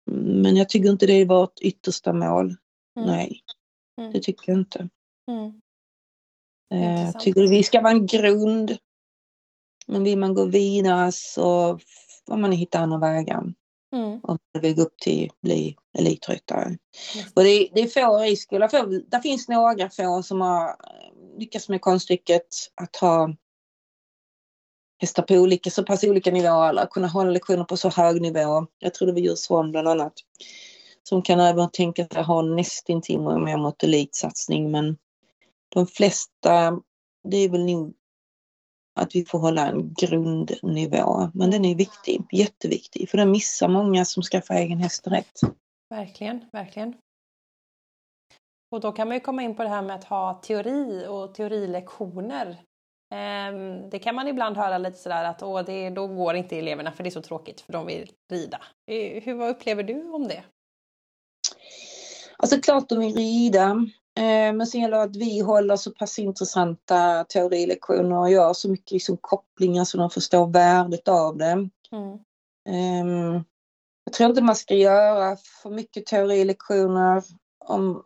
men 0.41 0.55
jag 0.55 0.69
tycker 0.69 0.89
inte 0.89 1.05
det 1.05 1.13
är 1.13 1.25
vårt 1.25 1.59
yttersta 1.61 2.13
mål. 2.13 2.55
Mm. 2.97 3.09
Nej, 3.09 3.41
mm. 4.01 4.13
det 4.13 4.19
tycker 4.19 4.51
jag 4.51 4.59
inte. 4.59 4.89
Mm. 5.31 5.61
Eh, 6.73 7.11
tycker 7.11 7.47
vi 7.47 7.63
ska 7.63 7.81
vara 7.81 7.93
en 7.93 8.05
grund. 8.05 8.77
Men 9.87 10.03
vill 10.03 10.17
man 10.17 10.33
gå 10.33 10.45
vidare 10.45 11.11
så 11.11 11.79
får 12.27 12.37
man 12.37 12.51
hitta 12.51 12.79
andra 12.79 12.97
vägar. 12.97 13.53
Mm. 13.95 14.19
Om 14.23 14.37
man 14.53 14.61
vill 14.61 14.75
gå 14.75 14.81
upp 14.81 14.97
till 14.97 15.31
bli 15.41 15.75
elitryttare. 15.97 16.77
Och 17.35 17.43
det, 17.43 17.69
det 17.73 17.81
är 17.81 17.87
få 17.87 18.19
ridskolor. 18.19 19.09
Det 19.09 19.21
finns 19.21 19.47
några 19.47 19.89
få 19.89 20.23
som 20.23 20.41
har 20.41 20.75
lyckats 21.39 21.69
med 21.69 21.81
konststycket 21.81 22.47
att 22.81 22.95
ha 22.95 23.35
hästar 24.97 25.23
på 25.23 25.33
olika, 25.33 25.69
så 25.69 25.83
pass 25.83 26.03
olika 26.03 26.31
nivåer 26.31 26.69
eller 26.69 26.85
kunna 26.85 27.07
hålla 27.07 27.31
lektioner 27.31 27.63
på 27.63 27.77
så 27.77 27.89
hög 27.89 28.21
nivå. 28.21 28.67
Jag 28.79 28.93
tror 28.93 29.05
det 29.05 29.13
var 29.13 29.19
Djursholm 29.19 29.71
bland 29.71 29.87
annat 29.87 30.13
som 31.09 31.21
kan 31.21 31.39
även 31.39 31.69
tänka 31.69 32.07
sig 32.07 32.23
ha 32.23 32.41
nästintill 32.41 33.19
mer 33.19 33.57
mot 33.57 33.83
elitsatsning 33.83 34.71
men 34.71 34.97
de 35.69 35.87
flesta, 35.87 36.81
det 37.23 37.37
är 37.37 37.49
väl 37.49 37.65
nog 37.65 37.93
att 38.95 39.15
vi 39.15 39.25
får 39.25 39.39
hålla 39.39 39.67
en 39.67 39.93
grundnivå. 39.93 41.29
Men 41.33 41.51
den 41.51 41.65
är 41.65 41.75
viktig, 41.75 42.21
jätteviktig, 42.31 43.09
för 43.09 43.17
den 43.17 43.31
missar 43.31 43.67
många 43.67 44.05
som 44.05 44.23
skaffar 44.23 44.55
egen 44.55 44.77
häst 44.77 45.03
direkt. 45.03 45.39
Verkligen, 45.89 46.45
verkligen. 46.51 46.93
Och 48.71 48.81
då 48.81 48.91
kan 48.91 49.07
man 49.07 49.17
ju 49.17 49.21
komma 49.21 49.43
in 49.43 49.55
på 49.55 49.63
det 49.63 49.69
här 49.69 49.81
med 49.81 49.95
att 49.95 50.03
ha 50.03 50.33
teori 50.33 51.07
och 51.07 51.33
teorilektioner. 51.33 52.57
Ehm, 53.13 53.89
det 53.89 53.99
kan 53.99 54.15
man 54.15 54.27
ibland 54.27 54.57
höra 54.57 54.77
lite 54.77 54.97
sådär 54.97 55.23
att 55.23 55.43
Åh, 55.43 55.65
det, 55.65 55.89
då 55.89 56.07
går 56.07 56.35
inte 56.35 56.57
eleverna 56.57 56.91
för 56.91 57.03
det 57.03 57.09
är 57.09 57.11
så 57.11 57.21
tråkigt 57.21 57.61
för 57.61 57.73
de 57.73 57.85
vill 57.85 58.11
rida. 58.31 58.61
Eh, 58.91 59.23
hur, 59.23 59.33
vad 59.33 59.49
upplever 59.49 59.83
du 59.83 60.11
om 60.11 60.27
det? 60.27 60.43
Alltså 62.37 62.61
klart 62.61 62.89
de 62.89 62.99
vill 62.99 63.15
rida. 63.15 63.69
Eh, 64.17 64.53
men 64.53 64.67
sen 64.67 64.81
gäller 64.81 64.97
det 64.97 65.03
att 65.03 65.15
vi 65.15 65.39
håller 65.39 65.75
så 65.75 65.91
pass 65.91 66.19
intressanta 66.19 67.23
teorilektioner 67.23 68.19
och 68.19 68.31
gör 68.31 68.53
så 68.53 68.69
mycket 68.69 68.91
liksom 68.91 69.17
kopplingar 69.21 69.83
så 69.83 69.97
de 69.97 70.09
förstår 70.09 70.47
värdet 70.47 71.07
av 71.07 71.37
det. 71.37 71.69
Mm. 71.91 72.19
Ehm, 72.69 73.43
jag 74.03 74.13
tror 74.13 74.29
inte 74.29 74.41
man 74.41 74.55
ska 74.55 74.75
göra 74.75 75.37
för 75.63 75.69
mycket 75.69 76.05
teorilektioner 76.05 77.23
om 77.65 78.03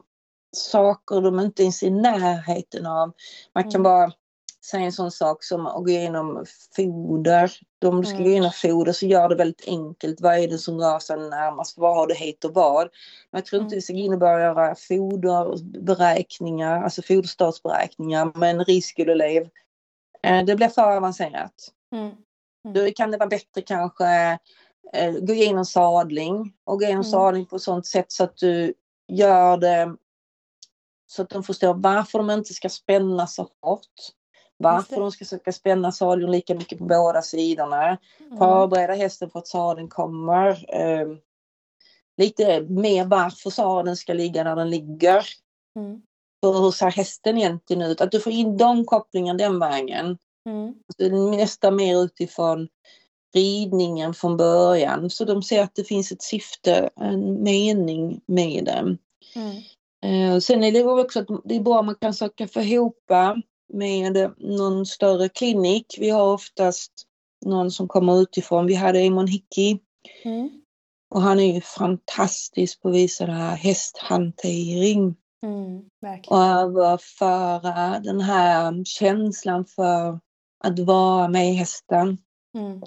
saker 0.56 1.22
de 1.22 1.40
inte 1.40 1.64
ens 1.64 1.84
är 1.84 1.88
i 1.88 1.92
närheten 1.92 2.86
av. 2.86 3.12
Man 3.56 3.64
kan 3.64 3.82
mm. 3.82 3.84
bara 3.84 4.12
säga 4.70 4.86
en 4.86 4.92
sån 4.92 5.12
sak 5.12 5.44
som 5.44 5.68
att 5.68 5.84
gå 5.84 5.90
igenom 5.90 6.46
foder. 6.76 7.52
Om 7.86 8.02
du 8.02 8.08
ska 8.08 8.16
mm. 8.16 8.24
gå 8.24 8.30
igenom 8.30 8.52
foder 8.52 8.92
så 8.92 9.06
gör 9.06 9.30
det 9.30 9.36
väldigt 9.36 9.68
enkelt. 9.68 10.22
Vad 10.22 10.38
är 10.38 10.48
det 10.48 10.58
som 10.58 10.80
rör 10.80 11.00
sig 11.00 11.18
närmast? 11.18 11.78
Vad 11.78 11.96
har 11.96 12.08
det 12.08 12.14
heter 12.14 12.50
vad? 12.50 12.90
Men 13.32 13.40
jag 13.40 13.46
tror 13.46 13.62
inte 13.62 13.74
mm. 13.74 13.78
vi 13.78 13.82
ska 13.82 13.94
gå 13.94 14.00
in 14.00 14.14
och 14.14 14.20
börja 14.20 14.40
göra 14.40 14.76
foderberäkningar, 14.76 16.84
alltså 16.84 17.02
foderstatsberäkningar 17.02 18.32
med 18.36 18.50
en 18.50 18.66
riskskoleelev. 18.66 19.50
Eh, 20.24 20.46
det 20.46 20.56
blir 20.56 20.68
för 20.68 20.98
avancerat. 20.98 21.54
Mm. 21.96 22.06
Mm. 22.06 22.74
Då 22.74 22.92
kan 22.92 23.12
det 23.12 23.18
vara 23.18 23.30
bättre 23.30 23.62
kanske 23.62 24.40
eh, 24.94 25.12
gå 25.12 25.34
igenom 25.34 25.66
sadling 25.66 26.54
och 26.64 26.80
gå 26.80 26.86
igenom 26.86 27.02
Mm. 27.02 27.12
sadling 27.12 27.46
på 27.46 27.60
sånt 27.60 27.86
sätt 27.86 28.12
så 28.12 28.24
att 28.24 28.38
du 28.38 28.74
gör 29.08 29.58
det 29.58 29.96
så 31.08 31.22
att 31.22 31.30
de 31.30 31.44
förstår 31.44 31.74
varför 31.74 32.18
de 32.18 32.30
inte 32.30 32.54
ska 32.54 32.70
spänna 32.70 33.28
så 33.28 33.50
hårt. 33.62 34.19
Varför 34.64 35.00
de 35.00 35.12
ska 35.12 35.26
försöka 35.26 35.52
spänna 35.52 35.92
sadeln 35.92 36.32
lika 36.32 36.56
mycket 36.56 36.78
på 36.78 36.84
båda 36.84 37.22
sidorna. 37.22 37.98
Mm. 38.20 38.38
Förbereda 38.38 38.94
hästen 38.94 39.30
för 39.30 39.40
att 39.40 39.48
sadeln 39.48 39.88
kommer. 39.88 40.76
Eh, 40.76 41.08
lite 42.18 42.62
mer 42.62 43.06
varför 43.06 43.50
sadeln 43.50 43.96
ska 43.96 44.14
ligga 44.14 44.44
där 44.44 44.56
den 44.56 44.70
ligger. 44.70 45.26
Mm. 45.76 46.02
För 46.44 46.54
hur 46.62 46.72
ser 46.72 46.92
hästen 46.92 47.38
egentligen 47.38 47.82
ut? 47.82 48.02
Att 48.02 48.12
du 48.12 48.20
får 48.20 48.32
in 48.32 48.58
de 48.58 48.86
kopplingarna 48.86 49.38
den 49.38 49.60
vägen. 49.60 50.18
Mm. 50.46 50.74
Så 50.98 51.10
nästan 51.10 51.76
mer 51.76 52.04
utifrån 52.04 52.68
ridningen 53.36 54.14
från 54.14 54.38
början. 54.38 55.10
Så 55.10 55.26
de 55.26 55.44
ser 55.44 55.64
att 55.64 55.76
det 55.76 55.84
finns 55.84 56.12
ett 56.12 56.22
syfte, 56.22 56.90
en 56.96 57.44
mening 57.44 58.22
med 58.26 58.66
det. 58.66 58.98
Mm. 59.36 59.56
Eh, 60.04 60.40
sen 60.40 60.64
är 60.64 60.72
det 60.72 60.84
också 60.84 61.20
att 61.20 61.28
det 61.44 61.56
är 61.56 61.60
bra 61.60 61.80
om 61.80 61.86
man 61.86 61.96
kan 61.96 62.14
söka 62.14 62.48
få 62.48 62.62
ihop 62.62 63.12
med 63.74 64.34
någon 64.38 64.86
större 64.86 65.30
klinik. 65.30 65.96
Vi 66.00 66.10
har 66.10 66.34
oftast 66.34 66.92
någon 67.46 67.72
som 67.72 67.88
kommer 67.88 68.22
utifrån. 68.22 68.66
Vi 68.66 68.74
hade 68.76 69.00
Emon 69.00 69.28
Hickey 69.28 69.80
Mm. 70.24 70.50
och 71.10 71.22
han 71.22 71.40
är 71.40 71.54
ju 71.54 71.62
fantastisk 71.62 72.82
på 72.82 72.90
att 72.90 72.96
visa 72.96 73.26
det 73.26 73.32
här 73.32 73.56
hästhantering 73.56 75.16
Mm. 75.44 75.82
Verkligen. 76.02 76.38
och 76.40 76.46
överföra 76.46 78.00
den 78.00 78.22
här 78.22 78.84
känslan 78.86 79.66
för 79.66 80.20
att 80.64 80.80
vara 80.80 81.28
med 81.28 81.56
hästen. 81.56 82.18
Mm. 82.58 82.82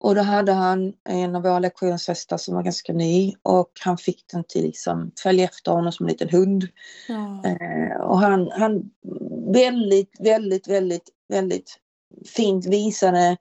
Och 0.00 0.14
då 0.14 0.20
hade 0.20 0.52
han 0.52 0.92
en 1.08 1.36
av 1.36 1.42
våra 1.42 1.58
lektionshästar 1.58 2.36
som 2.36 2.54
var 2.54 2.62
ganska 2.62 2.92
ny 2.92 3.34
och 3.42 3.70
han 3.80 3.98
fick 3.98 4.24
den 4.32 4.44
till 4.44 4.62
liksom 4.62 5.12
följa 5.22 5.44
efter 5.44 5.72
honom 5.72 5.92
som 5.92 6.06
en 6.06 6.12
liten 6.12 6.28
hund. 6.28 6.68
Ja. 7.08 7.42
Eh, 7.44 8.00
och 8.00 8.18
han, 8.18 8.50
han 8.52 8.90
väldigt, 9.52 10.20
väldigt, 10.20 10.68
väldigt, 10.68 11.08
väldigt 11.28 11.78
fint 12.36 12.66
visade 12.66 13.36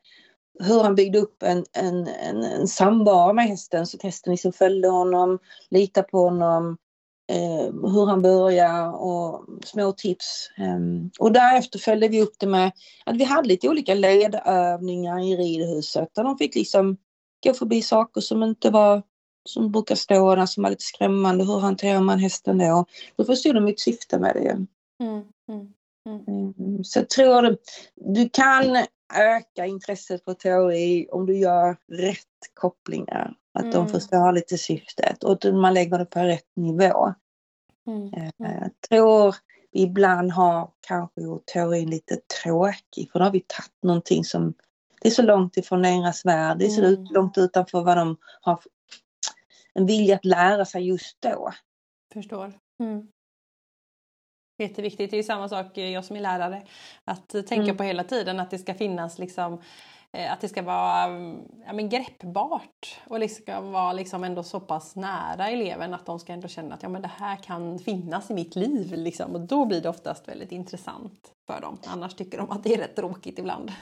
hur 0.64 0.84
han 0.84 0.96
byggde 0.96 1.20
upp 1.20 1.44
en, 1.44 1.66
en, 1.72 2.08
en, 2.08 2.44
en 2.44 2.68
samvaro 2.68 3.34
med 3.34 3.46
hästen 3.46 3.88
så 3.88 3.98
att 3.98 4.04
hästen 4.04 4.32
liksom 4.32 4.54
följde 4.54 4.88
honom, 4.88 5.40
litade 5.70 6.08
på 6.08 6.18
honom, 6.18 6.78
eh, 7.30 7.74
hur 7.74 8.06
han 8.06 8.22
började 8.22 8.90
och 8.90 9.46
små 9.66 9.92
tips. 9.92 10.50
Ehm, 10.58 11.12
och 11.20 11.32
därefter 11.32 11.80
följde 11.80 12.08
vi 12.08 12.22
upp 12.22 12.36
det 12.40 12.48
med 12.48 12.72
att 13.06 13.18
vi 13.18 13.24
hade 13.24 13.48
lite 13.48 13.70
olika 13.70 13.94
ledövningar 13.94 15.20
i 15.20 15.38
ridhuset 15.38 16.10
där 16.16 16.24
de 16.24 16.38
fick 16.38 16.56
liksom 16.56 16.98
gå 17.44 17.54
förbi 17.54 17.82
saker 17.82 18.22
som 18.22 18.44
inte 18.44 18.70
var 18.70 19.04
som 19.50 19.72
brukar 19.72 19.96
stå 19.96 20.36
där 20.36 20.46
som 20.46 20.64
var 20.64 20.70
lite 20.70 20.84
skrämmande. 20.84 21.44
Hur 21.44 21.60
hanterar 21.60 22.02
man 22.02 22.20
hästen 22.20 22.58
då? 22.58 22.86
Då 23.16 23.24
förstod 23.26 23.56
de 23.56 23.66
mitt 23.66 23.80
syfte 23.80 24.20
med 24.20 24.36
det. 24.36 24.66
Mm. 25.06 25.24
Mm. 25.50 25.74
Mm, 26.58 26.84
Så 26.84 27.00
jag 27.00 27.10
tror 27.10 27.46
att 27.46 27.60
du 27.96 28.30
kan 28.30 28.78
öka 29.14 29.66
intresset 29.66 30.24
för 30.24 30.34
teori 30.34 31.08
om 31.12 31.26
du 31.26 31.38
gör 31.38 31.78
rätt 31.92 32.18
kopplingar. 32.54 33.34
Att 33.54 33.72
de 33.72 33.78
Mm. 33.78 33.88
förstår 33.88 34.32
lite 34.32 34.58
syftet 34.58 35.24
och 35.24 35.32
att 35.46 35.54
man 35.56 35.74
lägger 35.74 35.98
det 35.98 36.06
på 36.06 36.20
rätt 36.20 36.56
nivå. 36.56 37.14
Mm. 37.88 38.14
Eh, 38.14 38.30
Jag 38.40 38.72
tror 38.90 39.36
vi 39.72 39.82
ibland 39.82 40.32
har 40.32 40.72
kanske 40.88 41.22
gjort 41.22 41.46
teorin 41.46 41.90
lite 41.90 42.18
tråkig 42.44 43.12
för 43.12 43.20
då 43.20 43.26
har 43.26 43.32
vi 43.32 43.40
tagit 43.40 43.84
någonting 43.84 44.24
som 44.24 44.54
det 45.02 45.08
är 45.08 45.12
så 45.12 45.22
långt 45.22 45.58
ifrån 45.58 45.82
deras 45.82 46.26
värld. 46.26 46.58
Det 46.60 46.66
är 46.66 46.70
så 46.70 46.86
Mm. 46.86 47.06
långt 47.12 47.38
utanför 47.38 47.84
vad 47.84 47.98
de 47.98 48.18
har 48.42 48.60
en 49.74 49.86
vilja 49.86 50.16
att 50.16 50.26
lära 50.26 50.66
sig 50.66 50.88
just 50.88 51.22
då. 51.22 51.52
Förstår. 52.14 52.54
Mm. 52.80 53.08
Jätteviktigt. 54.58 55.12
Det 55.12 55.16
är 55.16 55.18
ju 55.18 55.24
samma 55.24 55.50
sak, 55.50 55.78
eh, 55.78 55.90
jag 55.90 56.06
som 56.06 56.16
är 56.16 56.20
lärare, 56.22 56.68
att 57.04 57.36
eh, 57.36 57.42
tänka 57.42 57.64
Mm. 57.64 57.78
på 57.78 57.84
hela 57.84 58.04
tiden 58.04 58.40
att 58.40 58.52
det 58.52 58.58
ska 58.58 58.74
finnas 58.74 59.20
liksom 59.20 59.62
Eh, 60.18 60.34
att 60.34 60.42
det 60.42 60.50
ska 60.50 60.62
vara 60.62 61.04
mm, 61.04 61.42
ja, 61.66 61.74
men 61.74 61.90
greppbart 61.90 63.00
och 63.08 63.20
liksom 63.20 63.44
ska 63.44 63.62
vara 63.62 63.94
liksom 63.94 64.24
ändå 64.24 64.44
så 64.44 64.60
pass 64.60 64.96
nära 64.96 65.50
eleven 65.50 65.94
att 65.94 66.06
de 66.06 66.20
ska 66.20 66.34
ändå 66.34 66.48
känna 66.48 66.76
att 66.76 66.84
ja, 66.84 66.90
men 66.90 67.02
det 67.02 67.12
här 67.18 67.36
kan 67.36 67.80
finnas 67.80 68.32
i 68.32 68.34
mitt 68.34 68.56
liv. 68.56 68.94
Liksom. 68.94 69.36
Och 69.36 69.42
då 69.42 69.66
blir 69.66 69.82
det 69.82 69.90
oftast 69.90 70.28
väldigt 70.28 70.52
intressant 70.52 71.32
för 71.48 71.62
dem. 71.62 71.78
Annars 71.86 72.16
tycker 72.16 72.38
de 72.38 72.52
att 72.52 72.64
det 72.64 72.74
är 72.74 72.78
rätt 72.78 72.96
tråkigt 72.96 73.40
ibland. 73.40 73.72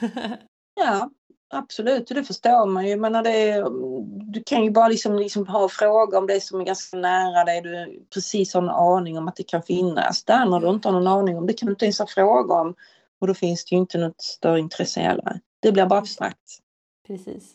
Ja, 0.80 1.10
absolut. 1.54 2.10
Och 2.10 2.14
det 2.14 2.24
förstår 2.24 2.66
man 2.66 2.86
ju. 2.86 2.96
Men 2.96 3.12
när 3.12 3.22
det 3.22 3.50
är, 3.50 3.66
mm, 3.66 4.32
du 4.32 4.42
kan 4.42 4.64
ju 4.64 4.70
bara 4.70 4.88
liksom, 4.88 5.16
liksom 5.16 5.46
ha 5.46 5.68
frågor 5.68 6.18
om 6.18 6.26
det 6.26 6.40
som 6.40 6.60
är 6.60 6.64
ganska 6.64 6.96
nära 6.96 7.44
dig. 7.44 7.60
Du 7.60 8.06
precis 8.14 8.54
har 8.54 8.62
en 8.62 8.70
aning 8.70 9.18
om 9.18 9.28
att 9.28 9.36
det 9.36 9.42
kan 9.42 9.62
finnas. 9.62 10.24
Där 10.24 10.46
när 10.46 10.60
du 10.60 10.68
inte 10.68 10.88
har 10.88 10.92
någon 10.92 11.06
aning 11.06 11.38
om 11.38 11.46
det 11.46 11.52
kan 11.52 11.66
du 11.66 11.72
inte 11.72 11.84
ens 11.84 11.98
ha 11.98 12.06
frågor 12.06 12.60
om. 12.60 12.74
Och 13.20 13.26
då 13.26 13.34
finns 13.34 13.64
det 13.64 13.74
ju 13.74 13.80
inte 13.80 13.98
något 13.98 14.22
större 14.22 14.60
intresse 14.60 15.00
heller. 15.00 15.40
Det 15.62 15.72
blir 15.72 15.86
bara 15.86 15.98
abstrakt. 15.98 16.58
Precis. 17.06 17.54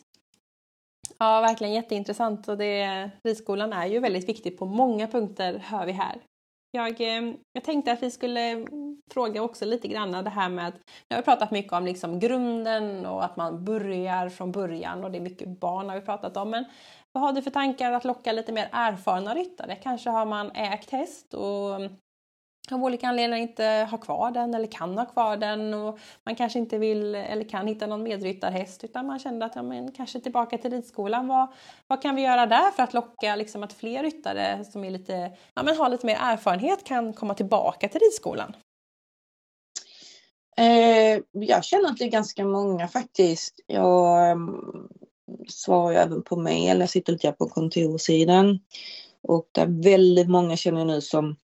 Ja, 1.18 1.40
verkligen 1.40 1.74
jätteintressant 1.74 2.48
och 2.48 2.58
det, 2.58 3.10
ridskolan 3.24 3.72
är 3.72 3.86
ju 3.86 4.00
väldigt 4.00 4.28
viktig 4.28 4.58
på 4.58 4.66
många 4.66 5.06
punkter 5.06 5.58
hör 5.58 5.86
vi 5.86 5.92
här. 5.92 6.22
Jag, 6.70 7.00
eh, 7.00 7.34
jag 7.52 7.64
tänkte 7.64 7.92
att 7.92 8.02
vi 8.02 8.10
skulle 8.10 8.66
fråga 9.10 9.42
också 9.42 9.64
lite 9.64 9.88
grann 9.88 10.12
det 10.12 10.30
här 10.30 10.48
med 10.48 10.68
att 10.68 10.74
nu 10.74 11.16
har 11.16 11.16
vi 11.16 11.24
pratat 11.24 11.50
mycket 11.50 11.72
om 11.72 11.84
liksom 11.84 12.20
grunden 12.20 13.06
och 13.06 13.24
att 13.24 13.36
man 13.36 13.64
börjar 13.64 14.28
från 14.28 14.52
början 14.52 15.04
och 15.04 15.10
det 15.10 15.18
är 15.18 15.22
mycket 15.22 15.60
barn 15.60 15.88
har 15.88 15.96
vi 15.96 16.06
pratat 16.06 16.36
om. 16.36 16.50
Men 16.50 16.64
vad 17.12 17.24
har 17.24 17.32
du 17.32 17.42
för 17.42 17.50
tankar 17.50 17.92
att 17.92 18.04
locka 18.04 18.32
lite 18.32 18.52
mer 18.52 18.68
erfarna 18.72 19.34
ryttare? 19.34 19.76
Kanske 19.76 20.10
har 20.10 20.26
man 20.26 20.50
ägt 20.50 20.90
häst 20.90 21.34
och 21.34 21.80
av 22.72 22.84
olika 22.84 23.08
anledningar 23.08 23.42
inte 23.42 23.64
har 23.64 23.98
kvar 23.98 24.30
den 24.30 24.54
eller 24.54 24.66
kan 24.66 24.98
ha 24.98 25.04
kvar 25.04 25.36
den 25.36 25.74
och 25.74 25.98
man 26.24 26.36
kanske 26.36 26.58
inte 26.58 26.78
vill 26.78 27.14
eller 27.14 27.48
kan 27.48 27.66
hitta 27.66 27.86
någon 27.86 28.02
medryttarhäst 28.02 28.84
utan 28.84 29.06
man 29.06 29.18
kände 29.18 29.46
att 29.46 29.56
ja, 29.56 29.62
men 29.62 29.92
kanske 29.92 30.20
tillbaka 30.20 30.58
till 30.58 30.70
ridskolan. 30.70 31.28
Vad, 31.28 31.48
vad 31.86 32.02
kan 32.02 32.14
vi 32.14 32.22
göra 32.22 32.46
där 32.46 32.70
för 32.70 32.82
att 32.82 32.94
locka 32.94 33.36
liksom, 33.36 33.62
att 33.62 33.72
fler 33.72 34.02
ryttare 34.02 34.64
som 34.64 34.84
är 34.84 34.90
lite, 34.90 35.32
ja, 35.54 35.62
men 35.62 35.76
har 35.76 35.88
lite 35.88 36.06
mer 36.06 36.18
erfarenhet 36.20 36.84
kan 36.84 37.12
komma 37.12 37.34
tillbaka 37.34 37.88
till 37.88 38.00
ridskolan? 38.00 38.56
Eh, 40.56 41.20
jag 41.30 41.64
känner 41.64 41.88
att 41.90 41.96
det 41.96 42.04
är 42.04 42.10
ganska 42.10 42.44
många 42.44 42.88
faktiskt. 42.88 43.60
Jag 43.66 44.32
um, 44.32 44.88
svarar 45.48 45.90
ju 45.90 45.96
även 45.96 46.22
på 46.22 46.36
mejl. 46.36 46.80
Jag 46.80 46.90
sitter 46.90 47.12
lite 47.12 47.32
på 47.32 47.48
kontorssidan. 47.48 48.58
Och 49.22 49.48
det 49.52 49.60
är 49.60 49.82
väldigt 49.82 50.28
många 50.28 50.56
känner 50.56 50.78
jag 50.78 50.86
nu 50.86 51.00
som 51.00 51.36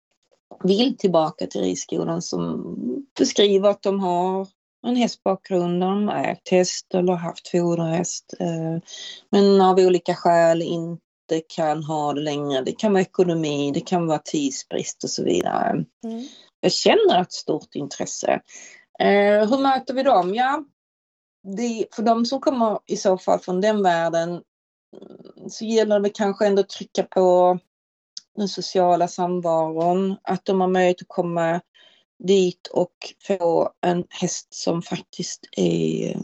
vill 0.64 0.98
tillbaka 0.98 1.48
till 1.48 1.62
ridskolan 1.62 2.22
som 2.22 2.76
beskriver 3.20 3.70
att 3.70 3.82
de 3.82 4.00
har 4.00 4.48
en 4.88 4.96
hästbakgrund, 4.96 5.82
de 5.82 6.08
har 6.08 6.16
ägt 6.16 6.50
häst 6.50 6.94
eller 6.94 7.14
haft 7.14 7.48
foderhäst. 7.48 8.34
Eh, 8.40 8.78
men 9.30 9.62
av 9.62 9.80
olika 9.80 10.16
skäl 10.16 10.62
inte 10.62 11.42
kan 11.48 11.84
ha 11.84 12.14
det 12.14 12.22
längre. 12.22 12.62
Det 12.62 12.72
kan 12.72 12.94
vara 12.94 13.02
ekonomi, 13.02 13.72
det 13.74 13.82
kan 13.82 14.08
vara 14.08 14.20
tidsbrist 14.20 15.04
och 15.04 15.10
så 15.10 15.24
vidare. 15.24 15.70
Mm. 16.04 16.28
Jag 16.62 16.72
känner 16.72 17.22
ett 17.22 17.32
stort 17.32 17.76
intresse. 17.76 18.42
Eh, 19.00 19.50
hur 19.50 19.62
möter 19.62 19.94
vi 19.94 20.04
dem? 20.04 20.36
Ja, 20.36 20.64
det, 21.58 21.86
för 21.96 22.04
de 22.04 22.26
som 22.26 22.40
kommer 22.40 22.80
i 22.86 22.98
så 22.98 23.18
fall 23.18 23.40
från 23.40 23.62
den 23.62 23.84
världen 23.84 24.30
mm, 24.30 25.50
så 25.50 25.66
gäller 25.66 26.00
det 26.00 26.10
kanske 26.10 26.48
ändå 26.48 26.60
att 26.60 26.70
trycka 26.70 27.04
på 27.04 27.60
den 28.40 28.50
sociala 28.50 29.08
samvaron, 29.08 30.16
att 30.24 30.46
de 30.46 30.62
har 30.62 30.68
möjlighet 30.68 31.02
att 31.02 31.08
komma 31.08 31.62
dit 32.24 32.68
och 32.68 32.94
få 33.28 33.70
en 33.82 34.04
häst 34.10 34.48
som 34.54 34.82
faktiskt 34.82 35.46
är 35.58 36.18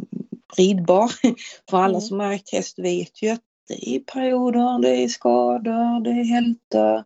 ridbar. 0.58 1.12
För 1.70 1.78
alla 1.78 1.88
Mm. 1.98 2.02
som 2.02 2.20
har 2.20 2.32
ägt 2.34 2.52
häst 2.52 2.80
vet 2.80 3.22
ju 3.24 3.30
att 3.30 3.42
det 3.68 3.90
är 3.96 4.00
perioder, 4.00 4.82
det 4.82 5.04
är 5.04 5.08
skador, 5.08 6.04
det 6.04 6.10
är 6.10 6.24
hälta. 6.24 7.06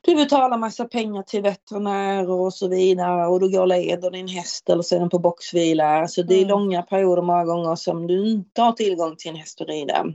Du 0.00 0.14
betalar 0.14 0.58
massa 0.58 0.84
pengar 0.84 1.22
till 1.22 1.42
veterinärer 1.42 2.30
och 2.30 2.54
så 2.54 2.68
vidare 2.68 3.26
och 3.26 3.40
du 3.40 3.50
går 3.50 3.66
leder 3.66 4.10
din 4.10 4.28
häst 4.28 4.68
eller 4.68 4.82
så 4.82 4.94
är 4.96 5.00
den 5.00 5.08
på 5.10 5.18
boxvila. 5.18 6.08
Så 6.08 6.22
det 6.22 6.34
är 6.34 6.38
Mm. 6.38 6.48
långa 6.48 6.82
perioder 6.82 7.22
många 7.22 7.44
gånger 7.44 7.76
som 7.76 8.06
du 8.06 8.30
inte 8.30 8.62
har 8.62 8.72
tillgång 8.72 9.16
till 9.16 9.30
en 9.30 9.36
häst 9.36 9.60
att 9.60 9.68
rida. 9.68 10.06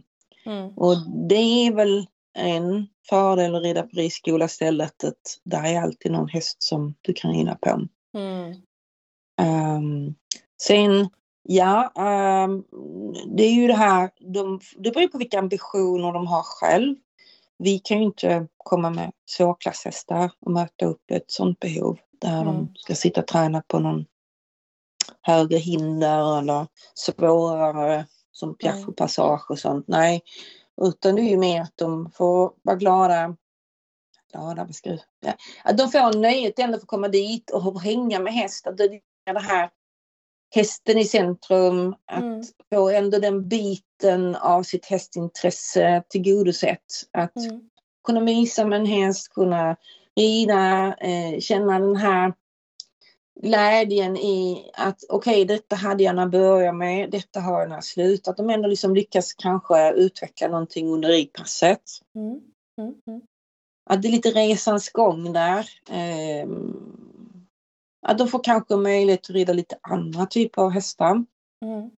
Mm. 0.45 0.69
Och 0.78 0.95
det 1.30 1.36
är 1.67 1.73
väl 1.73 2.05
en 2.38 2.88
fördel 3.09 3.55
att 3.55 3.63
rida 3.63 3.83
på 3.83 3.89
ridskola 3.93 4.45
istället 4.45 5.03
att 5.03 5.39
där 5.43 5.63
är 5.63 5.81
alltid 5.81 6.11
någon 6.11 6.29
häst 6.29 6.63
som 6.63 6.95
du 7.01 7.13
kan 7.13 7.31
rida 7.33 7.57
på. 7.61 7.88
Mm. 8.17 8.55
Um, 9.41 10.15
sen, 10.61 11.09
ja, 11.43 11.91
ehm, 11.95 12.63
det 13.27 13.43
är 13.43 13.51
ju 13.53 13.67
det 13.67 13.73
här, 13.73 14.09
de, 14.19 14.59
det 14.77 14.91
beror 14.91 15.07
på 15.07 15.17
vilka 15.17 15.39
ambitioner 15.39 16.13
de 16.13 16.27
har 16.27 16.43
själv. 16.43 16.95
Vi 17.57 17.79
kan 17.79 17.97
ju 17.97 18.03
inte 18.03 18.47
komma 18.57 18.89
med 18.89 19.11
svårklasshästar 19.25 20.31
och 20.39 20.51
möta 20.51 20.85
upp 20.85 21.11
ett 21.11 21.31
sådant 21.31 21.59
behov 21.59 21.97
där 22.21 22.41
Mm. 22.41 22.45
de 22.45 22.71
ska 22.75 22.95
sitta 22.95 23.21
och 23.21 23.27
träna 23.27 23.63
på 23.67 23.79
någon 23.79 24.05
högre 25.21 25.57
hinder 25.57 26.39
eller 26.39 26.67
svårare 26.93 28.05
som 28.31 28.55
piaff 28.55 28.88
och 28.88 28.95
passage 28.95 29.51
och 29.51 29.59
sånt. 29.59 29.88
Nej, 29.88 30.21
utan 30.82 31.15
det 31.15 31.21
är 31.21 31.30
ju 31.30 31.38
mer 31.38 31.61
att 31.61 31.73
de 31.75 32.11
får 32.11 32.53
vara 32.61 32.75
glada. 32.75 33.36
Glada, 34.32 34.67
ja. 35.19 35.34
Att 35.63 35.78
de 35.78 35.91
får 35.91 36.19
nöjet 36.19 36.59
ändå 36.59 36.78
att 36.78 36.88
komma 36.88 37.07
dit 37.07 37.49
och 37.49 37.82
hänga 37.82 38.19
med 38.19 38.34
häst. 38.34 38.67
Att 38.67 38.78
det 38.78 38.84
är 39.25 39.34
det 39.34 39.39
här 39.39 39.69
hästen 40.55 40.97
i 40.97 41.05
centrum, 41.05 41.95
att 42.05 42.23
mm. 42.23 42.43
få 42.73 42.89
ändå 42.89 43.19
den 43.19 43.47
biten 43.47 44.36
av 44.36 44.63
sitt 44.63 44.86
hästintresse 44.86 46.03
tillgodosett. 46.09 46.86
Att 47.11 47.36
mm. 47.36 47.69
kunna 48.03 48.19
mysa 48.19 48.65
med 48.65 48.80
en 48.80 48.86
häst, 48.86 49.34
kunna 49.34 49.75
rida, 50.15 50.95
eh, 50.99 51.39
känna 51.39 51.80
den 51.80 51.95
här 51.95 52.34
glädjen 53.41 54.17
i 54.17 54.71
att 54.73 55.03
okej, 55.09 55.43
okay, 55.43 55.55
detta 55.55 55.75
hade 55.75 56.03
jag 56.03 56.15
när 56.15 56.21
jag 56.21 56.31
började 56.31 56.77
med, 56.77 57.11
detta 57.11 57.39
har 57.39 57.59
jag 57.59 57.69
när 57.69 57.75
jag 57.75 57.83
slutat. 57.83 58.27
Att 58.27 58.38
de 58.38 58.49
ändå 58.49 58.67
liksom 58.67 58.95
lyckas 58.95 59.33
kanske 59.33 59.91
utveckla 59.91 60.47
någonting 60.47 60.88
under 60.89 61.09
ridpasset. 61.09 61.83
Mm. 62.15 62.41
Mm. 62.81 62.95
Mm. 63.07 63.21
Att 63.89 64.01
det 64.01 64.07
är 64.07 64.11
lite 64.11 64.31
resans 64.31 64.89
gång 64.89 65.33
där. 65.33 65.69
Eh, 65.89 66.47
att 68.01 68.17
de 68.17 68.27
får 68.27 68.43
kanske 68.43 68.75
möjlighet 68.75 69.19
att 69.19 69.29
rida 69.29 69.53
lite 69.53 69.77
andra 69.81 70.25
typer 70.25 70.61
av 70.61 70.69
hästar. 70.69 71.25
Mm. 71.65 71.91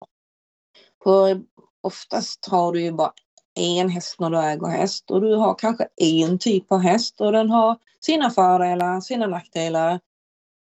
För 1.03 1.41
oftast 1.81 2.45
har 2.45 2.71
du 2.71 2.81
ju 2.81 2.91
bara 2.91 3.13
en 3.55 3.89
häst 3.89 4.19
när 4.19 4.29
du 4.29 4.39
äger 4.39 4.67
häst 4.67 5.11
och 5.11 5.21
du 5.21 5.35
har 5.35 5.55
kanske 5.55 5.87
en 5.95 6.39
typ 6.39 6.71
av 6.71 6.79
häst 6.79 7.21
och 7.21 7.31
den 7.31 7.49
har 7.49 7.77
sina 7.99 8.29
fördelar, 8.29 9.01
sina 9.01 9.27
nackdelar. 9.27 9.99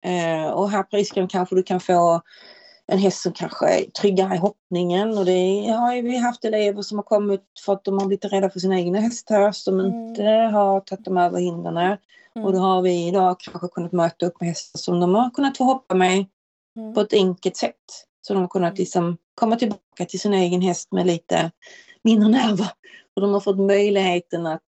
Eh, 0.06 0.50
och 0.50 0.70
här 0.70 0.84
på 0.84 0.98
risken 0.98 1.28
kanske 1.28 1.56
du 1.56 1.64
kan 1.64 1.80
få 1.80 2.22
en 2.88 3.00
häst 3.00 3.22
som 3.22 3.34
kanske 3.34 3.68
är 3.68 3.84
tryggare 3.92 4.36
i 4.36 4.38
hoppningen 4.38 5.18
och 5.18 5.26
det 5.26 5.68
har 5.68 6.02
vi 6.02 6.18
haft 6.18 6.46
elever 6.46 6.82
som 6.82 6.98
har 6.98 7.04
kommit 7.04 7.44
för 7.66 7.74
att 7.74 7.84
de 7.84 8.00
har 8.00 8.06
blivit 8.06 8.26
rädda 8.26 8.50
för 8.50 8.60
sina 8.60 8.80
egna 8.80 9.00
hästar 9.00 9.52
som 9.52 9.80
mm. 9.80 9.94
inte 9.94 10.24
har 10.24 10.80
tagit 10.80 11.06
dem 11.06 11.18
över 11.18 11.40
hindren. 11.40 11.78
Mm. 11.78 12.46
Och 12.46 12.54
då 12.54 12.60
har 12.60 12.82
vi 12.82 13.08
idag 13.08 13.40
kanske 13.40 13.68
kunnat 13.68 13.92
möta 13.92 14.26
upp 14.26 14.42
med 14.42 14.50
hästar 14.50 14.78
som 14.78 15.00
de 15.00 15.16
har 15.16 15.30
kunnat 15.30 15.58
få 15.58 15.64
hoppa 15.64 15.96
med 15.96 16.26
mm. 16.78 16.94
på 16.94 17.02
ett 17.02 17.14
enkelt 17.14 17.58
sätt. 17.58 18.06
Så 18.22 18.34
de 18.34 18.42
har 18.42 18.48
kunnat 18.48 18.72
mm. 18.72 18.80
liksom 18.80 19.18
komma 19.36 19.56
tillbaka 19.56 20.06
till 20.10 20.20
sin 20.20 20.34
egen 20.34 20.62
häst 20.62 20.92
med 20.92 21.08
lite 21.08 21.52
mindre 22.04 22.30
nerver. 22.30 22.70
Och 23.16 23.22
de 23.22 23.34
har 23.34 23.40
fått 23.40 23.60
möjligheten 23.60 24.48
att 24.48 24.64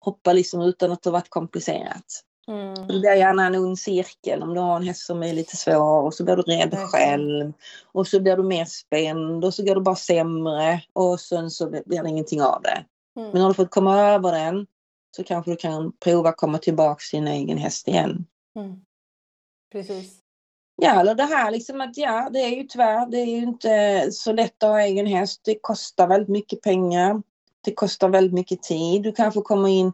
hoppa 0.00 0.32
liksom 0.32 0.60
utan 0.62 0.92
att 0.92 1.02
det 1.02 1.10
varit 1.10 1.30
komplicerat. 1.30 2.22
Mm. 2.48 2.74
Det 2.74 2.98
blir 3.00 3.14
gärna 3.14 3.46
en 3.46 3.54
ond 3.54 3.78
cirkel 3.78 4.42
om 4.42 4.54
du 4.54 4.60
har 4.60 4.76
en 4.76 4.82
häst 4.82 5.06
som 5.06 5.22
är 5.22 5.32
lite 5.32 5.56
svår 5.56 6.02
och 6.02 6.14
så 6.14 6.24
blir 6.24 6.36
du 6.36 6.42
rädd 6.42 6.74
mm. 6.74 6.88
själv. 6.88 7.52
Och 7.92 8.06
så 8.06 8.20
blir 8.20 8.36
du 8.36 8.42
mer 8.42 8.64
spänd 8.64 9.44
och 9.44 9.54
så 9.54 9.64
går 9.64 9.74
det 9.74 9.80
bara 9.80 9.96
sämre 9.96 10.82
och 10.92 11.20
sen 11.20 11.50
så 11.50 11.70
blir 11.70 12.02
det 12.02 12.08
ingenting 12.08 12.42
av 12.42 12.62
det. 12.62 12.84
Mm. 13.20 13.30
Men 13.32 13.42
har 13.42 13.48
du 13.48 13.54
fått 13.54 13.70
komma 13.70 14.00
över 14.00 14.32
den 14.32 14.66
så 15.16 15.24
kanske 15.24 15.50
du 15.50 15.56
kan 15.56 15.92
prova 15.92 16.28
att 16.28 16.36
komma 16.36 16.58
tillbaka 16.58 17.00
till 17.10 17.18
din 17.18 17.28
egen 17.28 17.58
häst 17.58 17.88
igen. 17.88 18.26
Mm. 18.56 18.76
Precis. 19.72 20.18
Ja, 20.82 21.00
eller 21.00 21.14
det 21.14 21.22
här 21.22 21.50
liksom 21.50 21.80
att 21.80 21.96
ja, 21.96 22.28
det 22.32 22.38
är 22.38 22.56
ju 22.56 22.62
tyvärr, 22.62 23.06
det 23.10 23.18
är 23.18 23.26
ju 23.26 23.38
inte 23.38 24.06
så 24.12 24.32
lätt 24.32 24.62
att 24.62 24.70
ha 24.70 24.80
egen 24.80 25.06
häst. 25.06 25.40
Det 25.44 25.58
kostar 25.60 26.06
väldigt 26.06 26.28
mycket 26.28 26.62
pengar. 26.62 27.22
Det 27.64 27.74
kostar 27.74 28.08
väldigt 28.08 28.34
mycket 28.34 28.62
tid. 28.62 29.02
Du 29.02 29.12
kanske 29.12 29.40
kommer 29.40 29.68
in 29.68 29.92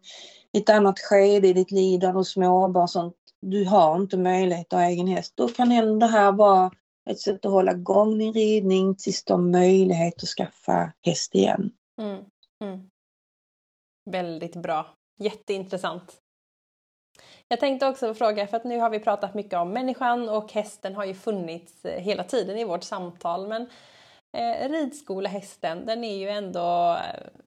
i 0.55 0.59
ett 0.59 0.71
annat 0.71 0.99
skede 0.99 1.49
i 1.49 1.53
ditt 1.53 1.71
liv 1.71 2.01
där 2.01 2.13
du 2.13 2.25
småbarn 2.25 2.89
sånt. 2.89 3.17
Du 3.41 3.65
har 3.65 3.97
inte 3.97 4.17
möjlighet 4.17 4.73
att 4.73 4.81
ha 4.81 4.87
egen 4.87 5.07
häst. 5.07 5.33
Då 5.37 5.49
kan 5.49 5.73
ändå 5.73 6.07
det 6.07 6.13
här 6.13 6.33
vara 6.33 6.71
ett 7.11 7.21
sätt 7.21 7.47
att 7.47 7.53
hålla 7.53 7.73
igång 7.73 8.19
din 8.19 8.33
ridning 8.33 8.95
tills 8.97 9.25
du 9.25 9.33
har 9.33 9.41
möjlighet 9.41 10.23
att 10.23 10.29
skaffa 10.29 10.93
häst 11.03 11.35
igen. 11.35 11.73
Mm, 12.01 12.25
mm. 12.65 12.91
Väldigt 14.11 14.57
bra. 14.57 14.87
Jätteintressant. 15.19 16.21
Jag 17.49 17.61
tänkte 17.61 17.89
också 17.89 18.15
fråga, 18.15 18.47
för 18.47 18.57
att 18.57 18.65
nu 18.65 18.79
har 18.79 18.91
vi 18.91 19.01
pratat 19.01 19.35
mycket 19.35 19.59
om 19.59 19.71
människan 19.71 20.29
och 20.29 20.53
hästen 20.53 20.95
har 20.95 21.05
ju 21.05 21.15
funnits 21.15 21.85
eh, 21.85 22.03
hela 22.03 22.25
tiden 22.25 22.59
i 22.59 22.65
vårt 22.65 22.85
samtal 22.85 23.49
men 23.49 23.63
eh, 24.37 24.69
ridskolehästen 24.69 25.87
den 25.87 26.05
är 26.05 26.17
ju 26.17 26.29
ändå 26.29 26.93
eh, 26.93 27.43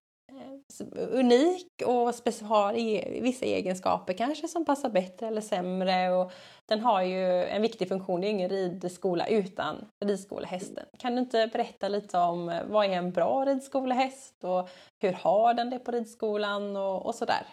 unik 1.11 1.81
och 1.85 2.13
har 2.47 2.73
e 2.73 3.19
vissa 3.21 3.45
egenskaper 3.45 4.13
kanske 4.13 4.47
som 4.47 4.65
passar 4.65 4.89
bättre 4.89 5.27
eller 5.27 5.41
sämre 5.41 6.09
och 6.09 6.31
den 6.65 6.79
har 6.79 7.01
ju 7.01 7.45
en 7.45 7.61
viktig 7.61 7.87
funktion, 7.87 8.21
det 8.21 8.27
är 8.27 8.31
ingen 8.31 8.49
ridskola 8.49 9.27
utan 9.27 9.75
ridskolehästen. 10.05 10.85
Kan 10.97 11.15
du 11.15 11.21
inte 11.21 11.49
berätta 11.53 11.87
lite 11.87 12.17
om 12.17 12.49
eh, 12.49 12.63
vad 12.65 12.85
är 12.85 12.89
en 12.89 13.11
bra 13.11 13.45
ridskolehäst 13.45 14.43
och 14.43 14.69
hur 14.99 15.13
har 15.13 15.53
den 15.53 15.69
det 15.69 15.79
på 15.79 15.91
ridskolan 15.91 16.75
och, 16.75 17.05
och 17.05 17.15
sådär? 17.15 17.47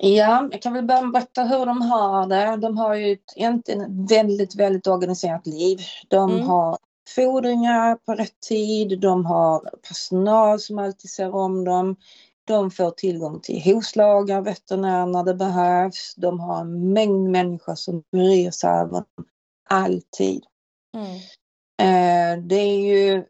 Ja, 0.00 0.48
jag 0.52 0.62
kan 0.62 0.72
väl 0.72 0.84
börja 0.84 1.00
med 1.00 1.08
att 1.08 1.12
berätta 1.12 1.44
hur 1.44 1.66
de 1.66 1.82
har 1.82 2.26
det. 2.26 2.56
De 2.56 2.78
har 2.78 2.94
ju 2.94 3.18
egentligen 3.36 3.80
ett 3.80 4.10
väldigt, 4.10 4.54
väldigt 4.54 4.86
organiserat 4.86 5.46
liv. 5.46 5.80
De 6.08 6.30
mm. 6.30 6.46
har 6.46 6.78
fordringar 7.08 7.96
på 7.96 8.14
rätt 8.14 8.40
tid, 8.40 9.00
de 9.00 9.26
har 9.26 9.70
personal 9.88 10.60
som 10.60 10.78
alltid 10.78 11.10
ser 11.10 11.34
om 11.34 11.64
dem. 11.64 11.96
De 12.46 12.70
får 12.70 12.90
tillgång 12.90 13.40
till 13.40 13.62
hovslagare, 13.64 14.40
veterinär 14.40 15.06
när 15.06 15.24
det 15.24 15.34
behövs. 15.34 16.14
De 16.16 16.40
har 16.40 16.60
en 16.60 16.92
mängd 16.92 17.30
människor 17.30 17.74
som 17.74 18.02
bryr 18.12 18.50
sig 18.50 18.70
över 18.70 18.92
dem 18.92 19.04
alltid. 19.68 20.44
Mm. 20.96 21.16
Eh, 21.78 22.44
det 22.44 22.56
är 22.56 22.80
ju 22.80 23.24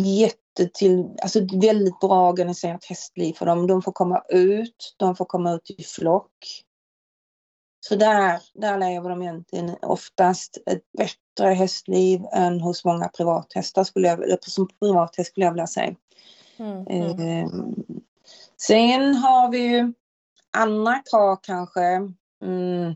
jätte 0.00 0.68
till, 0.74 1.04
alltså 1.22 1.40
väldigt 1.40 2.00
bra 2.00 2.28
organiserat 2.28 2.84
hästliv 2.84 3.32
för 3.32 3.46
dem. 3.46 3.66
De 3.66 3.82
får 3.82 3.92
komma 3.92 4.22
ut, 4.28 4.94
de 4.96 5.16
får 5.16 5.24
komma 5.24 5.52
ut 5.52 5.70
i 5.70 5.82
flock. 5.82 6.64
Så 7.80 7.96
där, 7.96 8.40
där 8.54 8.78
lever 8.78 9.10
de 9.10 9.22
egentligen 9.22 9.76
oftast 9.82 10.58
ett 10.66 10.82
bättre 11.36 11.54
hästliv 11.54 12.20
än 12.32 12.60
hos 12.60 12.84
många 12.84 13.08
privathästar 13.08 13.84
skulle 13.84 14.08
jag, 14.08 14.22
eller 14.22 14.38
som 14.42 14.68
privathäst 14.80 15.30
skulle 15.30 15.46
jag 15.46 15.52
vilja 15.52 15.66
säga. 15.66 15.94
Mm, 16.58 16.86
mm. 16.86 17.20
Eh, 17.20 17.50
sen 18.60 19.14
har 19.14 19.50
vi 19.50 19.58
ju 19.58 19.92
andra 20.52 21.02
krav 21.10 21.38
kanske 21.42 21.82
mm, 22.42 22.94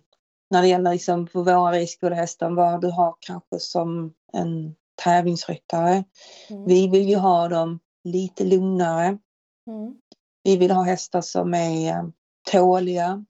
när 0.50 0.62
det 0.62 0.68
gäller 0.68 0.92
liksom 0.92 1.26
på 1.26 1.42
våra 1.42 1.72
ridskolehästar 1.72 2.50
vad 2.50 2.80
du 2.80 2.90
har 2.90 3.14
kanske 3.20 3.58
som 3.58 4.14
en 4.32 4.74
tävlingsryttare. 5.04 6.04
Mm. 6.50 6.64
Vi 6.66 6.88
vill 6.88 7.08
ju 7.08 7.16
ha 7.16 7.48
dem 7.48 7.80
lite 8.04 8.44
lugnare. 8.44 9.18
Mm. 9.66 9.94
Vi 10.42 10.56
vill 10.56 10.70
ha 10.70 10.82
hästar 10.82 11.20
som 11.20 11.54
är 11.54 11.90
eh, 11.90 12.04
tåliga, 12.50 13.24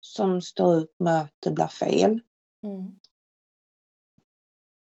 som 0.00 0.42
står 0.42 0.78
ut 0.78 0.94
med 0.98 1.20
att 1.20 1.34
det 1.40 1.50
blir 1.50 1.66
fel. 1.66 2.20
Mm. 2.64 2.98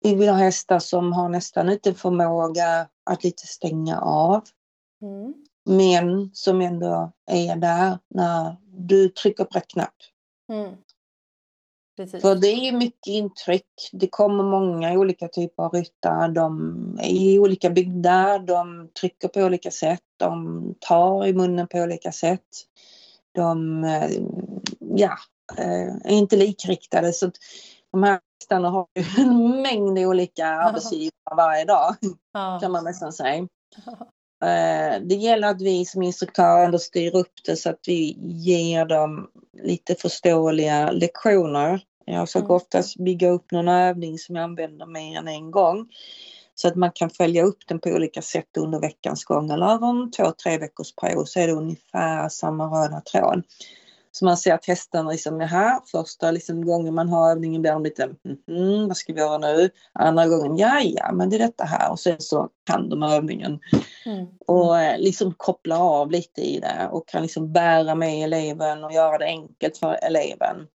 Vi 0.03 0.15
vill 0.15 0.29
ha 0.29 0.35
hästar 0.35 0.79
som 0.79 1.13
har 1.13 1.29
nästan 1.29 1.67
lite 1.67 1.93
förmåga 1.93 2.87
att 3.03 3.23
lite 3.23 3.47
stänga 3.47 3.99
av. 4.01 4.43
Mm. 5.01 5.33
Men 5.65 6.29
som 6.33 6.61
ändå 6.61 7.11
är 7.31 7.55
där 7.55 7.97
när 8.07 8.55
du 8.77 9.09
trycker 9.09 9.43
på 9.43 9.57
rätt 9.57 9.67
knapp. 9.67 9.95
Mm. 10.51 10.75
Precis. 11.97 12.21
För 12.21 12.35
det 12.35 12.47
är 12.47 12.71
mycket 12.71 13.07
intryck. 13.07 13.89
Det 13.91 14.07
kommer 14.07 14.43
många 14.43 14.93
olika 14.93 15.27
typer 15.27 15.63
av 15.63 15.73
ryttare. 15.73 16.27
De 16.27 16.99
är 17.01 17.09
i 17.09 17.39
olika 17.39 17.69
bygder, 17.69 18.39
de 18.39 18.89
trycker 18.99 19.27
på 19.27 19.39
olika 19.39 19.71
sätt, 19.71 20.03
de 20.17 20.75
tar 20.79 21.27
i 21.27 21.33
munnen 21.33 21.67
på 21.67 21.77
olika 21.77 22.11
sätt. 22.11 22.47
De 23.31 23.83
eh, 23.83 24.09
ja, 24.79 25.17
eh, 25.57 25.95
är 26.03 26.11
inte 26.11 26.35
likriktade. 26.35 27.13
Så 27.13 27.31
de 27.91 28.03
här 28.03 28.19
hästarna 28.41 28.69
har 28.69 28.87
en 29.17 29.61
mängd 29.61 29.99
olika 29.99 30.47
arbetsgivare 30.47 31.35
varje 31.37 31.65
dag, 31.65 31.95
kan 32.61 32.71
man 32.71 32.83
nästan 32.83 33.13
säga. 33.13 33.47
Eh, 34.43 35.01
det 35.01 35.15
gäller 35.15 35.47
att 35.47 35.61
vi 35.61 35.85
som 35.85 36.03
instruktörer 36.03 36.65
ändå 36.65 36.79
styr 36.79 37.15
upp 37.15 37.33
det 37.45 37.55
så 37.55 37.69
att 37.69 37.79
vi 37.87 38.17
ger 38.21 38.85
dem 38.85 39.27
lite 39.63 39.95
förståeliga 39.95 40.91
lektioner. 40.91 41.81
Jag 42.05 42.27
försöker 42.27 42.45
mm. 42.45 42.55
oftast 42.55 42.97
bygga 42.97 43.29
upp 43.29 43.51
någon 43.51 43.67
övning 43.67 44.17
som 44.17 44.35
jag 44.35 44.43
använder 44.43 44.85
mer 44.85 45.17
än 45.17 45.27
en 45.27 45.51
gång. 45.51 45.87
Så 46.55 46.67
att 46.67 46.75
man 46.75 46.91
kan 46.95 47.09
följa 47.09 47.43
upp 47.43 47.67
den 47.67 47.79
på 47.79 47.89
olika 47.89 48.21
sätt 48.21 48.57
under 48.57 48.79
veckans 48.79 49.23
gång 49.23 49.49
eller 49.49 49.65
över 49.65 49.89
en 49.89 50.11
två, 50.11 50.31
tre 50.43 50.57
veckors 50.57 50.95
period 50.95 51.29
så 51.29 51.39
är 51.39 51.47
det 51.47 51.53
ungefär 51.53 52.29
samma 52.29 52.65
röda 52.65 53.01
tråd. 53.01 53.43
Så 54.11 54.25
man 54.25 54.37
ser 54.37 54.53
att 54.53 54.65
hästarna 54.65 55.11
liksom 55.11 55.41
är 55.41 55.45
här. 55.45 55.79
Första 55.91 56.31
liksom 56.31 56.65
gången 56.65 56.93
man 56.93 57.09
har 57.09 57.31
övningen 57.31 57.61
blir 57.61 57.71
de 57.71 57.83
lite, 57.83 58.03
mm, 58.49 58.87
vad 58.87 58.97
ska 58.97 59.13
vi 59.13 59.19
göra 59.19 59.37
nu? 59.37 59.69
Andra 59.93 60.27
gången, 60.27 60.57
ja 60.57 60.81
ja, 60.83 61.11
men 61.11 61.29
det 61.29 61.35
är 61.35 61.39
detta 61.39 61.63
här. 61.63 61.91
Och 61.91 61.99
sen 61.99 62.21
så 62.21 62.49
kan 62.65 62.89
de 62.89 63.03
övningen. 63.03 63.59
Mm. 64.05 64.27
Och 64.47 64.79
eh, 64.79 64.99
liksom 64.99 65.33
koppla 65.37 65.79
av 65.79 66.11
lite 66.11 66.41
i 66.41 66.59
det 66.59 66.89
och 66.91 67.07
kan 67.07 67.21
liksom 67.21 67.53
bära 67.53 67.95
med 67.95 68.23
eleven 68.23 68.83
och 68.83 68.93
göra 68.93 69.17
det 69.17 69.25
enkelt 69.25 69.77
för 69.77 69.99
eleven. 70.03 70.67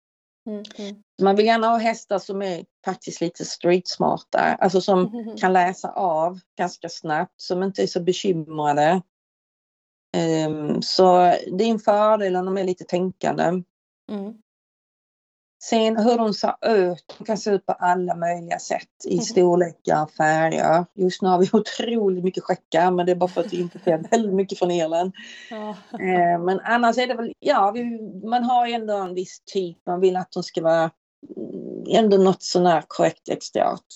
Mm, 0.47 0.63
mm. 0.77 0.97
Man 1.23 1.37
vill 1.37 1.47
gärna 1.47 1.67
ha 1.67 1.77
hästar 1.77 2.19
som 2.19 2.43
är 2.43 2.65
faktiskt 2.85 3.21
lite 3.21 3.45
streetsmarta, 3.45 4.39
alltså 4.39 4.81
som 4.81 5.07
mm. 5.07 5.37
kan 5.41 5.53
läsa 5.53 5.91
av 5.93 6.41
ganska 6.59 6.89
snabbt, 6.89 7.41
som 7.41 7.63
inte 7.63 7.83
är 7.83 7.87
så 7.87 8.01
bekymrade. 8.01 9.03
Um, 10.15 10.83
så 10.83 11.35
det 11.53 11.65
är 11.65 11.69
en 11.69 11.79
fördel 11.79 12.37
om 12.37 12.45
de 12.45 12.59
är 12.59 12.65
lite 12.65 12.85
tänkande. 12.85 13.43
Mm. 14.13 14.35
Sen 15.65 15.97
hur 15.97 16.19
de 16.19 16.35
ser 16.35 16.55
ut, 16.63 17.15
de 17.19 17.25
kan 17.25 17.39
se 17.39 17.51
ut 17.51 17.67
på 17.67 17.73
alla 17.73 18.15
möjliga 18.15 18.59
sätt 18.59 18.89
i 19.05 19.13
mm. 19.13 19.23
storlekar 19.23 20.03
och 20.03 20.11
färger. 20.11 20.85
Just 20.95 21.23
nu 21.23 21.29
har 21.29 21.39
vi 21.39 21.49
otroligt 21.53 22.25
mycket 22.25 22.45
skäckar 22.45 22.91
men 22.91 23.07
det 23.07 23.13
är 23.13 23.17
bara 23.17 23.31
för 23.31 23.41
att 23.41 23.53
vi 23.53 23.61
importerar 23.61 24.09
väldigt 24.11 24.35
mycket 24.35 24.59
från 24.59 24.71
Irland. 24.71 25.13
Ja. 25.51 25.77
men 26.39 26.61
annars 26.61 26.99
är 26.99 27.07
det 27.07 27.15
väl, 27.15 27.33
ja, 27.39 27.71
vi, 27.71 27.85
man 28.29 28.45
har 28.45 28.67
ändå 28.67 28.95
en 28.97 29.15
viss 29.15 29.43
typ, 29.45 29.79
man 29.87 30.01
vill 30.01 30.17
att 30.17 30.33
de 30.33 30.43
ska 30.43 30.63
vara 30.63 30.91
mm, 31.37 32.05
ändå 32.05 32.17
något 32.17 32.43
sånär 32.43 32.85
korrekt 32.89 33.29
exteriört. 33.29 33.87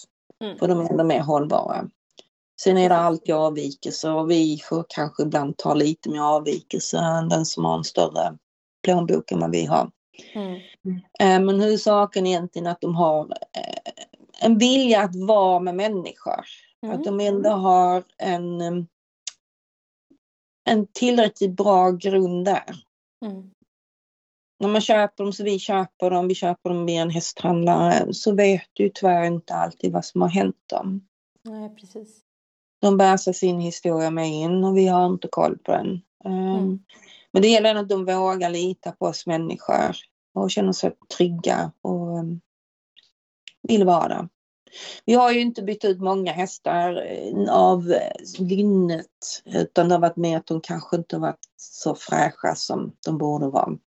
Mm. 0.45 0.59
För 0.59 0.69
de 0.69 0.81
är 0.81 0.91
ändå 0.91 1.05
mer 1.05 1.21
hållbara. 1.21 1.89
Sen 2.63 2.79
är 2.79 2.89
det 2.89 2.97
alltid 2.97 3.35
avvikelser 3.35 4.15
och 4.15 4.31
vi 4.31 4.63
får 4.69 4.85
kanske 4.89 5.23
ibland 5.23 5.57
ta 5.57 5.75
lite 5.75 6.11
mer 6.11 6.21
avvikelser 6.21 7.03
än 7.03 7.29
den 7.29 7.47
som 7.47 7.65
har 7.65 7.79
en 7.79 7.85
större 7.85 8.39
plånbok 8.85 9.33
än 9.33 9.41
vad 9.41 9.51
vi 9.51 9.67
har. 9.67 9.91
Mm. 10.35 10.61
Eh, 11.21 11.47
men 11.47 11.61
huvudsaken 11.61 12.27
är 12.27 12.31
egentligen 12.31 12.67
att 12.67 12.81
de 12.81 12.95
har 12.95 13.25
eh, 13.31 13.93
en 14.41 14.59
vilja 14.59 15.03
att 15.03 15.17
vara 15.17 15.61
med 15.61 15.75
människor. 15.75 16.45
Mm. 16.83 16.97
Att 16.97 17.05
de 17.05 17.21
ändå 17.21 17.51
har 17.51 18.05
en, 18.19 18.61
eh, 18.61 18.85
en 20.71 20.87
tillräckligt 20.87 21.57
bra 21.57 21.91
grund 21.91 22.45
där. 22.45 22.75
Mm. 23.27 23.51
När 24.61 24.69
man 24.69 24.81
köper 24.81 25.25
dem, 25.25 25.33
så 25.33 25.45
vi 25.45 25.59
köper 25.59 26.11
dem, 26.11 26.29
vi 26.29 26.35
köper 26.35 26.71
dem 26.71 26.87
via 26.87 27.03
en 27.03 27.11
hästhandlare, 27.11 28.15
så 28.15 28.35
vet 28.35 28.69
du 28.73 28.91
tyvärr 28.95 29.25
inte 29.25 29.55
alltid 29.55 29.93
vad 29.93 30.05
som 30.05 30.21
har 30.21 30.29
hänt 30.29 30.63
dem. 30.67 31.09
Nej, 31.45 31.77
precis. 31.77 32.28
De 32.81 32.97
bär 32.97 33.17
sig 33.17 33.35
sin 33.35 33.61
historia 33.61 34.11
med 34.11 34.29
in 34.29 34.65
och 34.65 34.77
vi 34.77 34.87
har 34.87 35.07
inte 35.07 35.29
koll 35.29 35.59
på 35.59 35.73
den. 35.73 36.01
Mm. 36.25 36.79
Men 37.33 37.43
det 37.43 37.49
gäller 37.49 37.75
att 37.75 37.89
de 37.89 38.05
vågar 38.05 38.51
lita 38.51 38.93
på 38.93 39.07
oss 39.07 39.27
människor 39.27 39.97
och 40.35 40.51
känner 40.51 40.73
sig 40.73 40.93
trygga 41.17 41.73
och 41.83 42.19
um, 42.19 42.41
vill 43.63 43.85
vara 43.85 44.09
där. 44.09 44.29
Vi 45.05 45.15
har 45.15 45.33
ju 45.33 45.41
inte 45.41 45.63
bytt 45.63 45.85
ut 45.85 46.01
många 46.01 46.33
hästar 46.33 47.07
eh, 47.07 47.55
av 47.55 47.93
eh, 47.93 48.13
lynnet 48.39 49.43
utan 49.45 49.89
det 49.89 49.95
har 49.95 50.01
varit 50.01 50.17
mer 50.17 50.37
att 50.37 50.47
de 50.47 50.61
kanske 50.61 50.97
inte 50.97 51.19
varit 51.19 51.49
så 51.57 51.95
fräscha 51.95 52.55
som 52.55 52.93
de 53.07 53.19
borde 53.19 53.49
vara. 53.49 53.79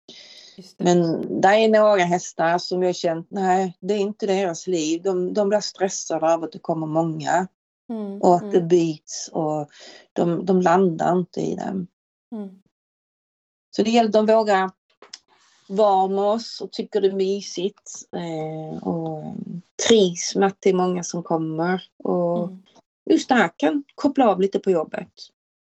Men 0.77 1.21
det 1.41 1.47
är 1.47 1.69
några 1.69 2.03
hästar 2.03 2.57
som 2.57 2.83
jag 2.83 2.95
känt, 2.95 3.27
nej 3.29 3.77
det 3.79 3.93
är 3.93 3.97
inte 3.97 4.25
deras 4.25 4.67
liv. 4.67 5.01
De, 5.01 5.33
de 5.33 5.49
blir 5.49 5.59
stressade 5.59 6.33
av 6.33 6.43
att 6.43 6.51
det 6.51 6.59
kommer 6.59 6.87
många. 6.87 7.47
Mm, 7.91 8.21
och 8.21 8.35
att 8.35 8.41
mm. 8.41 8.53
det 8.53 8.61
byts 8.61 9.29
och 9.33 9.69
de, 10.13 10.45
de 10.45 10.61
landar 10.61 11.17
inte 11.17 11.41
i 11.41 11.55
det. 11.55 11.85
Mm. 12.35 12.61
Så 13.75 13.83
det 13.83 13.89
gäller 13.89 14.09
att 14.09 14.13
de 14.13 14.25
vågar 14.25 14.71
vara 15.67 16.07
med 16.07 16.23
oss 16.23 16.61
och 16.61 16.71
tycker 16.71 17.01
det 17.01 17.07
är 17.07 17.11
mysigt. 17.11 17.91
Eh, 18.15 18.87
och 18.87 19.35
trivs 19.87 20.35
med 20.35 20.47
att 20.47 20.57
det 20.59 20.69
är 20.69 20.73
många 20.73 21.03
som 21.03 21.23
kommer. 21.23 21.83
Och 22.03 22.43
mm. 22.43 22.63
just 23.09 23.29
det 23.29 23.35
här 23.35 23.51
kan 23.57 23.83
koppla 23.95 24.29
av 24.29 24.41
lite 24.41 24.59
på 24.59 24.71
jobbet. 24.71 25.11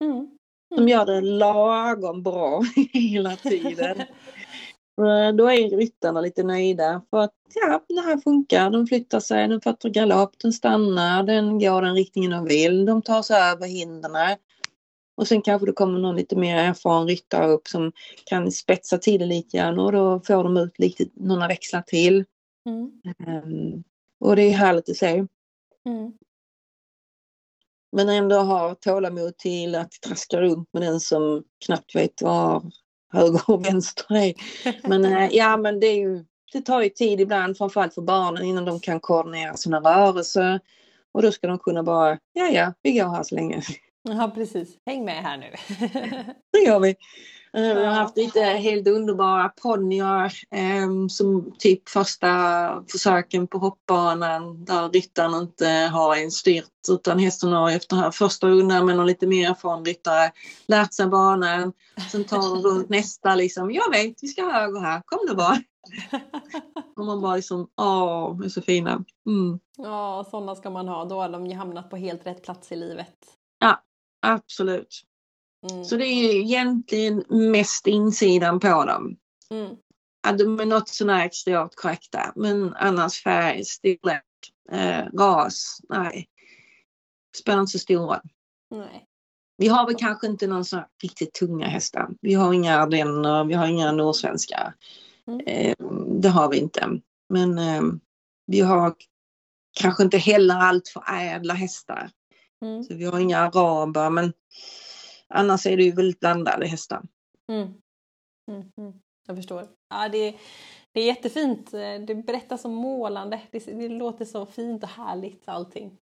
Mm. 0.03 0.15
Mm. 0.15 0.29
De 0.69 0.89
gör 0.89 1.05
det 1.05 1.21
lagom 1.21 2.23
bra 2.23 2.63
hela 2.93 3.35
tiden. 3.35 3.97
Då 5.37 5.47
är 5.51 5.77
ryttarna 5.77 6.21
lite 6.21 6.43
nöjda 6.43 7.01
för 7.09 7.17
att 7.17 7.33
ja, 7.53 7.85
det 7.87 8.01
här 8.01 8.17
funkar. 8.17 8.69
De 8.69 8.87
flyttar 8.87 9.19
sig, 9.19 9.47
den 9.47 9.61
fattar 9.61 9.89
galopp, 9.89 10.39
den 10.39 10.53
stannar, 10.53 11.23
den 11.23 11.59
går 11.59 11.81
den 11.81 11.95
riktningen 11.95 12.31
de 12.31 12.45
vill. 12.45 12.85
De 12.85 13.01
tar 13.01 13.21
sig 13.21 13.41
över 13.41 13.67
hindren. 13.67 14.37
Och 15.17 15.27
sen 15.27 15.41
kanske 15.41 15.65
det 15.65 15.73
kommer 15.73 15.99
någon 15.99 16.15
lite 16.15 16.35
mer 16.35 16.57
erfaren 16.57 17.07
ryttare 17.07 17.47
upp 17.47 17.67
som 17.67 17.91
kan 18.25 18.51
spetsa 18.51 18.97
till 18.97 19.19
det 19.19 19.25
lite 19.25 19.57
grann 19.57 19.79
och 19.79 19.91
då 19.91 20.19
får 20.19 20.43
de 20.43 20.57
ut 20.57 20.79
lite, 20.79 21.05
några 21.13 21.47
växlar 21.47 21.81
till. 21.81 22.25
Mm. 22.65 22.91
Um, 23.27 23.83
och 24.19 24.35
det 24.35 24.41
är 24.41 24.51
härligt 24.51 24.89
att 24.89 24.97
se. 24.97 25.25
Mm. 25.85 26.13
Men 27.91 28.09
ändå 28.09 28.35
ha 28.35 28.75
tålamod 28.75 29.37
till 29.37 29.75
att 29.75 29.91
traska 29.91 30.41
runt 30.41 30.69
med 30.73 30.81
den 30.81 30.99
som 30.99 31.43
knappt 31.65 31.95
vet 31.95 32.21
var 32.21 32.71
höger 33.13 33.41
och 33.47 33.65
vänster 33.65 34.15
är. 34.15 34.33
Men 34.89 35.05
äh, 35.05 35.27
ja 35.31 35.57
men 35.57 35.79
det 35.79 35.93
ju, 35.93 36.25
det 36.53 36.61
tar 36.61 36.81
ju 36.81 36.89
tid 36.89 37.21
ibland 37.21 37.57
framförallt 37.57 37.93
för 37.93 38.01
barnen 38.01 38.43
innan 38.43 38.65
de 38.65 38.79
kan 38.79 38.99
koordinera 38.99 39.57
sina 39.57 39.79
rörelser. 39.79 40.59
Och 41.11 41.21
då 41.21 41.31
ska 41.31 41.47
de 41.47 41.59
kunna 41.59 41.83
bara, 41.83 42.17
ja 42.33 42.47
ja, 42.47 42.73
vi 42.81 42.91
går 42.91 43.09
här 43.09 43.23
så 43.23 43.35
länge. 43.35 43.61
Ja 44.03 44.31
precis, 44.35 44.77
häng 44.85 45.05
med 45.05 45.23
här 45.23 45.37
nu. 45.37 45.51
det 46.51 46.59
gör 46.59 46.79
vi. 46.79 46.95
Eh, 47.55 47.75
vi 47.75 47.85
har 47.85 47.93
haft 47.93 48.17
lite 48.17 48.41
helt 48.41 48.87
underbara 48.87 49.49
ponnyer 49.49 50.33
eh, 50.51 51.07
som 51.09 51.55
typ 51.59 51.89
första 51.89 52.27
försöken 52.91 53.47
på 53.47 53.57
hoppbanan 53.57 54.65
där 54.65 54.89
ryttaren 54.89 55.33
inte 55.33 55.67
har 55.67 56.15
en 56.15 56.31
styrt 56.31 56.71
utan 56.89 57.19
hästen 57.19 57.51
har 57.51 57.71
efter 57.71 57.95
här 57.95 58.11
första 58.11 58.47
rundan 58.47 58.85
med 58.85 58.97
någon 58.97 59.07
lite 59.07 59.27
mer 59.27 59.49
erfaren 59.49 59.85
ryttare 59.85 60.31
lärt 60.67 60.93
sig 60.93 61.07
banan. 61.07 61.73
Sen 62.11 62.23
tar 62.23 62.37
de 62.37 62.69
runt 62.69 62.89
nästa 62.89 63.35
liksom, 63.35 63.71
jag 63.71 63.91
vet 63.91 64.15
vi 64.21 64.27
ska 64.27 64.49
höger 64.49 64.79
här, 64.79 65.01
kom 65.05 65.19
du 65.27 65.35
bara. 65.35 65.57
Och 66.95 67.05
man 67.05 67.21
bara 67.21 67.35
liksom, 67.35 67.69
åh, 67.77 68.37
de 68.37 68.45
är 68.45 68.49
så 68.49 68.61
fina. 68.61 69.03
Mm. 69.27 69.59
Ja, 69.77 70.27
sådana 70.31 70.55
ska 70.55 70.69
man 70.69 70.87
ha. 70.87 71.05
Då 71.05 71.21
har 71.21 71.29
de 71.29 71.47
ju 71.47 71.55
hamnat 71.55 71.89
på 71.89 71.97
helt 71.97 72.25
rätt 72.25 72.43
plats 72.43 72.71
i 72.71 72.75
livet. 72.75 73.15
Ja, 73.59 73.81
Absolut. 74.27 75.01
Mm. 75.71 75.85
Så 75.85 75.95
det 75.97 76.05
är 76.05 76.35
egentligen 76.35 77.23
mest 77.29 77.87
insidan 77.87 78.59
på 78.59 78.85
dem. 78.85 79.17
Mm. 79.51 79.75
Att 80.27 80.37
de 80.37 80.59
är 80.59 80.65
något 80.65 80.89
sånär 80.89 81.25
exteriört 81.25 81.75
korrekta. 81.75 82.33
Men 82.35 82.73
annars 82.75 83.23
färg, 83.23 83.65
storlek, 83.65 84.23
eh, 84.71 85.05
ras, 85.13 85.79
nej. 85.89 86.27
Spelar 87.37 87.59
inte 87.59 87.71
så 87.71 87.79
stor 87.79 88.07
roll. 88.07 88.19
Nej. 88.71 89.05
Vi 89.57 89.67
har 89.67 89.85
väl 89.85 89.95
kanske 89.95 90.27
inte 90.27 90.47
någon 90.47 90.65
sån 90.65 90.81
riktigt 91.03 91.33
tunga 91.33 91.67
hästar. 91.67 92.09
Vi 92.21 92.33
har 92.33 92.53
inga 92.53 92.79
ardenner, 92.79 93.43
vi 93.43 93.53
har 93.53 93.67
inga 93.67 93.91
nordsvenska. 93.91 94.73
Mm. 95.27 95.39
Eh, 95.47 95.75
det 96.21 96.29
har 96.29 96.49
vi 96.49 96.57
inte. 96.57 96.99
Men 97.29 97.57
eh, 97.57 97.81
vi 98.47 98.61
har 98.61 98.93
kanske 99.79 100.03
inte 100.03 100.17
heller 100.17 100.55
allt 100.55 100.87
för 100.87 101.03
ädla 101.13 101.53
hästar. 101.53 102.09
Mm. 102.61 102.83
Så 102.83 102.95
vi 102.95 103.05
har 103.05 103.19
inga 103.19 103.39
araber 103.39 104.09
men 104.09 104.33
annars 105.33 105.65
är 105.65 105.77
det 105.77 105.83
ju 105.83 105.91
väldigt 105.91 106.19
blandade 106.19 106.67
hästar. 106.67 107.01
Mm. 107.51 107.73
Mm, 108.51 108.71
mm. 108.77 108.93
jag 109.27 109.35
förstår. 109.35 109.67
Ja, 109.89 110.09
det, 110.09 110.35
det 110.91 111.01
är 111.01 111.05
jättefint. 111.05 111.71
Det 112.07 112.25
berättas 112.25 112.61
så 112.61 112.69
målande. 112.69 113.41
Det, 113.51 113.59
det 113.59 113.89
låter 113.89 114.25
så 114.25 114.45
fint 114.45 114.83
och 114.83 114.89
härligt 114.89 115.43
allting. 115.45 115.97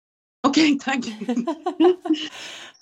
Okej, 0.47 0.74
okay, 0.74 0.78
tack. 0.78 1.05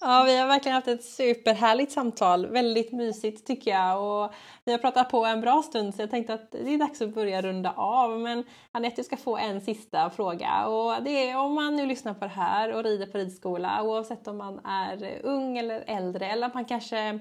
ja, 0.00 0.24
vi 0.26 0.38
har 0.38 0.46
verkligen 0.46 0.74
haft 0.74 0.88
ett 0.88 1.04
superhärligt 1.04 1.92
samtal. 1.92 2.46
Väldigt 2.46 2.92
mysigt 2.92 3.46
tycker 3.46 3.70
jag. 3.70 4.02
Och 4.02 4.34
vi 4.64 4.72
har 4.72 4.78
pratat 4.78 5.11
på 5.11 5.24
en 5.26 5.40
bra 5.40 5.62
stund 5.62 5.94
så 5.94 6.02
jag 6.02 6.11
tänkte 6.11 6.34
att 6.34 6.52
det 6.52 6.74
är 6.74 6.78
dags 6.78 7.02
att 7.02 7.14
börja 7.14 7.42
runda 7.42 7.72
av. 7.72 8.20
Men 8.20 8.44
Anette, 8.72 8.96
du 8.96 9.04
ska 9.04 9.16
få 9.16 9.36
en 9.36 9.61
sista 9.61 10.11
fråga. 10.11 10.66
Och 10.66 11.02
det 11.02 11.30
är 11.30 11.38
om 11.38 11.54
man 11.54 11.76
nu 11.76 11.86
lyssnar 11.86 12.14
på 12.14 12.20
det 12.24 12.30
här 12.30 12.72
och 12.72 12.84
rider 12.84 13.07
på 13.07 13.18
ridskola, 13.18 13.82
oavsett 13.82 14.28
om 14.28 14.36
man 14.36 14.59
är 14.64 15.20
ung 15.22 15.59
eller 15.59 15.84
äldre 15.86 16.26
eller 16.26 16.50
man 16.54 16.64
kanske 16.64 17.20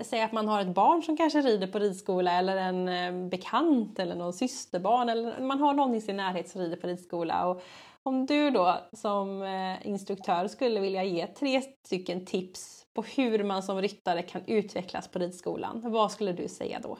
säger 0.00 0.24
att 0.24 0.32
man 0.32 0.48
har 0.48 0.60
ett 0.60 0.74
barn 0.74 1.02
som 1.02 1.16
kanske 1.16 1.40
rider 1.40 1.66
på 1.66 1.78
ridskola 1.78 2.32
eller 2.32 2.56
en 2.56 2.88
eh, 2.88 3.28
bekant 3.28 3.98
eller 3.98 4.14
någon 4.14 4.32
systerbarn 4.32 5.08
eller 5.08 5.40
man 5.40 5.60
har 5.60 5.74
någon 5.74 5.94
i 5.94 6.00
sin 6.00 6.16
närhet 6.16 6.48
som 6.48 6.60
rider 6.60 6.76
på 6.76 6.86
ridskola. 6.86 7.46
Och 7.46 7.62
om 8.04 8.26
du 8.26 8.50
då 8.50 8.88
som 8.92 9.42
eh, 9.42 9.86
instruktör 9.86 10.48
skulle 10.48 10.80
vilja 10.80 11.04
ge 11.04 11.26
tre 11.26 11.62
stycken 11.86 12.26
tips 12.26 12.86
på 12.94 13.02
hur 13.02 13.44
man 13.44 13.62
som 13.62 13.82
ryttare 13.82 14.22
kan 14.22 14.44
utvecklas 14.46 15.08
på 15.08 15.18
ridskolan, 15.18 15.80
vad 15.84 16.12
skulle 16.12 16.32
du 16.32 16.48
säga 16.48 16.80
då? 16.80 16.98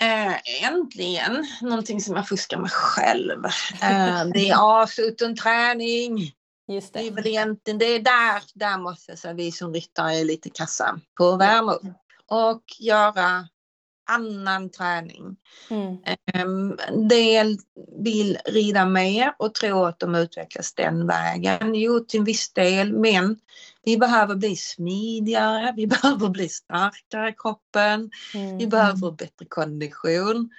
Äh, 0.00 0.64
äntligen 0.64 1.46
någonting 1.62 2.00
som 2.00 2.16
jag 2.16 2.28
fuskar 2.28 2.58
med 2.58 2.72
själv. 2.72 3.44
Äh, 3.82 4.24
det 4.34 4.48
är 4.48 4.80
avsluten 4.82 5.36
träning. 5.36 6.32
Just 6.72 6.92
det. 6.92 7.00
det 7.00 7.06
är 7.06 7.10
väl 7.10 7.26
egentligen, 7.26 7.78
det 7.78 7.84
är 7.84 7.98
där, 7.98 8.42
där 8.54 8.78
måste 8.78 9.12
jag 9.12 9.18
säga 9.18 9.34
vi 9.34 9.52
som 9.52 9.74
ryttare 9.74 10.14
är 10.14 10.24
lite 10.24 10.50
kassa 10.50 11.00
på 11.18 11.28
att 11.28 11.40
värma 11.40 11.72
upp 11.72 11.82
och 12.26 12.62
göra 12.78 13.48
annan 14.08 14.70
träning. 14.70 15.36
Mm. 15.70 15.96
En 16.32 16.76
ehm, 16.88 17.08
del 17.08 17.58
vill 18.04 18.38
rida 18.44 18.84
mer 18.86 19.34
och 19.38 19.54
tro 19.54 19.84
att 19.84 19.98
de 19.98 20.14
utvecklas 20.14 20.74
den 20.74 21.06
vägen. 21.06 21.74
Jo, 21.74 22.00
till 22.00 22.20
en 22.20 22.24
viss 22.24 22.52
del, 22.52 22.92
men 22.92 23.38
vi 23.84 23.98
behöver 23.98 24.34
bli 24.34 24.56
smidigare, 24.56 25.72
vi 25.76 25.86
behöver 26.02 26.28
bli 26.28 26.48
starkare 26.48 27.30
i 27.30 27.34
kroppen, 27.38 28.10
mm. 28.34 28.58
vi 28.58 28.66
behöver 28.66 29.10
bättre 29.10 29.46
kondition. 29.48 30.50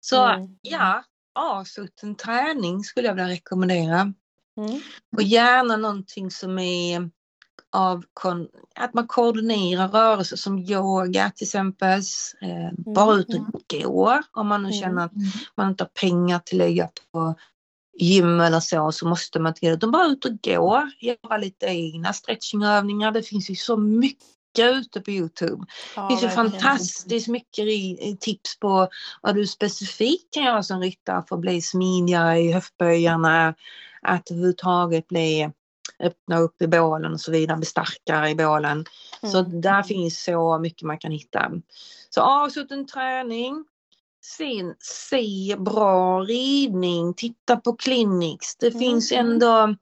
Så 0.00 0.24
mm. 0.24 0.58
ja, 0.62 1.04
avsutten 1.34 2.14
träning 2.14 2.84
skulle 2.84 3.06
jag 3.08 3.14
vilja 3.14 3.28
rekommendera. 3.28 4.12
Mm. 4.58 4.80
Och 5.16 5.22
gärna 5.22 5.76
någonting 5.76 6.30
som 6.30 6.58
är 6.58 7.10
av 7.76 8.04
att 8.74 8.94
man 8.94 9.06
koordinerar 9.06 9.88
rörelser 9.88 10.36
som 10.36 10.58
yoga 10.58 11.32
till 11.36 11.44
exempel. 11.44 12.00
Eh, 12.42 12.92
bara 12.94 13.14
ut 13.14 13.28
och 13.28 13.74
mm. 13.74 13.82
gå 13.82 14.20
om 14.32 14.46
man 14.46 14.62
nu 14.62 14.68
mm. 14.68 14.80
känner 14.80 15.04
att 15.04 15.12
man 15.56 15.68
inte 15.68 15.84
har 15.84 15.88
pengar 15.88 16.38
till 16.38 16.60
att 16.60 16.66
lägga 16.68 16.88
på 17.12 17.34
gym 17.98 18.40
eller 18.40 18.60
så, 18.60 18.92
så 18.92 19.08
måste 19.08 19.40
man 19.40 19.54
till 19.54 19.78
det. 19.78 19.86
bara 19.86 20.06
ut 20.06 20.24
och 20.24 20.42
gå, 20.42 20.90
göra 21.00 21.36
lite 21.36 21.66
egna 21.66 22.12
stretchingövningar. 22.12 23.12
Det 23.12 23.22
finns 23.22 23.50
ju 23.50 23.54
så 23.54 23.76
mycket 23.76 24.18
ute 24.58 25.00
på 25.00 25.10
Youtube. 25.10 25.66
Ja, 25.96 26.02
det 26.02 26.08
finns 26.08 26.22
ju 26.22 26.28
fantastiskt 26.28 27.28
mycket 27.28 27.66
tips 28.20 28.58
på 28.58 28.88
vad 29.22 29.34
du 29.34 29.46
specifikt 29.46 30.34
kan 30.34 30.44
göra 30.44 30.62
som 30.62 30.80
ryttare 30.80 31.24
för 31.28 31.36
att 31.36 31.40
bli 31.40 31.62
smidigare 31.62 32.38
i 32.38 32.52
höftböjarna, 32.52 33.54
att 34.02 34.30
överhuvudtaget 34.30 35.08
bli 35.08 35.50
öppna 36.02 36.38
upp 36.38 36.62
i 36.62 36.66
bålen 36.66 37.12
och 37.12 37.20
så 37.20 37.32
vidare, 37.32 37.56
bli 37.56 37.66
starkare 37.66 38.30
i 38.30 38.34
bålen. 38.34 38.84
Mm. 39.22 39.32
Så 39.32 39.42
där 39.42 39.82
finns 39.82 40.24
så 40.24 40.58
mycket 40.58 40.82
man 40.82 40.98
kan 40.98 41.12
hitta. 41.12 41.50
Så 42.10 42.20
avsutten 42.20 42.86
träning, 42.86 43.64
Sen 44.26 44.74
se 44.78 45.56
bra 45.58 46.20
ridning, 46.20 47.14
titta 47.14 47.56
på 47.56 47.72
clinics. 47.72 48.56
Det 48.56 48.66
mm. 48.66 48.78
finns 48.78 49.12
ändå 49.12 49.74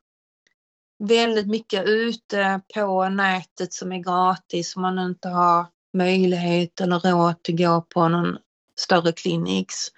väldigt 0.98 1.46
mycket 1.46 1.84
ute 1.86 2.60
på 2.74 3.08
nätet 3.08 3.72
som 3.72 3.92
är 3.92 3.98
gratis 3.98 4.76
om 4.76 4.82
man 4.82 4.98
inte 4.98 5.28
har 5.28 5.66
möjlighet 5.94 6.80
eller 6.80 6.98
råd 6.98 7.30
att 7.30 7.48
gå 7.48 7.80
på 7.80 8.08
någon 8.08 8.38
större 8.76 9.12
clinics. 9.12 9.88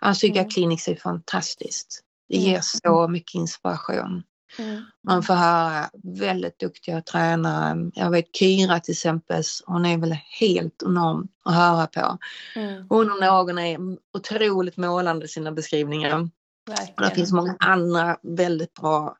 Ansvika 0.00 0.40
mm. 0.40 0.50
clinics 0.50 0.88
är 0.88 0.96
fantastiskt. 0.96 2.00
Det 2.28 2.36
ger 2.36 2.50
mm. 2.50 2.62
så 2.62 3.08
mycket 3.08 3.34
inspiration. 3.34 4.22
Mm. 4.58 4.82
Man 5.06 5.22
får 5.22 5.34
höra 5.34 5.90
väldigt 6.02 6.58
duktiga 6.58 7.02
tränare. 7.02 7.90
Jag 7.94 8.10
vet 8.10 8.36
Kyra 8.36 8.80
till 8.80 8.92
exempel, 8.92 9.42
hon 9.66 9.86
är 9.86 9.98
väl 9.98 10.16
helt 10.40 10.82
enorm 10.82 11.28
att 11.44 11.54
höra 11.54 11.86
på. 11.86 12.18
Mm. 12.56 12.86
Hon 12.88 13.10
och 13.10 13.20
någon 13.20 13.58
är 13.58 13.78
otroligt 14.14 14.76
målande 14.76 15.24
i 15.24 15.28
sina 15.28 15.52
beskrivningar. 15.52 16.28
Verkligen. 16.66 17.08
Det 17.10 17.14
finns 17.14 17.32
många 17.32 17.56
andra 17.58 18.16
väldigt 18.22 18.74
bra 18.74 19.16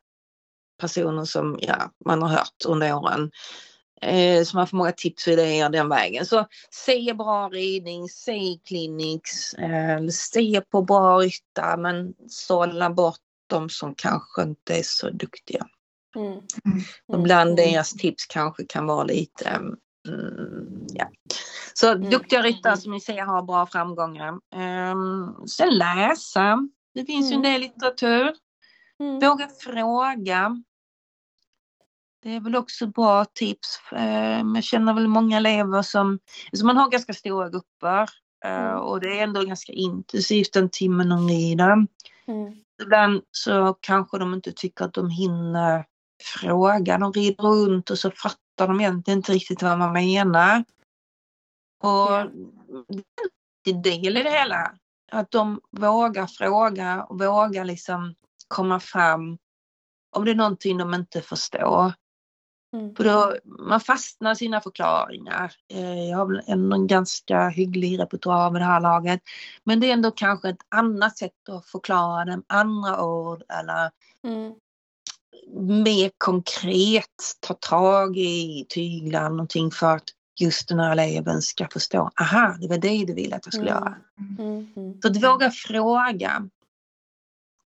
personer 0.80 1.24
som 1.24 1.59
ja, 1.61 1.91
man 2.05 2.22
har 2.22 2.28
hört 2.28 2.64
under 2.66 2.95
åren. 2.95 3.30
Eh, 4.03 4.45
så 4.45 4.57
man 4.57 4.66
får 4.66 4.76
många 4.76 4.93
tips 4.93 5.26
och 5.26 5.33
idéer 5.33 5.68
den 5.68 5.89
vägen. 5.89 6.26
Så 6.26 6.47
se 6.70 7.14
bra 7.14 7.49
ridning, 7.49 8.09
se 8.09 8.59
clinics, 8.64 9.55
eh, 9.55 10.07
se 10.09 10.61
på 10.61 10.83
bra 10.83 11.18
ryttar 11.18 11.76
men 11.76 12.14
sålla 12.28 12.91
bort 12.91 13.18
de 13.53 13.68
som 13.68 13.94
kanske 13.94 14.42
inte 14.42 14.78
är 14.78 14.82
så 14.84 15.11
duktiga. 15.11 15.66
Mm. 16.16 16.40
Och 17.09 17.22
bland 17.22 17.50
mm. 17.50 17.57
deras 17.57 17.92
tips 17.92 18.26
kanske 18.26 18.64
kan 18.64 18.86
vara 18.86 19.05
lite 19.05 19.48
mm, 20.09 20.86
ja. 20.88 21.11
Så 21.74 21.92
mm. 21.92 22.11
duktiga 22.11 22.42
ryttare 22.42 22.76
som 22.76 22.92
ni 22.92 23.00
ser 23.00 23.22
har 23.22 23.42
bra 23.42 23.66
framgångar. 23.66 24.32
Um, 24.92 25.46
sen 25.46 25.78
läsa. 25.78 26.68
Det 26.94 27.05
finns 27.05 27.30
ju 27.30 27.34
en 27.34 27.40
mm. 27.40 27.53
del 27.53 27.61
litteratur. 27.61 28.32
Mm. 29.00 29.20
Våga 29.20 29.48
fråga. 29.48 30.62
Det 32.22 32.36
är 32.36 32.40
väl 32.40 32.57
också 32.57 32.86
bra 32.86 33.24
tips. 33.24 33.80
Ehm, 33.92 34.55
jag 34.55 34.64
känner 34.64 34.94
väl 34.94 35.09
många 35.09 35.36
elever 35.36 35.82
som, 35.82 36.18
alltså 36.53 36.66
man 36.66 36.76
har 36.76 36.90
ganska 36.90 37.12
stora 37.12 37.48
grupper 37.48 38.09
eh, 38.44 38.74
och 38.74 39.00
det 39.00 39.18
är 39.18 39.22
ändå 39.22 39.42
ganska 39.42 39.72
intensivt 39.72 40.57
en 40.57 40.70
timme 40.70 41.05
de 41.05 41.28
rider. 41.28 41.86
Mm. 42.26 42.55
Ibland 42.83 43.22
så 43.30 43.76
kanske 43.80 44.18
de 44.18 44.35
inte 44.35 44.53
tycker 44.53 44.85
att 44.85 44.95
de 44.95 45.11
hinner 45.11 45.87
fråga. 46.22 46.99
De 46.99 47.12
rider 47.12 47.45
runt 47.45 47.91
och 47.91 47.99
så 47.99 48.11
fattar 48.11 48.68
de 48.68 48.80
egentligen 48.80 49.18
inte 49.18 49.33
riktigt 49.33 49.62
vad 49.62 49.78
man 49.78 49.93
menar. 49.93 50.64
Och 51.83 52.30
det 53.64 53.70
är 53.70 53.74
en 53.74 53.83
del 53.83 54.16
i 54.16 54.22
det 54.22 54.30
hela. 54.30 54.74
Att 55.12 55.30
de 55.30 55.61
vågar 55.70 56.26
fråga 56.26 57.05
och 57.05 57.20
vågar 57.20 57.64
liksom 57.64 58.14
komma 58.49 58.80
fram 58.80 59.39
om 60.16 60.24
det 60.24 60.30
är 60.30 60.35
någonting 60.35 60.78
de 60.78 60.95
inte 60.95 61.20
förstår. 61.20 61.93
Mm. 62.73 62.95
För 62.95 63.05
då, 63.05 63.37
man 63.45 63.81
fastnar 63.81 64.33
i 64.33 64.37
sina 64.37 64.61
förklaringar. 64.61 65.53
Eh, 65.73 66.05
jag 66.05 66.18
har 66.18 66.27
väl 66.27 66.43
en 66.47 66.87
ganska 66.87 67.49
hygglig 67.49 67.99
repertoar 67.99 68.51
med 68.51 68.61
det 68.61 68.66
här 68.66 68.81
laget. 68.81 69.20
Men 69.64 69.81
det 69.81 69.89
är 69.89 69.93
ändå 69.93 70.11
kanske 70.11 70.49
ett 70.49 70.66
annat 70.68 71.18
sätt 71.18 71.49
att 71.49 71.66
förklara 71.66 72.25
det, 72.25 72.43
andra 72.47 73.05
ord 73.05 73.43
eller 73.49 73.91
mm. 74.25 74.55
mer 75.83 76.11
konkret 76.18 77.37
ta 77.41 77.55
tag 77.55 78.16
i 78.16 78.66
tyglar 78.68 79.31
någonting 79.31 79.70
för 79.70 79.97
att 79.97 80.09
just 80.41 80.68
den 80.68 80.79
här 80.79 80.93
eleven 80.93 81.43
ska 81.43 81.68
förstå. 81.68 82.11
Aha, 82.20 82.57
det 82.61 82.68
var 82.68 82.79
det 82.79 83.05
du 83.07 83.14
ville 83.14 83.37
att 83.37 83.47
jag 83.47 83.55
skulle 83.55 83.70
mm. 83.70 83.83
göra. 83.83 83.97
Mm. 84.18 84.73
mm. 84.77 85.01
Så 85.03 85.09
att 85.09 85.23
våga 85.23 85.51
fråga. 85.51 86.49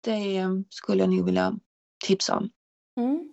Det 0.04 0.44
skulle 0.70 1.04
jag 1.04 1.10
nog 1.10 1.26
vilja 1.26 1.54
tipsa 2.06 2.38
om. 2.38 2.50
Mm. 2.98 3.30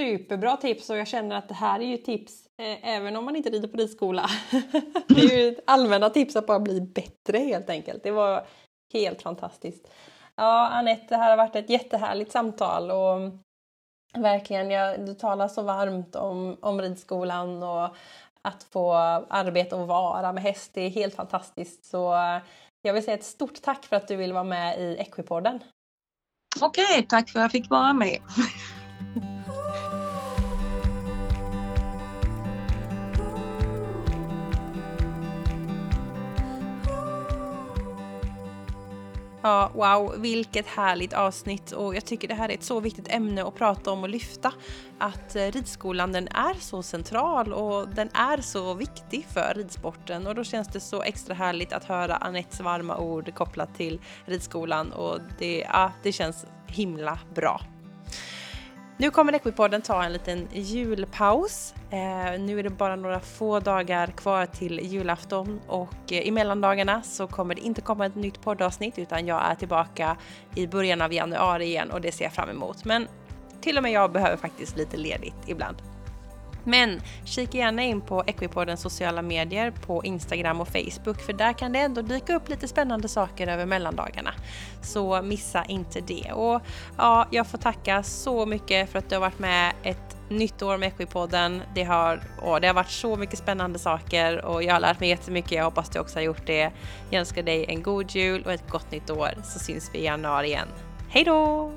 Superbra 0.00 0.56
tips 0.56 0.90
och 0.90 0.96
jag 0.96 1.08
känner 1.08 1.36
att 1.36 1.48
det 1.48 1.54
här 1.54 1.80
är 1.80 1.84
ju 1.84 1.96
tips 1.96 2.46
eh, 2.62 2.88
även 2.88 3.16
om 3.16 3.24
man 3.24 3.36
inte 3.36 3.50
rider 3.50 3.68
på 3.68 3.76
ridskola. 3.76 4.26
det 5.08 5.20
är 5.20 5.38
ju 5.38 5.56
allmänna 5.66 6.10
tips 6.10 6.36
att 6.36 6.46
bara 6.46 6.60
bli 6.60 6.80
bättre 6.80 7.38
helt 7.38 7.70
enkelt. 7.70 8.02
Det 8.02 8.10
var 8.10 8.46
helt 8.92 9.22
fantastiskt. 9.22 9.90
Ja, 10.34 10.68
Anette, 10.68 11.06
det 11.08 11.16
här 11.16 11.30
har 11.30 11.36
varit 11.36 11.56
ett 11.56 11.70
jättehärligt 11.70 12.32
samtal 12.32 12.90
och 12.90 13.32
verkligen, 14.22 14.70
jag, 14.70 15.06
du 15.06 15.14
talar 15.14 15.48
så 15.48 15.62
varmt 15.62 16.16
om, 16.16 16.56
om 16.60 16.82
ridskolan 16.82 17.62
och 17.62 17.96
att 18.42 18.62
få 18.70 18.92
arbeta 19.28 19.76
och 19.76 19.86
vara 19.86 20.32
med 20.32 20.42
häst. 20.42 20.70
Det 20.74 20.80
är 20.80 20.90
helt 20.90 21.14
fantastiskt. 21.14 21.84
Så 21.84 22.14
jag 22.82 22.94
vill 22.94 23.04
säga 23.04 23.16
ett 23.16 23.24
stort 23.24 23.62
tack 23.62 23.84
för 23.84 23.96
att 23.96 24.08
du 24.08 24.16
vill 24.16 24.32
vara 24.32 24.44
med 24.44 24.80
i 24.80 24.96
Equipodden. 24.98 25.60
Okej, 26.60 27.06
tack 27.08 27.30
för 27.30 27.38
att 27.38 27.42
jag 27.42 27.50
fick 27.50 27.70
vara 27.70 27.92
med. 27.92 28.18
Ja, 39.42 39.70
wow, 39.74 40.14
vilket 40.16 40.66
härligt 40.66 41.12
avsnitt 41.12 41.72
och 41.72 41.94
jag 41.94 42.04
tycker 42.04 42.28
det 42.28 42.34
här 42.34 42.48
är 42.48 42.54
ett 42.54 42.62
så 42.62 42.80
viktigt 42.80 43.08
ämne 43.08 43.44
att 43.44 43.54
prata 43.54 43.90
om 43.90 44.02
och 44.02 44.08
lyfta. 44.08 44.52
Att 44.98 45.36
eh, 45.36 45.46
ridskolan 45.46 46.12
den 46.12 46.28
är 46.28 46.54
så 46.60 46.82
central 46.82 47.52
och 47.52 47.88
den 47.88 48.08
är 48.14 48.40
så 48.40 48.74
viktig 48.74 49.26
för 49.34 49.52
ridsporten 49.56 50.26
och 50.26 50.34
då 50.34 50.44
känns 50.44 50.68
det 50.68 50.80
så 50.80 51.02
extra 51.02 51.34
härligt 51.34 51.72
att 51.72 51.84
höra 51.84 52.16
Anettes 52.16 52.60
varma 52.60 52.98
ord 52.98 53.34
kopplat 53.34 53.74
till 53.74 54.00
ridskolan 54.26 54.92
och 54.92 55.18
det, 55.38 55.58
ja, 55.58 55.92
det 56.02 56.12
känns 56.12 56.46
himla 56.66 57.18
bra. 57.34 57.60
Nu 59.00 59.10
kommer 59.10 59.32
Equipodden 59.32 59.82
ta 59.82 60.04
en 60.04 60.12
liten 60.12 60.48
julpaus. 60.52 61.74
Eh, 61.90 62.40
nu 62.40 62.58
är 62.58 62.62
det 62.62 62.70
bara 62.70 62.96
några 62.96 63.20
få 63.20 63.60
dagar 63.60 64.06
kvar 64.06 64.46
till 64.46 64.80
julafton 64.82 65.60
och 65.66 66.12
eh, 66.12 66.18
i 66.18 66.30
mellandagarna 66.30 67.02
så 67.02 67.26
kommer 67.26 67.54
det 67.54 67.60
inte 67.60 67.80
komma 67.80 68.06
ett 68.06 68.14
nytt 68.14 68.42
poddavsnitt 68.42 68.98
utan 68.98 69.26
jag 69.26 69.50
är 69.50 69.54
tillbaka 69.54 70.16
i 70.54 70.66
början 70.66 71.02
av 71.02 71.12
januari 71.12 71.64
igen 71.64 71.90
och 71.90 72.00
det 72.00 72.12
ser 72.12 72.24
jag 72.24 72.32
fram 72.32 72.48
emot. 72.48 72.84
Men 72.84 73.08
till 73.60 73.76
och 73.76 73.82
med 73.82 73.92
jag 73.92 74.12
behöver 74.12 74.36
faktiskt 74.36 74.76
lite 74.76 74.96
ledigt 74.96 75.34
ibland. 75.46 75.76
Men 76.64 77.00
kika 77.24 77.58
gärna 77.58 77.82
in 77.82 78.00
på 78.00 78.24
Equipodens 78.26 78.80
sociala 78.80 79.22
medier 79.22 79.70
på 79.70 80.04
Instagram 80.04 80.60
och 80.60 80.68
Facebook 80.68 81.20
för 81.20 81.32
där 81.32 81.52
kan 81.52 81.72
det 81.72 81.78
ändå 81.78 82.02
dyka 82.02 82.36
upp 82.36 82.48
lite 82.48 82.68
spännande 82.68 83.08
saker 83.08 83.46
över 83.46 83.66
mellandagarna. 83.66 84.30
Så 84.82 85.22
missa 85.22 85.64
inte 85.64 86.00
det. 86.00 86.32
Och 86.32 86.62
ja, 86.96 87.26
jag 87.30 87.46
får 87.46 87.58
tacka 87.58 88.02
så 88.02 88.46
mycket 88.46 88.90
för 88.90 88.98
att 88.98 89.08
du 89.08 89.16
har 89.16 89.20
varit 89.20 89.38
med 89.38 89.72
ett 89.82 90.16
nytt 90.28 90.62
år 90.62 90.78
med 90.78 90.86
Equipodden. 90.86 91.62
Det 91.74 91.84
har, 91.84 92.22
åh, 92.42 92.60
det 92.60 92.66
har 92.66 92.74
varit 92.74 92.90
så 92.90 93.16
mycket 93.16 93.38
spännande 93.38 93.78
saker 93.78 94.44
och 94.44 94.62
jag 94.62 94.72
har 94.72 94.80
lärt 94.80 95.00
mig 95.00 95.08
jättemycket. 95.08 95.52
Jag 95.52 95.64
hoppas 95.64 95.88
du 95.88 95.98
också 95.98 96.18
har 96.18 96.22
gjort 96.22 96.46
det. 96.46 96.70
Jag 97.10 97.20
önskar 97.20 97.42
dig 97.42 97.64
en 97.68 97.82
god 97.82 98.10
jul 98.10 98.42
och 98.46 98.52
ett 98.52 98.70
gott 98.70 98.90
nytt 98.92 99.10
år 99.10 99.30
så 99.44 99.58
syns 99.58 99.90
vi 99.92 99.98
i 99.98 100.04
januari 100.04 100.46
igen. 100.46 100.68
Hej 101.08 101.24
då! 101.24 101.72